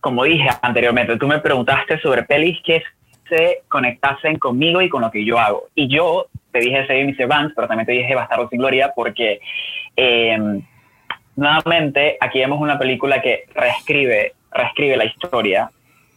como 0.00 0.22
dije 0.22 0.48
anteriormente, 0.62 1.16
tú 1.16 1.26
me 1.26 1.40
preguntaste 1.40 1.98
sobre 2.00 2.22
pelis 2.22 2.56
que 2.64 2.84
se 3.28 3.62
conectasen 3.66 4.38
conmigo 4.38 4.80
y 4.80 4.88
con 4.88 5.02
lo 5.02 5.10
que 5.10 5.24
yo 5.24 5.40
hago. 5.40 5.64
Y 5.74 5.88
yo 5.88 6.28
te 6.52 6.60
dije 6.60 6.86
Saving 6.86 7.16
Mr. 7.18 7.26
Banks, 7.26 7.54
pero 7.56 7.66
también 7.66 7.86
te 7.86 7.92
dije 7.92 8.14
Bastardo 8.14 8.48
sin 8.48 8.60
Gloria, 8.60 8.92
porque 8.94 9.40
eh, 9.96 10.38
nuevamente 11.34 12.16
aquí 12.20 12.38
vemos 12.38 12.60
una 12.60 12.78
película 12.78 13.20
que 13.20 13.46
reescribe, 13.52 14.34
reescribe 14.52 14.96
la 14.96 15.06
historia 15.06 15.68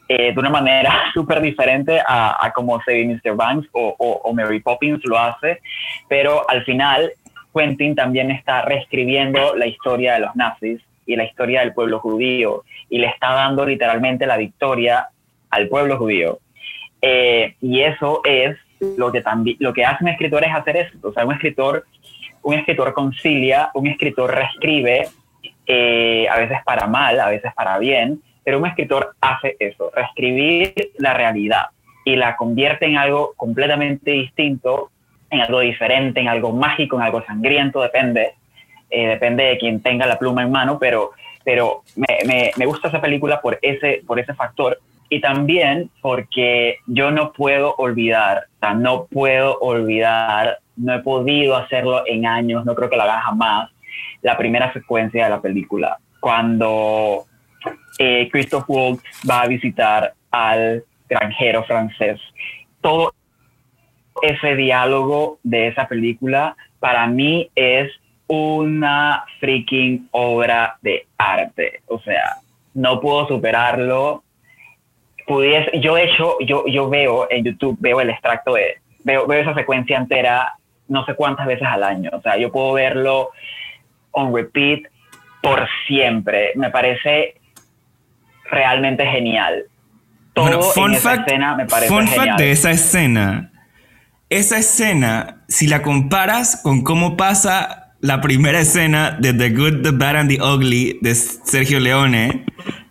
eh, 0.07 0.31
de 0.31 0.39
una 0.39 0.51
manera 0.51 1.05
súper 1.15 1.41
diferente 1.41 1.99
a, 2.07 2.45
a, 2.45 2.53
como 2.53 2.79
Saving 2.83 3.19
Mr. 3.19 3.35
Banks 3.35 3.67
o, 3.71 3.95
o, 3.97 4.21
o 4.25 4.33
Mary 4.33 4.59
Poppins 4.59 5.03
lo 5.05 5.17
hace, 5.17 5.59
pero 6.07 6.47
al 6.47 6.63
final 6.65 7.11
Quentin 7.55 7.95
también 7.95 8.31
está 8.31 8.61
reescribiendo 8.63 9.55
la 9.55 9.67
historia 9.67 10.15
de 10.15 10.19
los 10.19 10.35
nazis 10.35 10.81
y 11.05 11.15
la 11.15 11.23
historia 11.23 11.61
del 11.61 11.73
pueblo 11.73 11.99
judío 11.99 12.63
y 12.89 12.97
le 12.97 13.07
está 13.07 13.33
dando 13.33 13.65
literalmente 13.65 14.25
la 14.25 14.37
victoria 14.37 15.07
al 15.49 15.67
pueblo 15.67 15.97
judío. 15.97 16.39
Eh, 17.01 17.55
y 17.61 17.81
eso 17.81 18.21
es 18.25 18.57
lo 18.97 19.11
que, 19.11 19.23
lo 19.59 19.73
que 19.73 19.85
hace 19.85 20.03
un 20.03 20.09
escritor 20.09 20.43
es 20.43 20.53
hacer 20.53 20.77
eso. 20.77 20.97
O 21.01 21.13
sea, 21.13 21.25
un 21.25 21.33
escritor, 21.33 21.85
un 22.41 22.55
escritor 22.55 22.93
concilia, 22.93 23.69
un 23.73 23.87
escritor 23.87 24.33
reescribe, 24.33 25.07
eh, 25.67 26.27
a 26.29 26.37
veces 26.37 26.59
para 26.65 26.87
mal, 26.87 27.19
a 27.19 27.29
veces 27.29 27.53
para 27.55 27.77
bien, 27.79 28.21
pero 28.43 28.59
un 28.59 28.67
escritor 28.67 29.15
hace 29.21 29.55
eso, 29.59 29.91
reescribir 29.95 30.73
la 30.97 31.13
realidad 31.13 31.65
y 32.03 32.15
la 32.15 32.35
convierte 32.35 32.85
en 32.85 32.97
algo 32.97 33.33
completamente 33.35 34.11
distinto, 34.11 34.91
en 35.35 35.41
algo 35.41 35.59
diferente, 35.59 36.19
en 36.19 36.27
algo 36.27 36.51
mágico, 36.51 36.97
en 36.97 37.03
algo 37.03 37.23
sangriento, 37.25 37.81
depende, 37.81 38.33
eh, 38.89 39.07
depende 39.07 39.43
de 39.43 39.57
quien 39.57 39.81
tenga 39.81 40.05
la 40.05 40.17
pluma 40.17 40.43
en 40.43 40.51
mano, 40.51 40.77
pero, 40.79 41.11
pero 41.43 41.83
me, 41.95 42.65
gusta 42.65 42.87
esa 42.87 43.01
película 43.01 43.41
por 43.41 43.59
ese, 43.61 44.03
por 44.05 44.19
ese 44.19 44.33
factor 44.33 44.79
y 45.09 45.21
también 45.21 45.89
porque 46.01 46.77
yo 46.87 47.11
no 47.11 47.31
puedo 47.31 47.75
olvidar, 47.77 48.45
no 48.75 49.05
puedo 49.05 49.59
olvidar, 49.59 50.59
no 50.75 50.93
he 50.95 50.99
podido 50.99 51.55
hacerlo 51.55 52.03
en 52.07 52.25
años, 52.25 52.65
no 52.65 52.73
creo 52.73 52.89
que 52.89 52.95
lo 52.95 53.03
haga 53.03 53.21
jamás, 53.21 53.69
la 54.21 54.37
primera 54.37 54.73
secuencia 54.73 55.25
de 55.25 55.29
la 55.29 55.41
película, 55.41 55.99
cuando 56.19 57.25
eh, 57.99 58.27
Christoph 58.31 58.65
Waltz 58.67 59.03
va 59.29 59.41
a 59.41 59.47
visitar 59.47 60.13
al 60.31 60.83
granjero 61.07 61.63
francés. 61.63 62.19
Todo 62.81 63.13
ese 64.21 64.55
diálogo 64.55 65.39
de 65.43 65.67
esa 65.67 65.87
película 65.87 66.55
para 66.79 67.07
mí 67.07 67.49
es 67.55 67.91
una 68.27 69.25
freaking 69.39 70.07
obra 70.11 70.77
de 70.81 71.07
arte. 71.17 71.81
O 71.87 71.99
sea, 71.99 72.37
no 72.73 72.99
puedo 72.99 73.27
superarlo. 73.27 74.23
Pudiese, 75.27 75.79
yo 75.79 75.97
hecho, 75.97 76.37
yo, 76.41 76.65
yo 76.67 76.89
veo 76.89 77.27
en 77.29 77.43
YouTube, 77.43 77.77
veo 77.79 78.01
el 78.01 78.09
extracto 78.09 78.53
de, 78.53 78.77
veo, 79.03 79.25
veo 79.25 79.41
esa 79.41 79.55
secuencia 79.55 79.97
entera 79.97 80.53
no 80.87 81.05
sé 81.05 81.15
cuántas 81.15 81.47
veces 81.47 81.67
al 81.67 81.83
año. 81.83 82.11
O 82.13 82.21
sea, 82.21 82.37
yo 82.37 82.51
puedo 82.51 82.73
verlo 82.73 83.31
on 84.11 84.33
repeat 84.33 84.83
por 85.41 85.67
siempre. 85.87 86.51
Me 86.55 86.69
parece 86.69 87.35
realmente 88.49 89.05
genial. 89.05 89.63
Todo 90.33 90.59
bueno, 90.59 90.87
en 90.87 90.93
esa 90.93 91.09
fact, 91.09 91.27
escena 91.27 91.55
me 91.55 91.65
parece 91.65 91.87
fun 91.87 92.07
genial. 92.07 92.27
fact 92.27 92.39
de 92.39 92.51
esa 92.51 92.71
escena. 92.71 93.51
Esa 94.31 94.57
escena, 94.57 95.43
si 95.47 95.67
la 95.67 95.83
comparas 95.83 96.59
con 96.63 96.81
cómo 96.81 97.15
pasa 97.15 97.93
la 98.01 98.21
primera 98.21 98.59
escena 98.59 99.11
de 99.11 99.33
The 99.33 99.51
Good, 99.51 99.83
The 99.83 99.91
Bad 99.91 100.15
and 100.17 100.29
The 100.29 100.41
Ugly 100.41 100.97
de 100.99 101.13
Sergio 101.13 101.79
Leone, 101.79 102.43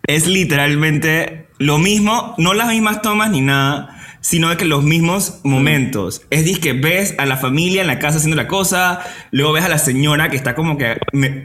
es 0.06 0.28
literalmente 0.28 1.48
lo 1.58 1.78
mismo, 1.78 2.36
no 2.38 2.54
las 2.54 2.68
mismas 2.68 3.02
tomas 3.02 3.30
ni 3.30 3.40
nada, 3.40 4.00
sino 4.20 4.56
que 4.56 4.64
los 4.64 4.84
mismos 4.84 5.40
momentos. 5.42 6.22
Es 6.30 6.44
decir, 6.44 6.60
que 6.60 6.72
ves 6.72 7.16
a 7.18 7.26
la 7.26 7.36
familia 7.36 7.80
en 7.80 7.88
la 7.88 7.98
casa 7.98 8.18
haciendo 8.18 8.36
la 8.36 8.46
cosa, 8.46 9.00
luego 9.32 9.54
ves 9.54 9.64
a 9.64 9.68
la 9.68 9.78
señora 9.78 10.28
que 10.28 10.36
está 10.36 10.54
como 10.54 10.78
que 10.78 11.00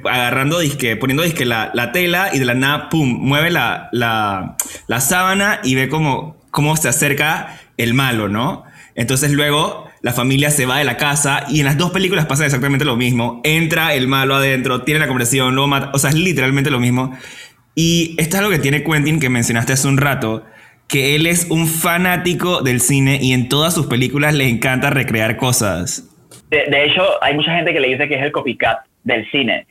agarrando, 0.06 0.60
disque, 0.60 0.98
poniendo 0.98 1.24
disque 1.24 1.46
la, 1.46 1.72
la, 1.74 1.92
tela 1.92 2.30
y 2.32 2.38
de 2.38 2.46
la 2.46 2.54
nada, 2.54 2.90
pum, 2.90 3.10
mueve 3.10 3.50
la, 3.50 3.90
la, 3.92 4.56
la 4.86 5.02
sábana 5.02 5.62
y 5.64 5.74
ve 5.74 5.90
como, 5.90 6.38
cómo 6.52 6.78
se 6.78 6.90
acerca 6.90 7.60
el 7.78 7.96
malo, 7.96 8.30
¿no? 8.30 8.69
Entonces 9.00 9.32
luego 9.32 9.90
la 10.02 10.12
familia 10.12 10.52
se 10.52 10.66
va 10.66 10.78
de 10.78 10.84
la 10.84 10.98
casa 10.98 11.46
y 11.48 11.60
en 11.62 11.66
las 11.66 11.78
dos 11.78 11.92
películas 11.92 12.26
pasa 12.26 12.46
exactamente 12.46 12.84
lo 12.84 12.98
mismo. 12.98 13.40
Entra 13.46 13.94
el 13.94 14.10
malo 14.10 14.36
adentro, 14.36 14.82
tiene 14.82 15.00
la 15.00 15.08
conversación, 15.08 15.56
luego 15.56 15.70
mata, 15.70 15.92
o 15.94 15.98
sea, 15.98 16.10
es 16.10 16.18
literalmente 16.18 16.70
lo 16.70 16.82
mismo. 16.82 17.18
Y 17.76 18.16
esto 18.18 18.36
es 18.36 18.44
lo 18.44 18.50
que 18.50 18.60
tiene 18.60 18.84
Quentin 18.84 19.22
que 19.22 19.30
mencionaste 19.30 19.72
hace 19.72 19.88
un 19.88 19.98
rato, 19.98 20.44
que 20.90 21.16
él 21.16 21.28
es 21.28 21.48
un 21.50 21.68
fanático 21.68 22.62
del 22.62 22.82
cine 22.82 23.20
y 23.22 23.32
en 23.32 23.48
todas 23.48 23.74
sus 23.74 23.88
películas 23.88 24.34
le 24.34 24.50
encanta 24.50 24.90
recrear 24.90 25.38
cosas. 25.38 26.04
De, 26.50 26.66
de 26.70 26.86
hecho, 26.86 27.02
hay 27.24 27.36
mucha 27.36 27.56
gente 27.56 27.72
que 27.72 27.80
le 27.80 27.88
dice 27.88 28.06
que 28.10 28.16
es 28.16 28.22
el 28.22 28.34
copycat 28.34 28.80
del 29.06 29.32
cine, 29.32 29.66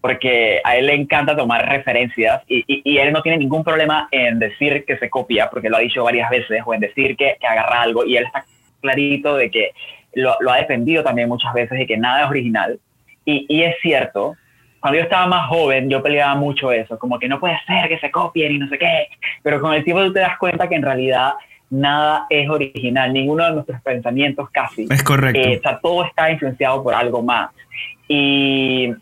porque 0.00 0.60
a 0.64 0.76
él 0.76 0.86
le 0.86 0.94
encanta 0.94 1.36
tomar 1.36 1.68
referencias 1.68 2.42
y, 2.48 2.64
y, 2.66 2.82
y, 2.84 2.98
él 2.98 3.12
no 3.12 3.22
tiene 3.22 3.38
ningún 3.38 3.62
problema 3.62 4.08
en 4.10 4.38
decir 4.38 4.84
que 4.86 4.96
se 4.96 5.10
copia, 5.10 5.50
porque 5.50 5.68
lo 5.68 5.76
ha 5.76 5.80
dicho 5.80 6.04
varias 6.04 6.30
veces, 6.30 6.62
o 6.64 6.72
en 6.72 6.80
decir 6.80 7.16
que, 7.16 7.36
que 7.38 7.46
agarra 7.46 7.82
algo 7.82 8.04
y 8.04 8.16
él 8.16 8.24
está 8.24 8.44
clarito 8.80 9.36
de 9.36 9.50
que 9.50 9.72
lo, 10.14 10.36
lo, 10.40 10.52
ha 10.52 10.56
defendido 10.56 11.04
también 11.04 11.28
muchas 11.28 11.52
veces 11.52 11.78
y 11.80 11.86
que 11.86 11.98
nada 11.98 12.24
es 12.24 12.30
original. 12.30 12.80
Y, 13.26 13.44
y 13.48 13.62
es 13.62 13.76
cierto, 13.82 14.36
cuando 14.80 14.98
yo 14.98 15.04
estaba 15.04 15.26
más 15.26 15.48
joven, 15.48 15.90
yo 15.90 16.02
peleaba 16.02 16.34
mucho 16.34 16.72
eso, 16.72 16.98
como 16.98 17.18
que 17.18 17.28
no 17.28 17.38
puede 17.38 17.58
ser 17.66 17.88
que 17.88 17.98
se 17.98 18.10
copien 18.10 18.52
y 18.52 18.58
no 18.58 18.68
sé 18.68 18.78
qué, 18.78 19.08
pero 19.42 19.60
con 19.60 19.74
el 19.74 19.84
tiempo 19.84 20.02
tú 20.02 20.14
te 20.14 20.20
das 20.20 20.38
cuenta 20.38 20.68
que 20.68 20.76
en 20.76 20.82
realidad 20.82 21.34
nada 21.68 22.26
es 22.30 22.48
original, 22.48 23.12
ninguno 23.12 23.44
de 23.44 23.52
nuestros 23.52 23.80
pensamientos 23.82 24.48
casi. 24.50 24.86
Es 24.90 25.02
correcto. 25.02 25.38
Eh, 25.38 25.58
o 25.58 25.60
sea, 25.60 25.78
todo 25.78 26.04
está 26.04 26.30
influenciado 26.30 26.82
por 26.82 26.94
algo 26.94 27.22
más. 27.22 27.50
Y, 28.08 28.92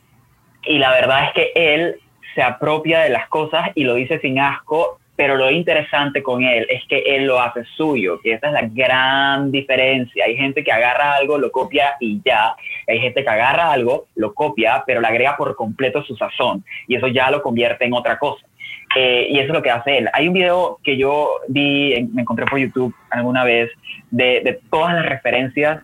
y 0.69 0.79
la 0.79 0.91
verdad 0.91 1.25
es 1.25 1.33
que 1.33 1.53
él 1.55 1.97
se 2.35 2.43
apropia 2.43 3.01
de 3.01 3.11
las 3.11 3.29
cosas 3.29 3.71
y 3.75 3.85
lo 3.85 3.95
dice 3.95 4.21
sin 4.21 4.39
asco, 4.39 4.99
pero 5.17 5.35
lo 5.35 5.51
interesante 5.51 6.23
con 6.23 6.45
él 6.45 6.65
es 6.71 6.87
que 6.87 6.99
él 6.99 7.27
lo 7.27 7.41
hace 7.41 7.65
suyo, 7.77 8.21
que 8.23 8.35
esa 8.35 8.47
es 8.47 8.53
la 8.53 8.69
gran 8.71 9.51
diferencia. 9.51 10.25
Hay 10.25 10.37
gente 10.37 10.63
que 10.63 10.71
agarra 10.71 11.17
algo, 11.17 11.39
lo 11.39 11.51
copia 11.51 11.97
y 11.99 12.21
ya. 12.25 12.55
Hay 12.87 13.01
gente 13.01 13.25
que 13.25 13.29
agarra 13.29 13.73
algo, 13.73 14.07
lo 14.15 14.33
copia, 14.33 14.85
pero 14.87 15.01
le 15.01 15.09
agrega 15.09 15.37
por 15.37 15.57
completo 15.57 16.05
su 16.05 16.15
sazón 16.15 16.65
y 16.87 16.95
eso 16.95 17.09
ya 17.09 17.33
lo 17.33 17.43
convierte 17.43 17.85
en 17.85 17.95
otra 17.95 18.17
cosa. 18.17 18.47
Eh, 18.95 19.27
y 19.31 19.39
eso 19.41 19.49
es 19.49 19.55
lo 19.55 19.63
que 19.63 19.71
hace 19.71 19.99
él. 19.99 20.09
Hay 20.13 20.29
un 20.29 20.35
video 20.35 20.79
que 20.85 20.97
yo 20.97 21.41
vi, 21.49 22.09
me 22.13 22.23
encontré 22.23 22.47
por 22.47 22.61
YouTube 22.61 22.95
alguna 23.11 23.43
vez, 23.43 23.71
de, 24.13 24.61
todas 24.71 24.95
las 24.95 25.07
referencias 25.07 25.83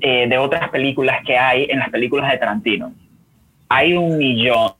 eh, 0.00 0.26
de 0.26 0.38
otras 0.38 0.70
películas 0.70 1.24
que 1.24 1.38
hay 1.38 1.68
en 1.70 1.78
las 1.78 1.90
películas 1.90 2.32
de 2.32 2.38
Tarantino. 2.38 2.92
Hay 3.68 3.94
un 3.94 4.18
millón. 4.18 4.72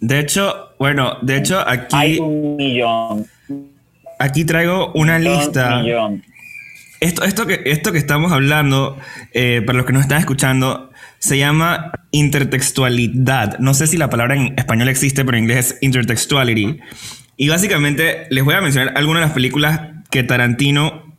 De 0.00 0.20
hecho, 0.20 0.70
bueno, 0.78 1.18
de 1.22 1.36
hecho 1.36 1.60
aquí... 1.66 1.96
Hay 1.96 2.18
un 2.18 2.56
millón. 2.56 3.26
Aquí 4.18 4.44
traigo 4.44 4.92
una 4.94 5.18
lista. 5.18 5.82
Millón. 5.82 6.22
Esto, 7.00 7.22
esto, 7.22 7.46
que, 7.46 7.62
esto 7.66 7.92
que 7.92 7.98
estamos 7.98 8.32
hablando, 8.32 8.98
eh, 9.32 9.62
para 9.64 9.78
los 9.78 9.86
que 9.86 9.92
nos 9.92 10.02
están 10.02 10.18
escuchando, 10.18 10.90
se 11.18 11.38
llama 11.38 11.92
intertextualidad. 12.10 13.58
No 13.60 13.74
sé 13.74 13.86
si 13.86 13.96
la 13.96 14.10
palabra 14.10 14.34
en 14.34 14.54
español 14.58 14.88
existe, 14.88 15.24
pero 15.24 15.36
en 15.36 15.44
inglés 15.44 15.72
es 15.72 15.78
intertextuality. 15.82 16.80
Y 17.36 17.48
básicamente 17.48 18.26
les 18.30 18.44
voy 18.44 18.54
a 18.54 18.60
mencionar 18.60 18.94
algunas 18.96 19.20
de 19.20 19.26
las 19.26 19.34
películas 19.34 19.80
que 20.10 20.24
Tarantino, 20.24 21.14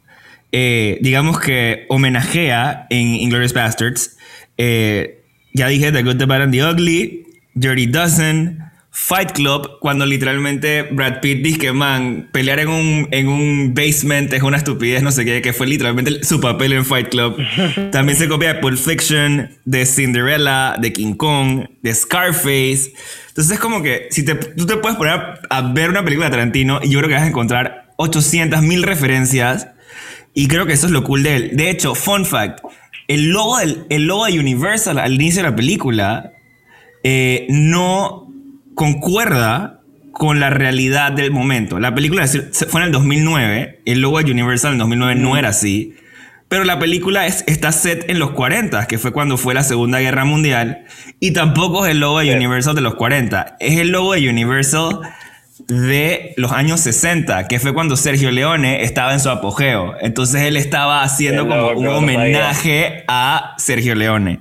eh, 0.51 0.97
digamos 1.01 1.39
que 1.39 1.85
homenajea 1.87 2.87
en 2.89 3.15
Inglourious 3.15 3.53
Bastards. 3.53 4.17
Eh, 4.57 5.18
ya 5.53 5.67
dije 5.67 5.91
The 5.91 6.03
Good, 6.03 6.17
The 6.17 6.25
Bad 6.25 6.41
and 6.43 6.51
The 6.53 6.63
Ugly, 6.63 7.25
Dirty 7.53 7.87
Dozen, 7.87 8.69
Fight 8.91 9.31
Club, 9.33 9.79
cuando 9.79 10.05
literalmente 10.05 10.83
Brad 10.83 11.21
Pitt 11.21 11.43
dice 11.43 11.59
que, 11.59 11.71
man, 11.71 12.29
pelear 12.31 12.59
en 12.59 12.69
un, 12.69 13.07
en 13.11 13.27
un 13.27 13.73
basement 13.73 14.33
es 14.33 14.41
una 14.41 14.57
estupidez, 14.57 15.03
no 15.03 15.11
sé 15.11 15.25
qué, 15.25 15.41
que 15.41 15.53
fue 15.53 15.67
literalmente 15.67 16.23
su 16.23 16.41
papel 16.41 16.73
en 16.73 16.85
Fight 16.85 17.09
Club. 17.09 17.37
También 17.91 18.17
se 18.17 18.27
copia 18.27 18.55
de 18.55 18.59
Pulp 18.59 18.77
Fiction, 18.77 19.51
de 19.65 19.85
Cinderella, 19.85 20.75
de 20.79 20.91
King 20.91 21.13
Kong, 21.13 21.65
de 21.81 21.93
Scarface. 21.93 22.93
Entonces 23.29 23.53
es 23.53 23.59
como 23.59 23.83
que 23.83 24.07
si 24.09 24.25
te, 24.25 24.35
tú 24.35 24.65
te 24.65 24.77
puedes 24.77 24.97
poner 24.97 25.13
a, 25.49 25.61
ver 25.73 25.89
una 25.89 26.03
película 26.03 26.27
de 26.27 26.31
Tarantino 26.31 26.79
y 26.83 26.89
yo 26.89 26.99
creo 26.99 27.09
que 27.09 27.15
vas 27.15 27.23
a 27.23 27.27
encontrar 27.27 27.93
800 27.97 28.61
mil 28.63 28.83
referencias 28.83 29.67
y 30.33 30.47
creo 30.47 30.65
que 30.65 30.73
eso 30.73 30.87
es 30.87 30.91
lo 30.91 31.03
cool 31.03 31.23
de 31.23 31.35
él. 31.35 31.51
De 31.53 31.69
hecho, 31.69 31.95
fun 31.95 32.25
fact, 32.25 32.59
el 33.09 33.31
logo, 33.31 33.57
del, 33.57 33.85
el 33.89 34.05
logo 34.05 34.27
de 34.27 34.39
Universal 34.39 34.99
al 34.99 35.15
inicio 35.15 35.43
de 35.43 35.49
la 35.49 35.55
película 35.55 36.31
eh, 37.03 37.47
no 37.49 38.31
concuerda 38.75 39.81
con 40.13 40.39
la 40.39 40.49
realidad 40.49 41.11
del 41.11 41.31
momento. 41.31 41.79
La 41.79 41.93
película 41.93 42.27
fue 42.27 42.81
en 42.81 42.87
el 42.87 42.91
2009, 42.91 43.81
el 43.85 44.01
logo 44.01 44.21
de 44.21 44.31
Universal 44.31 44.69
en 44.69 44.73
el 44.75 44.79
2009 44.79 45.15
no 45.15 45.37
era 45.37 45.49
así, 45.49 45.95
pero 46.49 46.65
la 46.65 46.77
película 46.77 47.25
es, 47.25 47.43
está 47.47 47.71
set 47.71 48.05
en 48.09 48.19
los 48.19 48.31
40, 48.31 48.85
que 48.85 48.99
fue 48.99 49.11
cuando 49.11 49.37
fue 49.37 49.53
la 49.55 49.63
Segunda 49.63 49.99
Guerra 49.99 50.25
Mundial, 50.25 50.85
y 51.19 51.31
tampoco 51.31 51.85
es 51.85 51.91
el 51.91 51.99
logo 51.99 52.19
de 52.19 52.35
Universal 52.35 52.75
de 52.75 52.81
los 52.81 52.95
40, 52.95 53.57
es 53.59 53.79
el 53.79 53.89
logo 53.89 54.13
de 54.13 54.29
Universal 54.29 54.99
de 55.69 56.33
los 56.35 56.51
años 56.51 56.81
60, 56.81 57.47
que 57.47 57.59
fue 57.59 57.73
cuando 57.73 57.95
Sergio 57.95 58.31
Leone 58.31 58.83
estaba 58.83 59.13
en 59.13 59.19
su 59.19 59.29
apogeo. 59.29 59.95
Entonces 60.01 60.41
él 60.41 60.57
estaba 60.57 61.03
haciendo 61.03 61.47
como 61.47 61.69
un 61.69 61.87
homenaje 61.87 63.03
a 63.07 63.53
Sergio 63.57 63.95
Leone. 63.95 64.39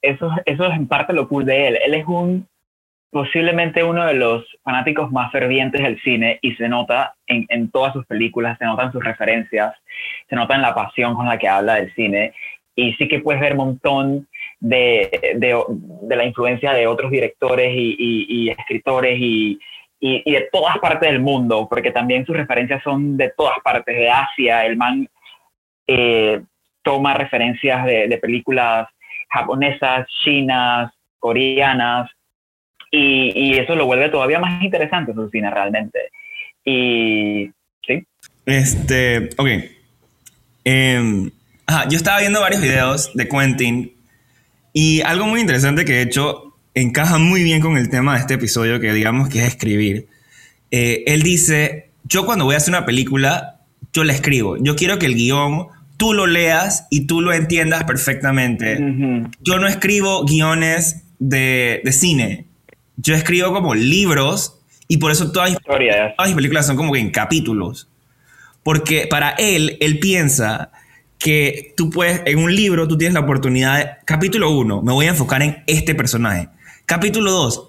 Eso, 0.00 0.30
eso 0.46 0.66
es 0.66 0.76
en 0.76 0.88
parte 0.88 1.12
lo 1.12 1.28
cool 1.28 1.44
de 1.44 1.68
él. 1.68 1.78
Él 1.84 1.94
es 1.94 2.06
un 2.06 2.48
posiblemente 3.10 3.84
uno 3.84 4.06
de 4.06 4.14
los 4.14 4.42
fanáticos 4.64 5.12
más 5.12 5.30
fervientes 5.30 5.82
del 5.82 6.00
cine 6.00 6.38
y 6.40 6.54
se 6.54 6.66
nota 6.66 7.14
en, 7.26 7.44
en, 7.50 7.70
todas 7.70 7.92
sus 7.92 8.06
películas, 8.06 8.56
se 8.56 8.64
notan 8.64 8.90
sus 8.90 9.04
referencias, 9.04 9.74
se 10.30 10.34
nota 10.34 10.54
en 10.54 10.62
la 10.62 10.74
pasión 10.74 11.14
con 11.14 11.26
la 11.26 11.38
que 11.38 11.46
habla 11.46 11.74
del 11.74 11.94
cine 11.94 12.32
y 12.74 12.94
sí 12.94 13.08
que 13.08 13.20
puedes 13.20 13.40
ver 13.40 13.52
un 13.52 13.58
montón 13.58 14.28
de, 14.60 15.34
de, 15.36 15.62
de, 16.02 16.16
la 16.16 16.24
influencia 16.24 16.72
de 16.72 16.86
otros 16.86 17.10
directores 17.10 17.72
y, 17.74 17.96
y, 17.98 18.50
escritores 18.50 19.18
y, 19.20 19.58
y, 20.04 20.32
de 20.32 20.48
todas 20.50 20.78
partes 20.78 21.08
del 21.08 21.20
mundo, 21.20 21.68
porque 21.70 21.92
también 21.92 22.26
sus 22.26 22.36
referencias 22.36 22.82
son 22.82 23.16
de 23.16 23.32
todas 23.36 23.58
partes, 23.62 23.94
de 23.94 24.10
Asia, 24.10 24.66
el 24.66 24.76
man 24.76 25.08
eh, 25.86 26.42
toma 26.82 27.14
referencias 27.14 27.86
de, 27.86 28.08
de 28.08 28.18
películas 28.18 28.88
japonesas, 29.30 30.06
chinas, 30.24 30.92
coreanas, 31.20 32.10
y, 32.94 33.54
eso 33.54 33.74
lo 33.74 33.86
vuelve 33.86 34.10
todavía 34.10 34.38
más 34.38 34.62
interesante 34.62 35.14
su 35.14 35.28
cine 35.30 35.50
realmente. 35.50 36.10
Y 36.64 37.50
sí. 37.86 38.06
Este, 38.44 39.30
ok. 39.38 39.48
Em, 40.64 41.30
yo 41.88 41.96
estaba 41.96 42.20
viendo 42.20 42.40
varios 42.40 42.60
videos 42.60 43.14
de 43.14 43.28
Quentin 43.28 43.92
y 44.72 45.00
algo 45.02 45.26
muy 45.26 45.40
interesante 45.40 45.84
que 45.84 45.98
he 45.98 46.02
hecho 46.02 46.51
encaja 46.74 47.18
muy 47.18 47.42
bien 47.42 47.60
con 47.60 47.76
el 47.76 47.88
tema 47.88 48.14
de 48.14 48.20
este 48.20 48.34
episodio 48.34 48.80
que 48.80 48.92
digamos 48.92 49.28
que 49.28 49.40
es 49.40 49.46
escribir. 49.46 50.08
Eh, 50.70 51.04
él 51.06 51.22
dice, 51.22 51.90
yo 52.04 52.24
cuando 52.24 52.44
voy 52.44 52.54
a 52.54 52.58
hacer 52.58 52.74
una 52.74 52.86
película, 52.86 53.60
yo 53.92 54.04
la 54.04 54.12
escribo. 54.12 54.56
Yo 54.56 54.76
quiero 54.76 54.98
que 54.98 55.06
el 55.06 55.14
guion 55.14 55.68
tú 55.96 56.14
lo 56.14 56.26
leas 56.26 56.86
y 56.90 57.06
tú 57.06 57.20
lo 57.20 57.32
entiendas 57.32 57.84
perfectamente. 57.84 58.78
Yo 59.40 59.58
no 59.58 59.68
escribo 59.68 60.24
guiones 60.24 61.04
de, 61.18 61.80
de 61.84 61.92
cine 61.92 62.46
yo 62.96 63.14
escribo 63.14 63.52
como 63.52 63.74
libros 63.74 64.58
y 64.88 64.98
por 64.98 65.10
eso 65.10 65.32
todas 65.32 65.50
mis, 65.50 65.58
películas 66.34 66.66
son 66.66 66.76
como 66.76 66.92
que 66.92 67.00
en 67.00 67.10
capítulos. 67.10 67.88
Porque 68.62 69.06
para 69.08 69.30
él, 69.30 69.76
él 69.80 69.98
piensa 69.98 70.70
que 71.18 71.72
tú 71.76 71.90
puedes, 71.90 72.22
en 72.26 72.38
un 72.38 72.54
libro, 72.54 72.86
tú 72.86 72.96
tienes 72.98 73.14
la 73.14 73.20
oportunidad 73.20 73.78
de, 73.78 73.90
capítulo 74.04 74.50
1, 74.50 74.82
me 74.82 74.92
voy 74.92 75.06
a 75.06 75.10
enfocar 75.10 75.42
en 75.42 75.62
este 75.66 75.94
personaje. 75.94 76.48
Capítulo 76.86 77.30
2, 77.30 77.68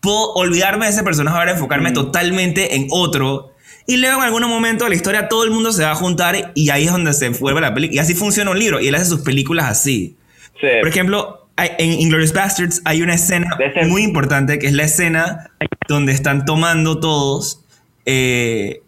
puedo 0.00 0.32
olvidarme 0.34 0.86
de 0.86 0.92
ese 0.92 1.02
personaje 1.02 1.36
ahora 1.36 1.52
enfocarme 1.52 1.90
mm. 1.90 1.94
totalmente 1.94 2.76
en 2.76 2.86
otro. 2.90 3.52
Y 3.86 3.96
luego 3.96 4.18
en 4.18 4.26
algún 4.26 4.42
momento 4.48 4.84
de 4.84 4.90
la 4.90 4.96
historia 4.96 5.28
todo 5.28 5.44
el 5.44 5.50
mundo 5.50 5.72
se 5.72 5.82
va 5.82 5.92
a 5.92 5.94
juntar 5.94 6.52
y 6.54 6.70
ahí 6.70 6.84
es 6.84 6.92
donde 6.92 7.12
se 7.12 7.28
vuelve 7.30 7.60
la 7.60 7.74
película. 7.74 7.96
Y 7.96 7.98
así 7.98 8.14
funciona 8.14 8.50
un 8.50 8.58
libro. 8.58 8.80
Y 8.80 8.88
él 8.88 8.94
hace 8.94 9.06
sus 9.06 9.20
películas 9.20 9.66
así. 9.66 10.16
Por 10.60 10.88
ejemplo, 10.88 11.48
en 11.56 11.92
Inglourious 11.92 12.32
Bastards 12.32 12.82
hay 12.84 13.02
una 13.02 13.14
escena 13.14 13.56
muy 13.88 14.02
importante 14.02 14.58
que 14.58 14.66
es 14.66 14.72
la 14.72 14.84
escena 14.84 15.50
donde 15.88 16.12
están 16.12 16.44
tomando 16.44 17.00
todos 17.00 17.64
eh, 18.06 18.82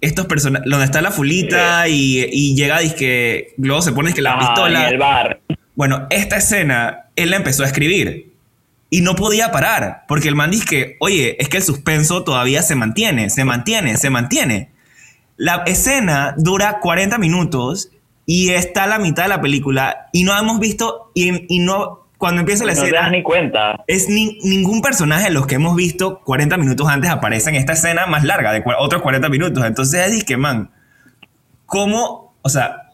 estos 0.00 0.26
personajes, 0.26 0.68
donde 0.68 0.86
está 0.86 1.02
la 1.02 1.10
fulita 1.10 1.86
y, 1.88 2.54
llega 2.54 2.82
y 2.82 2.94
que 2.94 3.54
luego 3.58 3.82
se 3.82 3.92
pone 3.92 4.12
que 4.12 4.22
la 4.22 4.38
pistola. 4.38 4.88
el 4.88 4.98
bar. 4.98 5.40
Bueno, 5.74 6.06
esta 6.10 6.36
escena 6.36 7.10
él 7.14 7.30
la 7.30 7.36
empezó 7.36 7.62
a 7.62 7.66
escribir 7.66 8.27
y 8.90 9.02
no 9.02 9.14
podía 9.14 9.52
parar 9.52 10.04
porque 10.08 10.28
el 10.28 10.34
man 10.34 10.50
dice 10.50 10.66
que, 10.66 10.96
oye, 11.00 11.36
es 11.40 11.48
que 11.48 11.58
el 11.58 11.62
suspenso 11.62 12.24
todavía 12.24 12.62
se 12.62 12.74
mantiene, 12.74 13.30
se 13.30 13.44
mantiene, 13.44 13.96
se 13.96 14.10
mantiene. 14.10 14.70
La 15.36 15.62
escena 15.66 16.34
dura 16.36 16.80
40 16.80 17.18
minutos 17.18 17.90
y 18.26 18.50
está 18.50 18.84
a 18.84 18.86
la 18.86 18.98
mitad 18.98 19.24
de 19.24 19.28
la 19.30 19.40
película 19.40 20.08
y 20.12 20.24
no 20.24 20.36
hemos 20.36 20.58
visto 20.58 21.10
y, 21.14 21.54
y 21.54 21.60
no 21.60 22.08
cuando 22.18 22.40
empieza 22.40 22.64
la 22.64 22.72
escena. 22.72 22.88
No 22.88 22.92
te 22.92 23.02
das 23.02 23.12
ni 23.12 23.22
cuenta. 23.22 23.84
Es 23.86 24.08
ningún 24.08 24.82
personaje 24.82 25.24
de 25.24 25.30
los 25.30 25.46
que 25.46 25.54
hemos 25.54 25.76
visto 25.76 26.20
40 26.24 26.56
minutos 26.56 26.88
antes 26.88 27.10
aparece 27.10 27.50
en 27.50 27.56
esta 27.56 27.74
escena 27.74 28.06
más 28.06 28.24
larga, 28.24 28.52
de 28.52 28.62
otros 28.78 29.02
40 29.02 29.28
minutos. 29.28 29.64
Entonces 29.64 30.12
es 30.12 30.24
que, 30.24 30.36
man, 30.36 30.70
cómo, 31.64 32.34
o 32.42 32.48
sea, 32.48 32.90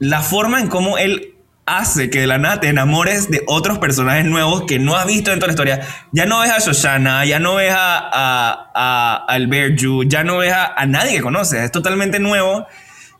la 0.00 0.20
forma 0.20 0.60
en 0.60 0.66
cómo 0.66 0.98
él 0.98 1.35
hace 1.66 2.10
que 2.10 2.20
de 2.20 2.26
la 2.26 2.38
nada 2.38 2.60
te 2.60 2.68
enamores 2.68 3.30
de 3.30 3.42
otros 3.46 3.78
personajes 3.78 4.24
nuevos 4.24 4.62
que 4.66 4.78
no 4.78 4.96
has 4.96 5.06
visto 5.06 5.32
en 5.32 5.38
toda 5.38 5.48
la 5.48 5.52
historia. 5.52 5.80
Ya 6.12 6.24
no 6.24 6.40
ves 6.40 6.50
a 6.50 6.58
Shoshana, 6.58 7.24
ya 7.24 7.38
no 7.38 7.56
ves 7.56 7.72
a, 7.72 7.98
a, 8.12 8.70
a 8.74 9.24
Albert 9.28 9.76
Yu, 9.78 10.04
ya 10.04 10.24
no 10.24 10.38
ves 10.38 10.52
a, 10.52 10.72
a 10.74 10.86
nadie 10.86 11.12
que 11.16 11.22
conoces. 11.22 11.64
Es 11.64 11.72
totalmente 11.72 12.20
nuevo. 12.20 12.66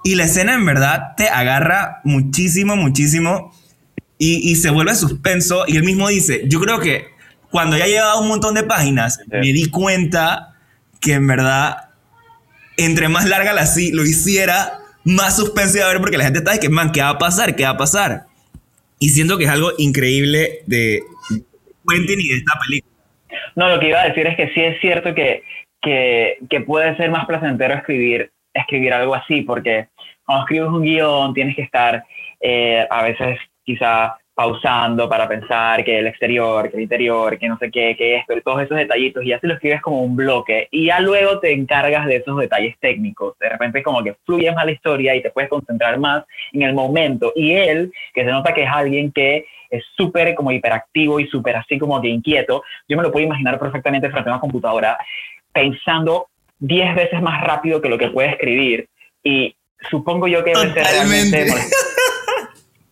Y 0.04 0.14
la 0.14 0.24
escena 0.24 0.54
en 0.54 0.64
verdad 0.64 1.14
te 1.16 1.28
agarra 1.28 2.00
muchísimo, 2.04 2.76
muchísimo 2.76 3.52
y, 4.18 4.56
se 4.56 4.70
vuelve 4.70 4.94
suspenso 4.94 5.64
y 5.66 5.76
él 5.76 5.84
mismo 5.84 6.08
dice, 6.08 6.44
yo 6.46 6.60
creo 6.60 6.80
que 6.80 7.08
cuando 7.50 7.76
ya 7.76 7.86
llevaba 7.86 8.18
un 8.20 8.28
montón 8.28 8.54
de 8.54 8.62
páginas, 8.62 9.20
me 9.26 9.52
di 9.52 9.68
cuenta 9.70 10.54
que 11.00 11.14
en 11.14 11.26
verdad, 11.26 11.90
entre 12.76 13.08
más 13.08 13.26
larga 13.26 13.52
la 13.52 13.66
sí 13.66 13.92
lo 13.92 14.04
hiciera, 14.04 14.78
más 15.04 15.36
suspenso 15.36 15.78
iba 15.78 15.86
a 15.86 15.90
ver 15.90 16.00
porque 16.00 16.16
la 16.18 16.24
gente 16.24 16.38
está 16.38 16.52
de 16.52 16.60
que, 16.60 16.68
man, 16.68 16.92
¿qué 16.92 17.02
va 17.02 17.10
a 17.10 17.18
pasar? 17.18 17.54
¿Qué 17.56 17.64
va 17.64 17.70
a 17.70 17.76
pasar? 17.76 18.26
Y 18.98 19.10
siento 19.10 19.36
que 19.36 19.44
es 19.44 19.50
algo 19.50 19.70
increíble 19.78 20.60
de 20.66 21.02
Quentin 21.88 22.20
y 22.20 22.28
de 22.28 22.36
esta 22.36 22.52
película. 22.66 22.96
No, 23.54 23.68
lo 23.68 23.80
que 23.80 23.88
iba 23.88 24.00
a 24.00 24.08
decir 24.08 24.26
es 24.26 24.36
que 24.36 24.48
sí 24.54 24.60
es 24.60 24.80
cierto 24.80 25.14
que, 25.14 25.42
que, 25.82 26.60
puede 26.66 26.96
ser 26.96 27.10
más 27.10 27.26
placentero 27.26 27.74
escribir, 27.74 28.30
escribir 28.52 28.92
algo 28.92 29.14
así, 29.14 29.42
porque 29.42 29.88
cuando 30.24 30.44
escribes 30.44 30.68
un 30.68 30.82
guion 30.82 31.34
tienes 31.34 31.54
que 31.54 31.62
estar 31.62 32.04
eh, 32.40 32.86
a 32.90 33.02
veces 33.02 33.38
quizá 33.64 34.16
pausando 34.36 35.08
para 35.08 35.26
pensar 35.26 35.82
que 35.82 35.98
el 35.98 36.08
exterior, 36.08 36.68
que 36.70 36.76
el 36.76 36.82
interior, 36.82 37.38
que 37.38 37.48
no 37.48 37.56
sé 37.56 37.70
qué, 37.70 37.96
que 37.96 38.16
esto, 38.16 38.34
todos 38.44 38.62
esos 38.62 38.76
detallitos, 38.76 39.24
y 39.24 39.28
ya 39.28 39.40
se 39.40 39.46
lo 39.46 39.54
escribes 39.54 39.80
como 39.80 40.02
un 40.02 40.14
bloque, 40.14 40.68
y 40.70 40.86
ya 40.88 41.00
luego 41.00 41.40
te 41.40 41.52
encargas 41.52 42.06
de 42.06 42.16
esos 42.16 42.38
detalles 42.38 42.76
técnicos. 42.78 43.38
De 43.38 43.48
repente 43.48 43.82
como 43.82 44.04
que 44.04 44.14
fluye 44.26 44.52
más 44.52 44.66
la 44.66 44.72
historia 44.72 45.14
y 45.14 45.22
te 45.22 45.30
puedes 45.30 45.48
concentrar 45.48 45.98
más 45.98 46.24
en 46.52 46.62
el 46.62 46.74
momento. 46.74 47.32
Y 47.34 47.52
él, 47.52 47.90
que 48.12 48.24
se 48.24 48.30
nota 48.30 48.52
que 48.52 48.64
es 48.64 48.70
alguien 48.70 49.10
que 49.10 49.46
es 49.70 49.82
súper 49.96 50.34
como 50.34 50.52
hiperactivo 50.52 51.18
y 51.18 51.26
súper 51.28 51.56
así 51.56 51.78
como 51.78 52.02
que 52.02 52.08
inquieto, 52.08 52.62
yo 52.86 52.98
me 52.98 53.02
lo 53.02 53.10
puedo 53.10 53.24
imaginar 53.24 53.58
perfectamente 53.58 54.10
frente 54.10 54.28
a 54.28 54.34
una 54.34 54.40
computadora, 54.40 54.98
pensando 55.50 56.26
10 56.58 56.94
veces 56.94 57.22
más 57.22 57.42
rápido 57.42 57.80
que 57.80 57.88
lo 57.88 57.96
que 57.96 58.08
puede 58.08 58.28
escribir, 58.28 58.86
y 59.22 59.56
supongo 59.90 60.28
yo 60.28 60.44
que 60.44 60.52
debe 60.52 60.74
ser 60.74 60.84
realmente 60.84 61.46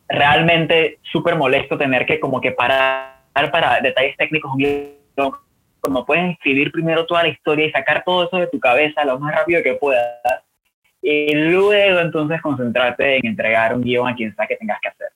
realmente 0.08 0.98
súper 1.02 1.36
molesto 1.36 1.78
tener 1.78 2.06
que 2.06 2.20
como 2.20 2.40
que 2.40 2.52
parar 2.52 3.14
para 3.50 3.80
detalles 3.80 4.16
técnicos 4.16 4.52
como 5.80 6.06
puedes 6.06 6.32
escribir 6.32 6.72
primero 6.72 7.04
toda 7.04 7.24
la 7.24 7.28
historia 7.28 7.66
y 7.66 7.70
sacar 7.70 8.02
todo 8.04 8.26
eso 8.26 8.38
de 8.38 8.46
tu 8.46 8.58
cabeza 8.58 9.04
lo 9.04 9.18
más 9.18 9.34
rápido 9.34 9.62
que 9.62 9.74
puedas 9.74 10.42
y 11.02 11.34
luego 11.34 12.00
entonces 12.00 12.40
concentrarte 12.40 13.18
en 13.18 13.26
entregar 13.26 13.74
un 13.74 13.82
guion 13.82 14.08
a 14.08 14.14
quien 14.14 14.34
sea 14.34 14.46
que 14.46 14.56
tengas 14.56 14.78
que 14.80 14.88
hacer. 14.88 15.08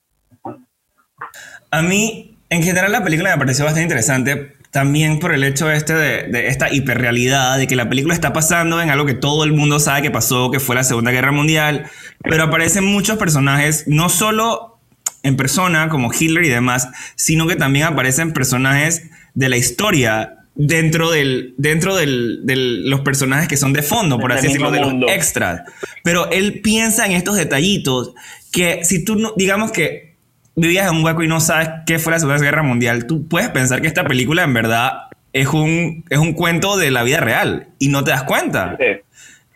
A 1.71 1.81
mí, 1.81 2.37
en 2.51 2.63
general, 2.63 2.93
la 2.93 3.03
película 3.03 3.31
me 3.31 3.39
pareció 3.39 3.65
bastante 3.65 3.85
interesante 3.85 4.53
también 4.71 5.19
por 5.19 5.33
el 5.33 5.43
hecho 5.45 5.71
este 5.71 5.95
de, 5.95 6.23
de, 6.25 6.49
esta 6.49 6.71
hiperrealidad, 6.71 7.57
de 7.57 7.67
que 7.67 7.75
la 7.75 7.89
película 7.89 8.13
está 8.13 8.35
pasando 8.35 8.83
en 8.83 8.91
algo 8.91 9.07
que 9.07 9.15
todo 9.15 9.45
el 9.45 9.55
mundo 9.55 9.79
sabe 9.79 10.03
que 10.03 10.11
pasó, 10.11 10.51
que 10.51 10.61
fue 10.61 10.75
la 10.75 10.85
Segunda 10.85 11.11
Guerra 11.11 11.33
Mundial, 11.33 11.87
pero 12.23 12.45
aparecen 12.45 12.85
muchos 12.85 13.17
personajes, 13.17 13.89
no 13.89 14.11
solo 14.11 14.78
en 15.23 15.37
persona, 15.37 15.89
como 15.89 16.11
Hitler 16.13 16.45
y 16.45 16.49
demás, 16.49 16.89
sino 17.17 17.47
que 17.47 17.57
también 17.57 17.87
aparecen 17.87 18.33
personajes 18.33 19.03
de 19.35 19.49
la 19.49 19.57
historia 19.57 20.35
dentro 20.55 21.11
del 21.11 21.55
dentro 21.57 21.95
del, 21.97 22.41
del- 22.45 22.89
los 22.91 23.01
personajes 23.03 23.49
que 23.49 23.57
son 23.57 23.73
de 23.73 23.83
fondo, 23.83 24.19
por 24.19 24.31
Del 24.31 24.39
así 24.39 24.47
decirlo, 24.49 24.71
de 24.71 24.81
los 24.81 25.11
extras. 25.11 25.63
Pero 26.03 26.31
él 26.31 26.61
piensa 26.63 27.07
en 27.07 27.13
estos 27.13 27.37
detallitos 27.37 28.13
que 28.53 28.85
si 28.85 29.05
tú 29.05 29.17
no, 29.17 29.33
digamos 29.37 29.71
que 29.73 30.17
vivías 30.57 30.91
en 30.91 30.97
un 30.97 31.05
hueco 31.05 31.23
y 31.23 31.29
no 31.29 31.41
sabes 31.41 31.69
qué 31.87 31.99
fue 32.01 32.13
la 32.13 32.19
Segunda 32.19 32.41
Guerra 32.43 32.63
Mundial, 32.63 33.07
tú 33.07 33.29
puedes 33.29 33.49
pensar 33.51 33.81
que 33.81 33.87
esta 33.87 34.05
película 34.05 34.43
en 34.43 34.55
verdad 34.55 34.93
es 35.33 35.47
un, 35.49 36.05
es 36.09 36.19
un 36.19 36.33
cuento 36.33 36.77
de 36.77 36.91
la 36.91 37.03
vida 37.05 37.21
real 37.21 37.69
y 37.79 37.89
no 37.89 38.03
te 38.03 38.11
das 38.11 38.25
cuenta. 38.25 38.77
Sí. 38.79 38.85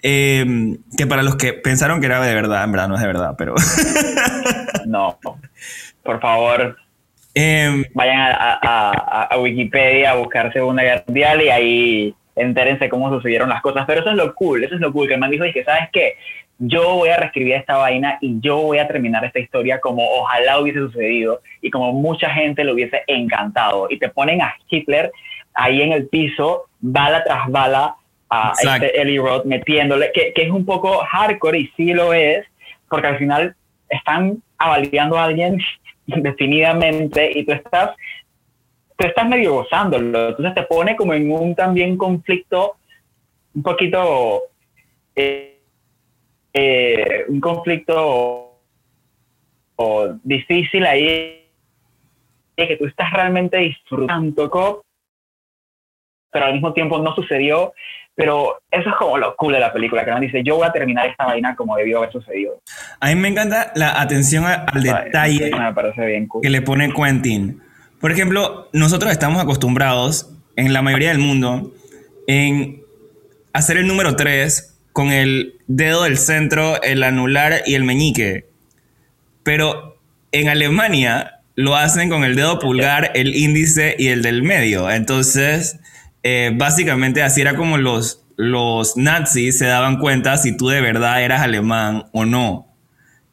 Eh, 0.03 0.45
que 0.97 1.07
para 1.07 1.23
los 1.23 1.37
que 1.37 1.53
pensaron 1.53 2.01
que 2.01 2.07
era 2.07 2.21
de 2.21 2.35
verdad, 2.35 2.65
en 2.65 2.73
verdad 2.73 2.89
no 2.89 2.97
es 2.97 3.01
de 3.01 3.07
verdad, 3.07 3.35
pero... 3.39 3.55
No. 4.87 5.19
Por 6.03 6.21
favor, 6.21 6.77
eh, 7.35 7.85
vayan 7.95 8.21
a, 8.21 8.33
a- 8.35 8.91
a- 8.93 9.23
a 9.31 9.39
Wikipedia 9.39 10.11
a 10.11 10.15
buscar 10.17 10.53
Segunda 10.53 10.83
Guerra 10.83 11.05
Mundial 11.07 11.41
y 11.43 11.49
ahí 11.49 12.15
entérense 12.35 12.89
cómo 12.89 13.11
sucedieron 13.11 13.49
las 13.49 13.63
cosas. 13.63 13.85
Pero 13.87 14.01
eso 14.01 14.11
es 14.11 14.17
lo 14.17 14.35
cool, 14.35 14.65
eso 14.65 14.75
es 14.75 14.81
lo 14.81 14.93
cool, 14.93 15.07
que 15.07 15.15
el 15.15 15.21
man 15.21 15.31
dijo, 15.31 15.45
que 15.53 15.65
¿sabes 15.65 15.89
qué? 15.93 16.17
Yo 16.59 16.95
voy 16.97 17.09
a 17.11 17.17
reescribir 17.17 17.55
esta 17.55 17.77
vaina 17.77 18.19
y 18.21 18.41
yo 18.41 18.59
voy 18.59 18.79
a 18.79 18.87
terminar 18.89 19.25
esta 19.25 19.39
historia 19.41 19.81
como 19.81 20.05
ojalá 20.05 20.59
hubiese 20.59 20.81
sucedido 20.81 21.41
y 21.61 21.71
como 21.71 21.93
mucha 21.93 22.31
gente 22.31 22.65
le 22.65 22.73
hubiese 22.73 23.03
encantado. 23.07 23.87
Y 23.91 23.99
te 23.99 24.09
ponen 24.09 24.43
a 24.43 24.55
Hitler 24.69 25.13
ahí 25.55 25.83
en 25.83 25.93
el 25.93 26.09
piso, 26.09 26.65
bala 26.81 27.23
tras 27.25 27.49
bala, 27.51 27.95
a 28.35 28.55
este 28.59 28.99
Eli 28.99 29.19
Roth 29.19 29.45
metiéndole, 29.45 30.11
que, 30.13 30.33
que 30.33 30.43
es 30.43 30.51
un 30.51 30.65
poco 30.65 31.05
hardcore 31.05 31.59
y 31.59 31.67
sí 31.77 31.93
lo 31.93 32.15
es, 32.15 32.47
porque 32.89 33.09
al 33.09 33.19
final 33.19 33.55
están 33.91 34.43
avaliando 34.57 35.19
a 35.19 35.25
alguien 35.25 35.61
indefinidamente 36.07 37.39
y 37.39 37.45
tú 37.45 37.53
estás 37.53 37.91
tú 38.97 39.07
estás 39.07 39.29
medio 39.29 39.55
gozándolo, 39.55 40.29
entonces 40.29 40.55
te 40.55 40.63
pone 40.63 40.97
como 40.97 41.13
en 41.13 41.31
un 41.31 41.55
también 41.55 41.97
conflicto 41.97 42.77
un 43.55 43.63
poquito 43.63 44.45
eh, 45.15 45.61
eh, 46.55 47.25
un 47.29 47.41
conflicto 47.41 48.61
o 49.77 50.09
difícil 50.23 50.87
ahí 50.87 51.49
que 52.57 52.77
tú 52.77 52.87
estás 52.87 53.13
realmente 53.13 53.59
disfrutando 53.59 54.83
pero 56.31 56.47
al 56.47 56.55
mismo 56.55 56.73
tiempo 56.73 56.99
no 56.99 57.15
sucedió 57.15 57.75
pero 58.15 58.61
eso 58.71 58.89
es 58.91 58.95
como 58.97 59.17
lo 59.19 59.35
cool 59.37 59.55
de 59.55 59.61
la 59.61 59.73
película 59.73 60.05
que 60.05 60.11
nos 60.11 60.21
dice 60.21 60.43
yo 60.45 60.57
voy 60.57 60.67
a 60.67 60.73
terminar 60.73 61.07
esta 61.07 61.25
vaina 61.27 61.57
como 61.57 61.77
debió 61.77 61.99
haber 61.99 62.13
sucedido 62.13 62.61
a 63.01 63.09
mí 63.09 63.15
me 63.15 63.29
encanta 63.29 63.73
la 63.75 64.01
atención 64.01 64.45
a- 64.45 64.65
al 64.67 64.83
Ay, 64.87 65.05
detalle 65.39 65.51
me 65.59 65.73
parece 65.75 66.05
bien 66.07 66.27
cool 66.29 66.43
que 66.43 66.51
le 66.51 66.63
pone 66.63 66.93
Quentin. 66.93 67.61
Por 68.01 68.11
ejemplo, 68.11 68.69
nosotros 68.73 69.13
estamos 69.13 69.41
acostumbrados, 69.41 70.29
en 70.57 70.73
la 70.73 70.83
mayoría 70.83 71.11
del 71.11 71.19
mundo, 71.21 71.73
en 72.27 72.83
hacer 73.53 73.77
el 73.77 73.87
número 73.87 74.17
3 74.17 74.77
con 74.93 75.13
el 75.13 75.55
dedo 75.69 76.03
del 76.03 76.19
centro, 76.19 76.83
el 76.83 77.05
anular 77.05 77.63
y 77.65 77.77
el 77.77 77.85
meñique. 77.85 78.47
Pero 79.45 79.99
en 80.33 80.49
Alemania 80.49 81.41
lo 81.55 81.77
hacen 81.77 82.09
con 82.09 82.25
el 82.25 82.35
dedo 82.35 82.59
pulgar, 82.59 83.13
el 83.15 83.37
índice 83.37 83.95
y 83.99 84.09
el 84.09 84.23
del 84.23 84.43
medio. 84.43 84.91
Entonces, 84.91 85.79
eh, 86.23 86.53
básicamente 86.55 87.23
así 87.23 87.41
era 87.41 87.57
como 87.57 87.79
los, 87.79 88.25
los 88.37 88.97
nazis 88.97 89.59
se 89.59 89.67
daban 89.67 89.99
cuenta 89.99 90.37
si 90.37 90.57
tú 90.57 90.69
de 90.69 90.81
verdad 90.81 91.23
eras 91.23 91.43
alemán 91.43 92.05
o 92.13 92.25
no. 92.25 92.69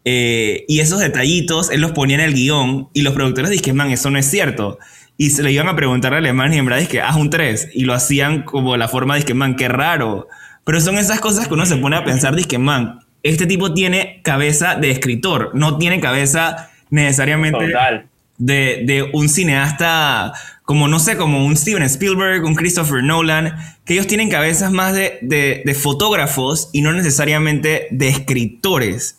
Eh, 0.05 0.65
y 0.67 0.79
esos 0.79 0.99
detallitos 0.99 1.69
él 1.71 1.81
los 1.81 1.91
ponía 1.91 2.15
en 2.15 2.21
el 2.21 2.33
guion 2.33 2.89
y 2.93 3.01
los 3.01 3.13
productores 3.13 3.51
dijeron, 3.51 3.77
man, 3.77 3.91
eso 3.91 4.09
no 4.09 4.17
es 4.17 4.25
cierto. 4.25 4.79
Y 5.17 5.31
se 5.31 5.43
le 5.43 5.51
iban 5.51 5.67
a 5.67 5.75
preguntar 5.75 6.13
al 6.13 6.19
alemán 6.19 6.53
y 6.53 6.57
en 6.57 6.65
verdad 6.65 6.81
es 6.81 6.87
que 6.87 7.01
haz 7.01 7.15
un 7.15 7.29
3 7.29 7.69
y 7.73 7.83
lo 7.83 7.93
hacían 7.93 8.43
como 8.43 8.77
la 8.77 8.87
forma 8.87 9.15
de 9.15 9.23
que, 9.23 9.33
man, 9.33 9.55
qué 9.55 9.67
raro. 9.67 10.27
Pero 10.63 10.81
son 10.81 10.97
esas 10.97 11.19
cosas 11.19 11.47
que 11.47 11.53
uno 11.53 11.65
se 11.65 11.77
pone 11.77 11.97
a 11.97 12.03
pensar, 12.03 12.35
dice 12.35 12.57
man, 12.57 13.01
este 13.21 13.45
tipo 13.45 13.73
tiene 13.73 14.21
cabeza 14.23 14.75
de 14.75 14.91
escritor, 14.91 15.51
no 15.53 15.77
tiene 15.77 15.99
cabeza 15.99 16.69
necesariamente 16.89 17.67
total 17.67 18.09
de, 18.39 18.83
de 18.85 19.09
un 19.13 19.29
cineasta 19.29 20.33
como, 20.69 20.87
no 20.87 20.99
sé, 20.99 21.17
como 21.17 21.43
un 21.43 21.57
Steven 21.57 21.81
Spielberg, 21.81 22.45
un 22.45 22.53
Christopher 22.53 23.01
Nolan, 23.01 23.55
que 23.85 23.93
ellos 23.95 24.05
tienen 24.05 24.29
cabezas 24.29 24.71
más 24.71 24.93
de, 24.93 25.17
de- 25.23 25.63
de 25.65 25.73
fotógrafos 25.73 26.69
y 26.73 26.83
no 26.83 26.93
necesariamente 26.93 27.87
de 27.89 28.07
escritores. 28.09 29.17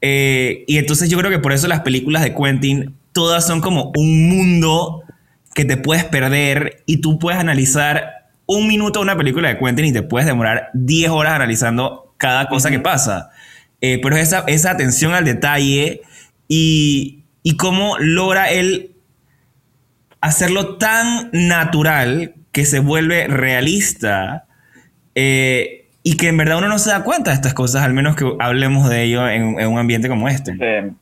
Eh, 0.00 0.64
y 0.66 0.78
entonces 0.78 1.08
yo 1.08 1.16
creo 1.16 1.30
que 1.30 1.38
por 1.38 1.52
eso 1.52 1.68
las 1.68 1.82
películas 1.82 2.24
de 2.24 2.34
Quentin 2.34 2.96
todas 3.12 3.46
son 3.46 3.60
como 3.60 3.92
un 3.94 4.28
mundo 4.28 5.04
que 5.54 5.64
te 5.64 5.76
puedes 5.76 6.04
perder 6.06 6.82
y 6.86 6.96
tú 6.96 7.20
puedes 7.20 7.38
analizar 7.38 8.26
un 8.46 8.66
minuto 8.66 9.00
una 9.00 9.16
película 9.16 9.46
de 9.48 9.58
Quentin 9.60 9.84
y 9.84 9.92
te 9.92 10.02
puedes 10.02 10.26
demorar 10.26 10.70
10 10.74 11.10
horas 11.10 11.34
analizando 11.34 12.14
cada 12.16 12.48
cosa 12.48 12.68
que 12.68 12.80
pasa. 12.80 13.30
Eh, 13.80 14.00
pero 14.02 14.16
esa, 14.16 14.42
esa 14.48 14.72
atención 14.72 15.14
al 15.14 15.24
detalle 15.24 16.00
y, 16.48 17.22
y 17.44 17.56
cómo 17.56 17.96
logra 18.00 18.50
él 18.50 18.96
hacerlo 20.20 20.76
tan 20.76 21.30
natural 21.32 22.34
que 22.52 22.64
se 22.64 22.80
vuelve 22.80 23.26
realista 23.26 24.44
eh, 25.14 25.86
y 26.02 26.16
que 26.16 26.28
en 26.28 26.36
verdad 26.36 26.58
uno 26.58 26.68
no 26.68 26.78
se 26.78 26.90
da 26.90 27.04
cuenta 27.04 27.30
de 27.30 27.36
estas 27.36 27.54
cosas, 27.54 27.82
al 27.82 27.92
menos 27.94 28.16
que 28.16 28.24
hablemos 28.38 28.88
de 28.88 29.02
ello 29.02 29.28
en, 29.28 29.60
en 29.60 29.68
un 29.68 29.78
ambiente 29.78 30.08
como 30.08 30.28
este. 30.28 30.52
Sí. 30.52 30.96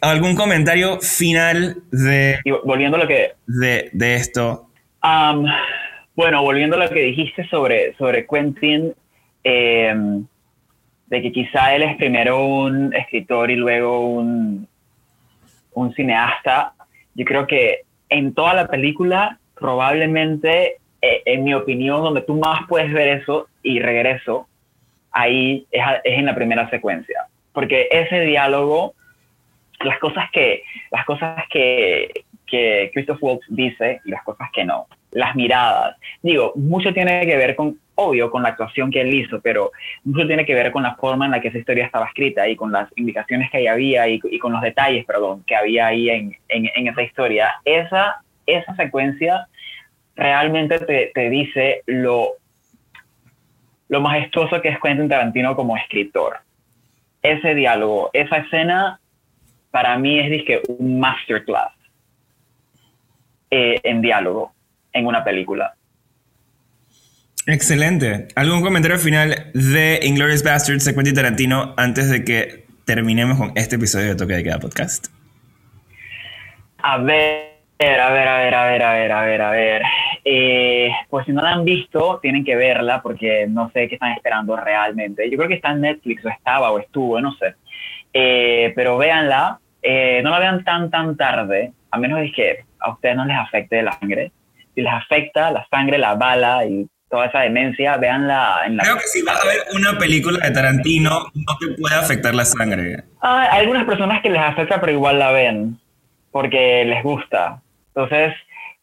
¿Algún 0.00 0.34
comentario 0.34 1.00
final 1.00 1.82
de, 1.90 2.38
Y 2.44 2.50
volviendo 2.50 2.96
a 2.96 3.00
lo 3.00 3.06
que 3.06 3.32
de, 3.46 3.90
de 3.92 4.14
esto? 4.14 4.68
Bueno, 6.14 6.42
volviendo 6.42 6.76
a 6.76 6.78
lo 6.78 6.88
que 6.88 7.00
dijiste 7.00 7.46
sobre, 7.48 7.94
sobre 7.96 8.26
Quentin, 8.26 8.94
eh, 9.44 9.94
de 11.06 11.22
que 11.22 11.32
quizá 11.32 11.74
él 11.74 11.82
es 11.82 11.96
primero 11.96 12.44
un 12.44 12.94
escritor 12.94 13.50
y 13.50 13.56
luego 13.56 14.08
un, 14.08 14.66
un 15.74 15.94
cineasta, 15.94 16.74
yo 17.14 17.24
creo 17.24 17.46
que 17.46 17.82
en 18.12 18.34
toda 18.34 18.54
la 18.54 18.68
película, 18.68 19.38
probablemente, 19.54 20.76
eh, 21.00 21.22
en 21.26 21.44
mi 21.44 21.54
opinión, 21.54 22.02
donde 22.02 22.22
tú 22.22 22.34
más 22.34 22.66
puedes 22.68 22.92
ver 22.92 23.20
eso 23.20 23.48
y 23.62 23.80
regreso, 23.80 24.48
ahí 25.10 25.66
es, 25.70 25.82
en 26.04 26.26
la 26.26 26.34
primera 26.34 26.68
secuencia. 26.70 27.26
Porque 27.52 27.88
ese 27.90 28.20
diálogo, 28.20 28.94
las 29.80 29.98
cosas 29.98 30.30
que, 30.32 30.62
las 30.90 31.04
cosas 31.04 31.44
que, 31.50 32.24
que 32.46 32.90
Christoph 32.94 33.22
Waltz 33.22 33.44
dice 33.48 34.00
y 34.04 34.10
las 34.10 34.22
cosas 34.22 34.48
que 34.52 34.64
no, 34.64 34.86
las 35.12 35.36
miradas. 35.36 35.96
Digo, 36.22 36.52
mucho 36.56 36.92
tiene 36.92 37.24
que 37.26 37.36
ver 37.36 37.54
con, 37.54 37.78
obvio, 37.94 38.30
con 38.30 38.42
la 38.42 38.50
actuación 38.50 38.90
que 38.90 39.02
él 39.02 39.14
hizo, 39.14 39.40
pero 39.40 39.70
mucho 40.04 40.26
tiene 40.26 40.44
que 40.44 40.54
ver 40.54 40.72
con 40.72 40.82
la 40.82 40.96
forma 40.96 41.26
en 41.26 41.32
la 41.32 41.40
que 41.40 41.48
esa 41.48 41.58
historia 41.58 41.86
estaba 41.86 42.06
escrita 42.06 42.48
y 42.48 42.56
con 42.56 42.72
las 42.72 42.88
indicaciones 42.96 43.50
que 43.50 43.58
ahí 43.58 43.66
había 43.66 44.08
y, 44.08 44.18
con 44.38 44.52
los 44.52 44.62
detalles, 44.62 45.04
perdón, 45.04 45.44
que 45.46 45.54
había 45.54 45.88
ahí 45.88 46.10
en, 46.10 46.36
en, 46.48 46.68
en 46.74 46.88
esa 46.88 47.02
historia. 47.02 47.54
Esa, 47.64 48.22
esa 48.46 48.74
secuencia 48.74 49.46
realmente 50.16 50.78
te, 50.80 51.10
te 51.14 51.30
dice 51.30 51.82
lo, 51.86 52.32
lo 53.88 54.00
majestuoso 54.00 54.60
que 54.60 54.70
es 54.70 54.80
Quentin 54.80 55.08
Tarantino 55.08 55.54
como 55.54 55.76
escritor. 55.76 56.38
Ese 57.22 57.54
diálogo, 57.54 58.10
esa 58.14 58.38
escena, 58.38 58.98
para 59.70 59.96
mí 59.98 60.18
es 60.18 60.30
dizque, 60.30 60.62
un 60.68 60.98
masterclass 60.98 61.72
eh, 63.50 63.78
en 63.84 64.00
diálogo 64.00 64.52
en 64.92 65.06
una 65.06 65.24
película. 65.24 65.74
Excelente. 67.46 68.28
¿Algún 68.36 68.62
comentario 68.62 68.98
final 68.98 69.50
de 69.52 70.00
Inglourious 70.02 70.44
Basterds 70.44 70.84
de 70.84 70.94
Quentin 70.94 71.14
Tarantino 71.14 71.74
antes 71.76 72.08
de 72.08 72.24
que 72.24 72.66
terminemos 72.84 73.36
con 73.36 73.52
este 73.56 73.76
episodio 73.76 74.08
de 74.08 74.14
Toque 74.14 74.34
de 74.34 74.44
Queda 74.44 74.60
Podcast? 74.60 75.08
A 76.78 76.98
ver, 76.98 77.52
a 77.80 78.10
ver, 78.12 78.28
a 78.28 78.38
ver, 78.38 78.54
a 78.54 78.64
ver, 78.66 78.82
a 78.82 78.92
ver, 78.92 79.12
a 79.12 79.22
ver, 79.22 79.42
a 79.42 79.50
ver. 79.50 79.82
Eh, 80.24 80.90
pues 81.10 81.26
si 81.26 81.32
no 81.32 81.42
la 81.42 81.52
han 81.52 81.64
visto, 81.64 82.20
tienen 82.22 82.44
que 82.44 82.54
verla 82.54 83.02
porque 83.02 83.46
no 83.48 83.70
sé 83.70 83.88
qué 83.88 83.94
están 83.94 84.12
esperando 84.12 84.56
realmente. 84.56 85.28
Yo 85.28 85.36
creo 85.36 85.48
que 85.48 85.56
está 85.56 85.72
en 85.72 85.80
Netflix 85.80 86.24
o 86.24 86.28
estaba 86.28 86.70
o 86.70 86.78
estuvo, 86.78 87.20
no 87.20 87.32
sé. 87.34 87.54
Eh, 88.12 88.72
pero 88.76 88.98
véanla, 88.98 89.58
eh, 89.82 90.20
no 90.22 90.30
la 90.30 90.38
vean 90.38 90.64
tan, 90.64 90.90
tan 90.90 91.16
tarde, 91.16 91.72
a 91.90 91.98
menos 91.98 92.20
de 92.20 92.30
que 92.30 92.64
a 92.78 92.92
ustedes 92.92 93.16
no 93.16 93.24
les 93.24 93.36
afecte 93.36 93.82
la 93.82 93.98
sangre. 93.98 94.30
Si 94.74 94.82
les 94.82 94.92
afecta 94.92 95.50
la 95.50 95.66
sangre, 95.70 95.98
la 95.98 96.14
bala 96.14 96.64
y 96.64 96.86
toda 97.08 97.26
esa 97.26 97.40
demencia, 97.40 97.96
véanla 97.98 98.62
en 98.66 98.78
la... 98.78 98.84
Creo 98.84 98.96
que 98.96 99.06
si 99.06 99.22
vas 99.22 99.44
a 99.44 99.46
ver 99.46 99.58
una 99.74 99.98
película 99.98 100.38
de 100.46 100.50
Tarantino, 100.50 101.26
no 101.34 101.58
te 101.60 101.74
puede 101.80 101.94
afectar 101.94 102.34
la 102.34 102.44
sangre. 102.44 103.04
Ah, 103.20 103.48
hay 103.50 103.60
algunas 103.60 103.84
personas 103.84 104.22
que 104.22 104.30
les 104.30 104.40
afecta, 104.40 104.80
pero 104.80 104.92
igual 104.92 105.18
la 105.18 105.30
ven, 105.30 105.78
porque 106.30 106.84
les 106.86 107.02
gusta. 107.02 107.60
Entonces, 107.88 108.34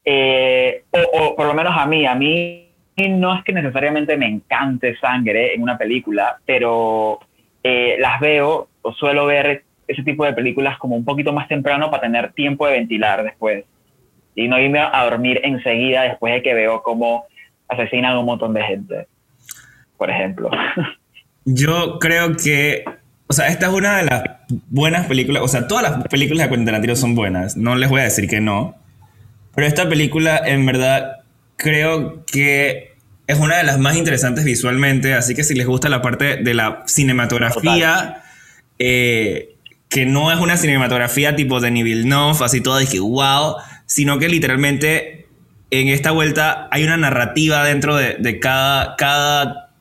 eh, 0.06 0.84
o, 0.92 1.20
o 1.20 1.36
por 1.36 1.48
lo 1.48 1.56
menos 1.56 1.74
a 1.76 1.88
mí, 1.88 2.06
a 2.06 2.14
mí 2.14 2.70
no 3.08 3.36
es 3.36 3.44
que 3.44 3.54
necesariamente 3.54 4.18
me 4.18 4.28
encante 4.28 4.98
sangre 4.98 5.54
en 5.54 5.64
una 5.64 5.78
película, 5.78 6.38
pero 6.46 7.20
eh, 7.64 7.96
las 8.00 8.20
veo 8.20 8.68
o 8.82 8.94
suelo 8.94 9.26
ver 9.26 9.64
ese 9.88 10.04
tipo 10.04 10.26
de 10.26 10.34
películas 10.34 10.78
como 10.78 10.96
un 10.96 11.06
poquito 11.06 11.32
más 11.32 11.48
temprano 11.48 11.90
para 11.90 12.02
tener 12.02 12.34
tiempo 12.34 12.68
de 12.68 12.74
ventilar 12.74 13.24
después 13.24 13.66
y 14.36 14.48
no 14.48 14.60
irme 14.60 14.80
a 14.80 15.04
dormir 15.04 15.42
enseguida 15.44 16.04
después 16.04 16.34
de 16.34 16.42
que 16.42 16.54
veo 16.54 16.82
cómo 16.82 17.26
asesinan 17.68 18.14
a 18.14 18.20
un 18.20 18.26
montón 18.26 18.54
de 18.54 18.64
gente, 18.64 19.08
por 19.98 20.10
ejemplo. 20.10 20.50
Yo 21.46 22.00
creo 22.00 22.36
que, 22.36 22.84
o 23.28 23.34
sea, 23.34 23.48
esta 23.48 23.68
es 23.68 23.74
una 23.74 23.98
de 23.98 24.04
las 24.06 24.24
buenas 24.70 25.08
películas, 25.08 25.44
o 25.44 25.48
sea, 25.48 25.68
todas 25.68 25.84
las 25.84 26.08
películas 26.08 26.46
de 26.46 26.50
Quentin 26.50 26.66
Tarantino 26.66 26.96
son 26.96 27.16
buenas, 27.16 27.58
no 27.58 27.76
les 27.76 27.90
voy 27.90 28.02
a 28.02 28.06
decir 28.06 28.28
que 28.28 28.42
no, 28.42 28.76
pero 29.56 29.68
esta 29.68 29.90
película 29.90 30.42
en 30.46 30.66
verdad 30.66 31.18
creo 31.56 32.24
que 32.26 32.94
es 33.28 33.38
una 33.40 33.58
de 33.58 33.64
las 33.64 33.78
más 33.78 33.96
interesantes 33.96 34.44
visualmente, 34.44 35.14
así 35.14 35.36
que 35.36 35.44
si 35.44 35.54
les 35.54 35.68
gusta 35.68 35.90
la 35.90 36.02
parte 36.02 36.38
de 36.38 36.54
la 36.54 36.84
cinematografía, 36.88 38.24
eh, 38.80 39.56
que 39.88 40.06
no 40.06 40.32
es 40.32 40.40
una 40.40 40.58
cinematografía 40.58 41.36
tipo 41.36 41.60
de 41.60 41.70
Villeneuve, 41.70 42.44
así 42.44 42.62
todo 42.62 42.80
que 42.90 43.00
wow, 43.00 43.56
sino 43.90 44.20
que 44.20 44.30
literalmente 44.30 45.26
en 45.72 45.88
esta 45.88 46.12
vuelta 46.12 46.68
hay 46.70 46.84
una 46.84 46.96
narrativa 46.96 47.64
dentro 47.64 47.98
de, 47.98 48.40
cada, 48.40 48.96
cada, 48.98 49.72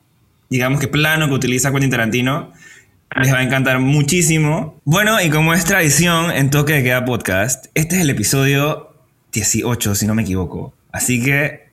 digamos 0.49 0.79
que 0.79 0.87
plano 0.87 1.27
que 1.27 1.35
utiliza 1.35 1.71
Quentin 1.71 1.91
Tarantino. 1.91 2.51
Les 3.15 3.31
va 3.31 3.37
a 3.37 3.43
encantar 3.43 3.79
muchísimo. 3.79 4.79
Bueno, 4.83 5.21
y 5.21 5.29
como 5.29 5.53
es 5.53 5.63
tradición 5.63 6.31
en 6.31 6.49
Toque 6.49 6.73
de 6.73 6.83
Queda 6.83 7.05
Podcast, 7.05 7.67
este 7.75 7.97
es 7.97 8.01
el 8.01 8.09
episodio 8.09 8.95
18, 9.31 9.93
si 9.93 10.07
no 10.07 10.15
me 10.15 10.23
equivoco. 10.23 10.73
Así 10.91 11.23
que 11.23 11.69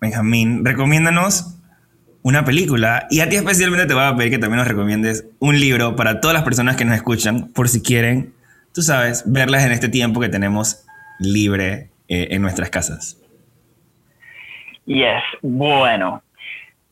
Benjamín, 0.00 0.64
recomiéndanos 0.64 1.56
una 2.22 2.44
película 2.44 3.08
y 3.10 3.20
a 3.20 3.28
ti 3.28 3.34
especialmente 3.34 3.86
te 3.86 3.94
voy 3.94 4.04
a 4.04 4.14
pedir 4.14 4.30
que 4.30 4.38
también 4.38 4.58
nos 4.58 4.68
recomiendes 4.68 5.24
un 5.40 5.58
libro 5.58 5.96
para 5.96 6.20
todas 6.20 6.34
las 6.34 6.44
personas 6.44 6.76
que 6.76 6.84
nos 6.84 6.94
escuchan, 6.94 7.48
por 7.48 7.68
si 7.68 7.82
quieren, 7.82 8.34
tú 8.72 8.82
sabes, 8.82 9.24
verlas 9.26 9.64
en 9.64 9.72
este 9.72 9.88
tiempo 9.88 10.20
que 10.20 10.28
tenemos 10.28 10.84
libre 11.18 11.90
eh, 12.08 12.28
en 12.30 12.42
nuestras 12.42 12.70
casas. 12.70 13.20
Yes, 14.86 15.22
bueno, 15.42 16.22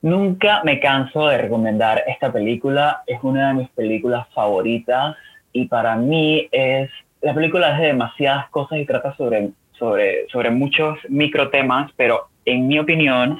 nunca 0.02 0.62
me 0.64 0.78
canso 0.80 1.28
de 1.28 1.38
recomendar 1.38 2.04
esta 2.06 2.32
película, 2.32 3.02
es 3.06 3.18
una 3.22 3.48
de 3.48 3.54
mis 3.54 3.68
películas 3.70 4.26
favoritas 4.34 5.16
y 5.52 5.66
para 5.66 5.96
mí 5.96 6.48
es, 6.52 6.90
la 7.22 7.32
película 7.32 7.72
es 7.72 7.78
de 7.78 7.86
demasiadas 7.86 8.50
cosas 8.50 8.78
y 8.78 8.84
trata 8.84 9.16
sobre, 9.16 9.50
sobre, 9.78 10.28
sobre 10.28 10.50
muchos 10.50 10.98
micro 11.08 11.48
temas, 11.48 11.90
pero 11.96 12.28
en 12.44 12.68
mi 12.68 12.78
opinión, 12.78 13.38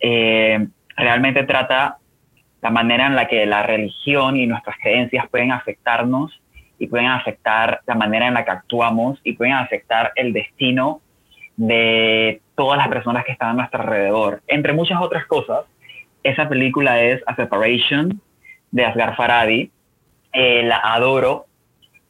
eh, 0.00 0.66
realmente 0.96 1.44
trata 1.44 1.98
la 2.62 2.70
manera 2.70 3.06
en 3.06 3.14
la 3.14 3.28
que 3.28 3.46
la 3.46 3.62
religión 3.62 4.36
y 4.36 4.46
nuestras 4.46 4.76
creencias 4.78 5.28
pueden 5.28 5.52
afectarnos 5.52 6.40
y 6.78 6.86
pueden 6.86 7.08
afectar 7.08 7.80
la 7.86 7.94
manera 7.94 8.28
en 8.28 8.34
la 8.34 8.44
que 8.44 8.50
actuamos 8.50 9.18
y 9.24 9.32
pueden 9.32 9.54
afectar 9.54 10.12
el 10.16 10.32
destino 10.32 11.00
de 11.56 12.40
todas 12.54 12.78
las 12.78 12.88
personas 12.88 13.24
que 13.24 13.32
están 13.32 13.50
a 13.50 13.54
nuestro 13.54 13.82
alrededor. 13.82 14.42
Entre 14.46 14.72
muchas 14.72 15.00
otras 15.00 15.26
cosas, 15.26 15.64
esa 16.22 16.48
película 16.48 17.02
es 17.02 17.22
A 17.26 17.36
Separation 17.36 18.20
de 18.70 18.84
Asghar 18.84 19.16
Faradi. 19.16 19.70
Eh, 20.32 20.62
la 20.64 20.78
adoro. 20.78 21.46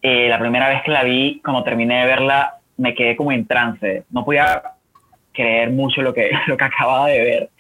Eh, 0.03 0.29
la 0.29 0.39
primera 0.39 0.69
vez 0.69 0.83
que 0.83 0.91
la 0.91 1.05
vi, 1.05 1.41
como 1.45 1.63
terminé 1.65 2.01
de 2.01 2.07
verla, 2.07 2.57
me 2.77 2.95
quedé 2.95 3.17
como 3.17 3.33
en 3.33 3.47
trance. 3.47 4.05
No 4.11 4.25
podía 4.25 4.63
creer 5.33 5.71
mucho 5.71 6.03
lo 6.03 6.13
que, 6.15 6.31
lo 6.47 6.57
que 6.57 6.65
acababa 6.65 7.09
de 7.09 7.21
ver. 7.21 7.51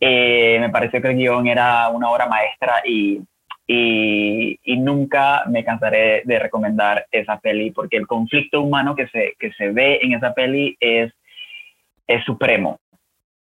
Eh, 0.00 0.58
me 0.60 0.70
pareció 0.70 1.02
que 1.02 1.08
el 1.08 1.16
guion 1.16 1.46
era 1.46 1.88
una 1.88 2.10
obra 2.10 2.26
maestra 2.26 2.82
y, 2.84 3.20
y, 3.66 4.58
nunca 4.78 5.44
me 5.48 5.64
cansaré 5.64 6.22
de 6.24 6.38
recomendar 6.38 7.06
esa 7.10 7.40
peli 7.40 7.72
porque 7.72 7.96
el 7.96 8.06
conflicto 8.06 8.60
humano 8.60 8.94
que 8.94 9.08
se, 9.08 9.34
que 9.38 9.52
se 9.52 9.70
ve 9.70 9.98
en 10.02 10.12
esa 10.12 10.32
peli 10.32 10.76
es, 10.78 11.12
es 12.06 12.24
supremo. 12.24 12.78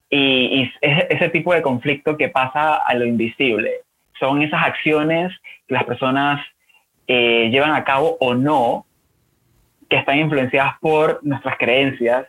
Y, 0.08 0.18
y 0.62 0.72
es 0.80 1.04
ese 1.10 1.28
tipo 1.28 1.52
de 1.52 1.62
conflicto 1.62 2.16
que 2.16 2.28
pasa 2.28 2.76
a 2.76 2.94
lo 2.94 3.04
invisible. 3.04 3.80
Son 4.18 4.40
esas 4.40 4.64
acciones 4.64 5.32
que 5.66 5.74
las 5.74 5.84
personas 5.84 6.40
eh, 7.08 7.50
llevan 7.50 7.74
a 7.74 7.84
cabo 7.84 8.16
o 8.20 8.34
no, 8.34 8.86
que 9.88 9.96
están 9.96 10.18
influenciadas 10.18 10.74
por 10.80 11.20
nuestras 11.22 11.56
creencias, 11.58 12.26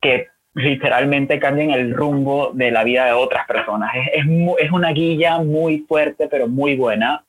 que 0.00 0.28
literalmente 0.62 1.38
cambian 1.38 1.70
el 1.70 1.94
rumbo 1.94 2.50
de 2.52 2.70
la 2.70 2.84
vida 2.84 3.06
de 3.06 3.12
otras 3.12 3.46
personas. 3.46 3.92
Es, 3.94 4.24
es, 4.58 4.70
una 4.72 4.90
guía 4.92 5.38
muy 5.38 5.84
fuerte, 5.88 6.28
pero 6.28 6.48
muy 6.48 6.76
buena. 6.76 7.24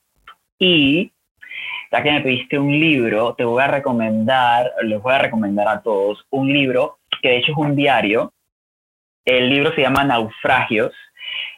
Y 0.60 1.12
ya 1.92 2.04
que 2.04 2.12
me 2.12 2.22
pediste 2.22 2.58
un 2.58 2.72
libro, 2.72 3.34
te 3.36 3.44
voy 3.44 3.62
a 3.62 3.68
recomendar, 3.68 4.72
les 4.84 5.02
voy 5.02 5.14
a 5.14 5.20
recomendar 5.20 5.68
a 5.68 5.82
todos 5.82 6.26
un 6.30 6.52
libro 6.52 7.00
que 7.22 7.30
de 7.30 7.38
hecho 7.38 7.52
es 7.52 7.58
un 7.58 7.76
diario. 7.76 8.34
El 9.26 9.50
libro 9.50 9.74
se 9.74 9.82
llama 9.82 10.04
Naufragios. 10.04 10.94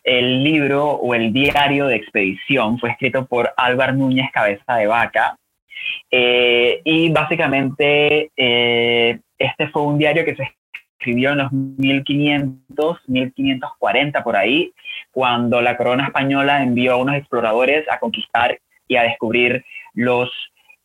El 0.04 0.44
libro 0.44 0.92
o 0.92 1.16
el 1.16 1.32
diario 1.32 1.88
de 1.88 1.96
expedición 1.96 2.78
fue 2.80 2.92
escrito 2.92 3.26
por 3.26 3.54
Álvaro 3.56 3.94
Núñez 3.94 4.30
Cabeza 4.32 4.76
de 4.76 4.88
Vaca. 4.88 5.38
Eh, 6.12 6.82
y 6.84 7.10
básicamente 7.10 8.32
eh, 8.36 9.20
este 9.38 9.68
fue 9.70 9.84
un 9.84 9.98
diario 9.98 10.26
que 10.26 10.36
se 10.36 10.44
escribió 11.04 11.32
en 11.32 11.40
los 11.40 11.52
1500, 11.52 12.98
1540 13.08 14.24
por 14.24 14.38
ahí, 14.38 14.74
cuando 15.12 15.62
la 15.62 15.76
corona 15.76 16.06
española 16.06 16.64
envió 16.64 16.94
a 16.94 16.98
unos 16.98 17.16
exploradores 17.16 17.86
a 17.92 18.00
conquistar 18.00 18.58
y 18.88 18.96
a 18.96 19.04
descubrir 19.04 19.66
los, 19.94 20.32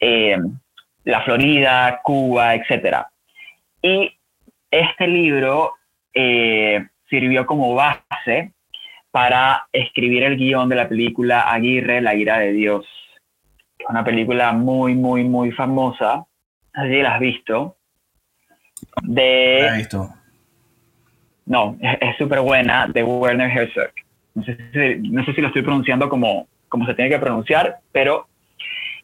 eh, 0.01 0.37
la 1.05 1.23
Florida, 1.23 2.01
Cuba, 2.03 2.57
etc. 2.57 3.07
Y 3.81 4.13
este 4.71 5.07
libro 5.07 5.75
eh, 6.13 6.85
sirvió 7.09 7.47
como 7.47 7.75
base 7.75 8.53
para 9.13 9.69
escribir 9.73 10.25
el 10.25 10.37
guion 10.37 10.69
de 10.69 10.77
la 10.77 10.89
película 10.89 11.53
Aguirre, 11.53 12.01
la 12.01 12.15
ira 12.15 12.39
de 12.39 12.53
Dios. 12.53 12.87
Una 13.89 14.05
película 14.05 14.53
muy, 14.53 14.95
muy, 14.95 15.25
muy 15.25 15.53
famosa. 15.53 16.27
Así 16.75 17.03
la 17.03 17.15
has 17.15 17.21
visto 17.21 17.78
de... 19.03 19.87
No, 21.47 21.77
es 21.81 22.17
súper 22.19 22.41
buena, 22.41 22.87
de 22.87 23.03
Werner 23.03 23.51
Herzog. 23.51 23.91
No 24.35 24.45
sé, 24.45 24.57
si, 24.73 25.41
lo 25.41 25.49
estoy 25.49 25.63
pronunciando 25.63 26.09
como, 26.09 26.47
como 26.69 26.87
se 26.87 26.95
tiene 26.95 27.11
que 27.11 27.19
pronunciar, 27.19 27.79
pero 27.91 28.27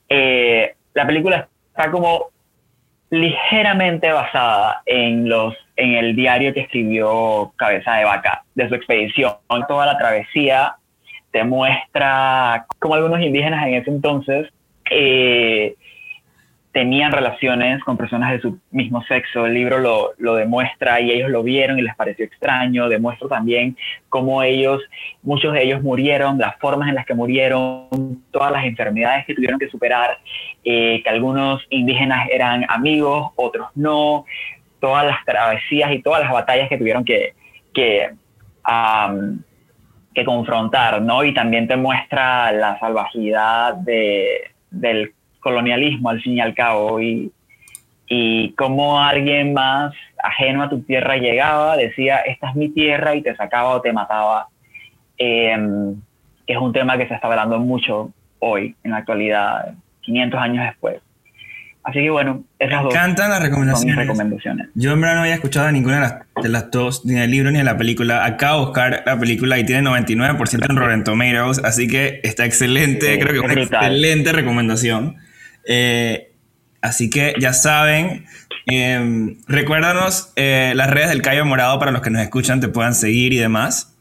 eh, 0.08 0.74
la 0.92 1.06
película 1.06 1.48
está 1.68 1.90
como 1.90 2.26
ligeramente 3.10 4.12
basada 4.12 4.82
en, 4.86 5.28
los, 5.28 5.54
en 5.76 5.94
el 5.94 6.14
diario 6.14 6.52
que 6.52 6.60
escribió 6.60 7.52
Cabeza 7.56 7.94
de 7.94 8.04
Vaca, 8.04 8.44
de 8.54 8.68
su 8.68 8.74
expedición. 8.74 9.32
Toda 9.66 9.86
la 9.86 9.96
travesía 9.96 10.76
te 11.30 11.44
muestra 11.44 12.66
cómo 12.78 12.94
algunos 12.94 13.20
indígenas 13.20 13.66
en 13.66 13.74
ese 13.74 13.90
entonces 13.90 14.48
eh, 14.90 15.74
tenían 16.74 17.12
relaciones 17.12 17.82
con 17.84 17.96
personas 17.96 18.32
de 18.32 18.40
su 18.40 18.58
mismo 18.72 19.00
sexo. 19.04 19.46
El 19.46 19.54
libro 19.54 19.78
lo, 19.78 20.10
lo, 20.18 20.34
demuestra 20.34 21.00
y 21.00 21.12
ellos 21.12 21.30
lo 21.30 21.44
vieron 21.44 21.78
y 21.78 21.82
les 21.82 21.94
pareció 21.94 22.24
extraño. 22.24 22.88
Demuestra 22.88 23.28
también 23.28 23.76
cómo 24.08 24.42
ellos, 24.42 24.82
muchos 25.22 25.52
de 25.52 25.62
ellos 25.62 25.82
murieron, 25.82 26.36
las 26.36 26.58
formas 26.58 26.88
en 26.88 26.96
las 26.96 27.06
que 27.06 27.14
murieron, 27.14 28.24
todas 28.32 28.50
las 28.50 28.64
enfermedades 28.64 29.24
que 29.24 29.36
tuvieron 29.36 29.60
que 29.60 29.68
superar, 29.68 30.18
eh, 30.64 31.00
que 31.04 31.08
algunos 31.08 31.62
indígenas 31.70 32.28
eran 32.28 32.66
amigos, 32.68 33.30
otros 33.36 33.68
no, 33.76 34.24
todas 34.80 35.06
las 35.06 35.24
travesías 35.24 35.92
y 35.92 36.02
todas 36.02 36.22
las 36.22 36.32
batallas 36.32 36.68
que 36.68 36.76
tuvieron 36.76 37.04
que, 37.04 37.34
que, 37.72 38.10
que 40.12 40.24
confrontar, 40.24 41.00
¿no? 41.00 41.22
Y 41.22 41.32
también 41.32 41.68
te 41.68 41.76
muestra 41.76 42.50
la 42.50 42.80
salvajidad 42.80 43.74
de, 43.74 44.50
del 44.72 45.14
colonialismo 45.44 46.08
al 46.08 46.20
fin 46.20 46.32
y 46.32 46.40
al 46.40 46.54
cabo 46.54 47.00
y, 47.00 47.30
y 48.08 48.52
cómo 48.54 49.00
alguien 49.00 49.54
más 49.54 49.94
ajeno 50.22 50.62
a 50.62 50.70
tu 50.70 50.80
tierra 50.80 51.16
llegaba, 51.16 51.76
decía, 51.76 52.16
esta 52.18 52.50
es 52.50 52.56
mi 52.56 52.70
tierra 52.70 53.14
y 53.14 53.22
te 53.22 53.36
sacaba 53.36 53.68
o 53.70 53.80
te 53.80 53.92
mataba, 53.92 54.48
em, 55.18 55.94
que 56.46 56.54
es 56.54 56.58
un 56.58 56.72
tema 56.72 56.96
que 56.98 57.06
se 57.06 57.14
está 57.14 57.28
hablando 57.28 57.58
mucho 57.58 58.10
hoy, 58.38 58.74
en 58.82 58.90
la 58.90 58.98
actualidad, 58.98 59.74
500 60.00 60.40
años 60.40 60.64
después. 60.64 60.96
Así 61.84 61.98
que 61.98 62.08
bueno, 62.08 62.42
esas 62.58 62.82
Me 62.82 62.88
encantan 62.88 63.30
las 63.30 63.42
recomendaciones. 63.42 63.96
recomendaciones. 63.96 64.68
Yo 64.74 64.92
en 64.92 65.00
verdad 65.02 65.16
no 65.16 65.20
había 65.20 65.34
escuchado 65.34 65.70
ninguna 65.70 65.96
de 65.96 66.00
las, 66.00 66.14
de 66.42 66.48
las, 66.48 66.70
dos, 66.70 67.04
ni 67.04 67.18
el 67.18 67.30
libro 67.30 67.50
ni 67.50 67.58
de 67.58 67.64
la 67.64 67.76
película. 67.76 68.24
Acabo 68.24 68.60
de 68.60 68.64
buscar 68.66 69.02
la 69.04 69.18
película 69.18 69.58
y 69.58 69.66
tiene 69.66 69.90
99% 69.90 70.70
en 70.70 70.76
Rotten 70.76 71.04
Tomatoes, 71.04 71.62
así 71.62 71.86
que 71.86 72.20
está 72.22 72.46
excelente, 72.46 73.18
creo 73.18 73.32
que 73.32 73.46
es 73.46 73.52
una 73.52 73.62
excelente 73.62 74.32
recomendación. 74.32 75.16
Eh, 75.66 76.30
así 76.80 77.10
que 77.10 77.34
ya 77.38 77.52
saben, 77.52 78.26
eh, 78.70 79.36
recuérdanos 79.46 80.32
eh, 80.36 80.72
las 80.74 80.90
redes 80.90 81.10
del 81.10 81.22
Cayo 81.22 81.44
Morado 81.44 81.78
para 81.78 81.90
los 81.90 82.02
que 82.02 82.10
nos 82.10 82.22
escuchan, 82.22 82.60
te 82.60 82.68
puedan 82.68 82.94
seguir 82.94 83.32
y 83.32 83.38
demás. 83.38 83.96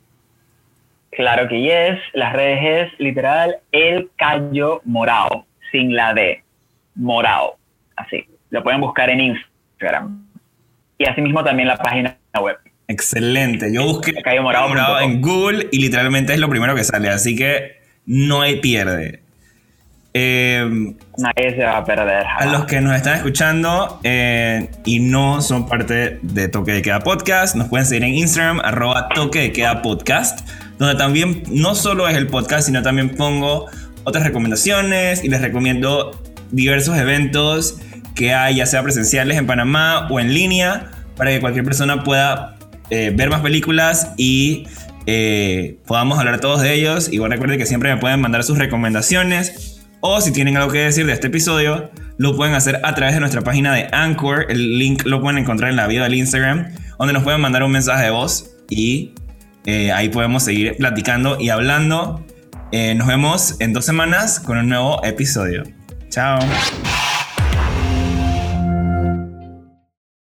Claro 1.11 1.47
que 1.47 1.61
yes, 1.61 1.99
las 2.13 2.33
redes 2.33 2.91
es 2.93 2.99
literal 2.99 3.57
el 3.71 4.09
Cayo 4.15 4.81
Morado, 4.83 5.45
sin 5.71 5.95
la 5.95 6.13
D, 6.13 6.43
Morado, 6.95 7.57
así. 7.95 8.25
Lo 8.49 8.63
pueden 8.63 8.81
buscar 8.81 9.09
en 9.09 9.21
Instagram. 9.21 10.25
Y 10.97 11.05
asimismo 11.05 11.43
también 11.43 11.67
la 11.67 11.77
página 11.77 12.17
web, 12.39 12.57
Excelente. 12.87 13.73
Yo 13.73 13.83
busqué 13.83 14.13
Cayo 14.21 14.43
Morado 14.43 14.65
Cayo 14.65 14.75
Morado 14.75 14.99
com. 15.01 15.11
en 15.11 15.21
Google 15.21 15.67
y 15.71 15.79
literalmente 15.79 16.33
es 16.33 16.39
lo 16.39 16.49
primero 16.49 16.75
que 16.75 16.83
sale, 16.83 17.09
así 17.09 17.35
que 17.35 17.77
no 18.05 18.41
hay 18.41 18.59
pierde. 18.59 19.22
Eh, 20.15 20.93
Nadie 21.17 21.55
se 21.55 21.63
va 21.63 21.77
a 21.77 21.85
perder. 21.85 22.23
a 22.37 22.45
los 22.45 22.65
que 22.65 22.79
nos 22.81 22.95
están 22.95 23.15
escuchando 23.15 23.99
eh, 24.03 24.69
y 24.85 24.99
no 24.99 25.41
son 25.41 25.67
parte 25.67 26.19
de 26.21 26.47
Toque 26.49 26.71
de 26.71 26.81
Queda 26.83 26.99
Podcast, 26.99 27.55
nos 27.55 27.67
pueden 27.67 27.87
seguir 27.87 28.03
en 28.03 28.13
Instagram, 28.13 28.59
arroba 28.63 29.09
Toque 29.09 29.39
de 29.39 29.51
Queda 29.51 29.81
Podcast, 29.81 30.47
donde 30.77 30.95
también 30.95 31.41
no 31.49 31.73
solo 31.73 32.07
es 32.07 32.15
el 32.15 32.27
podcast, 32.27 32.67
sino 32.67 32.83
también 32.83 33.09
pongo 33.15 33.65
otras 34.03 34.23
recomendaciones 34.23 35.23
y 35.23 35.29
les 35.29 35.41
recomiendo 35.41 36.21
diversos 36.51 36.95
eventos 36.97 37.79
que 38.13 38.35
hay, 38.35 38.57
ya 38.57 38.67
sea 38.67 38.83
presenciales 38.83 39.37
en 39.37 39.47
Panamá 39.47 40.07
o 40.11 40.19
en 40.19 40.31
línea, 40.31 40.91
para 41.15 41.31
que 41.31 41.39
cualquier 41.39 41.65
persona 41.65 42.03
pueda 42.03 42.55
eh, 42.91 43.11
ver 43.15 43.31
más 43.31 43.41
películas 43.41 44.11
y 44.17 44.67
eh, 45.07 45.77
podamos 45.87 46.19
hablar 46.19 46.39
todos 46.39 46.61
de 46.61 46.73
ellos. 46.73 47.11
Igual 47.11 47.31
recuerden 47.31 47.57
que 47.57 47.65
siempre 47.65 47.91
me 47.93 47.99
pueden 47.99 48.21
mandar 48.21 48.43
sus 48.43 48.59
recomendaciones 48.59 49.72
o 50.05 50.19
si 50.19 50.33
tienen 50.33 50.57
algo 50.57 50.69
que 50.69 50.79
decir 50.79 51.05
de 51.05 51.13
este 51.13 51.27
episodio, 51.27 51.89
lo 52.17 52.35
pueden 52.35 52.53
hacer 52.55 52.81
a 52.83 52.93
través 52.93 53.15
de 53.15 53.21
nuestra 53.21 53.41
página 53.41 53.73
de 53.73 53.87
Anchor. 53.93 54.47
El 54.49 54.77
link 54.77 55.03
lo 55.05 55.21
pueden 55.21 55.37
encontrar 55.37 55.71
en 55.71 55.77
la 55.77 55.87
bio 55.87 56.03
del 56.03 56.13
Instagram, 56.13 56.67
donde 56.99 57.13
nos 57.13 57.23
pueden 57.23 57.39
mandar 57.39 57.63
un 57.63 57.71
mensaje 57.71 58.03
de 58.03 58.09
voz 58.09 58.51
y 58.69 59.13
eh, 59.65 59.93
ahí 59.93 60.09
podemos 60.09 60.43
seguir 60.43 60.75
platicando 60.75 61.39
y 61.39 61.49
hablando. 61.49 62.25
Eh, 62.73 62.95
nos 62.95 63.07
vemos 63.07 63.55
en 63.61 63.71
dos 63.71 63.85
semanas 63.85 64.41
con 64.41 64.57
un 64.57 64.67
nuevo 64.67 65.01
episodio. 65.05 65.63
Chao. 66.09 66.37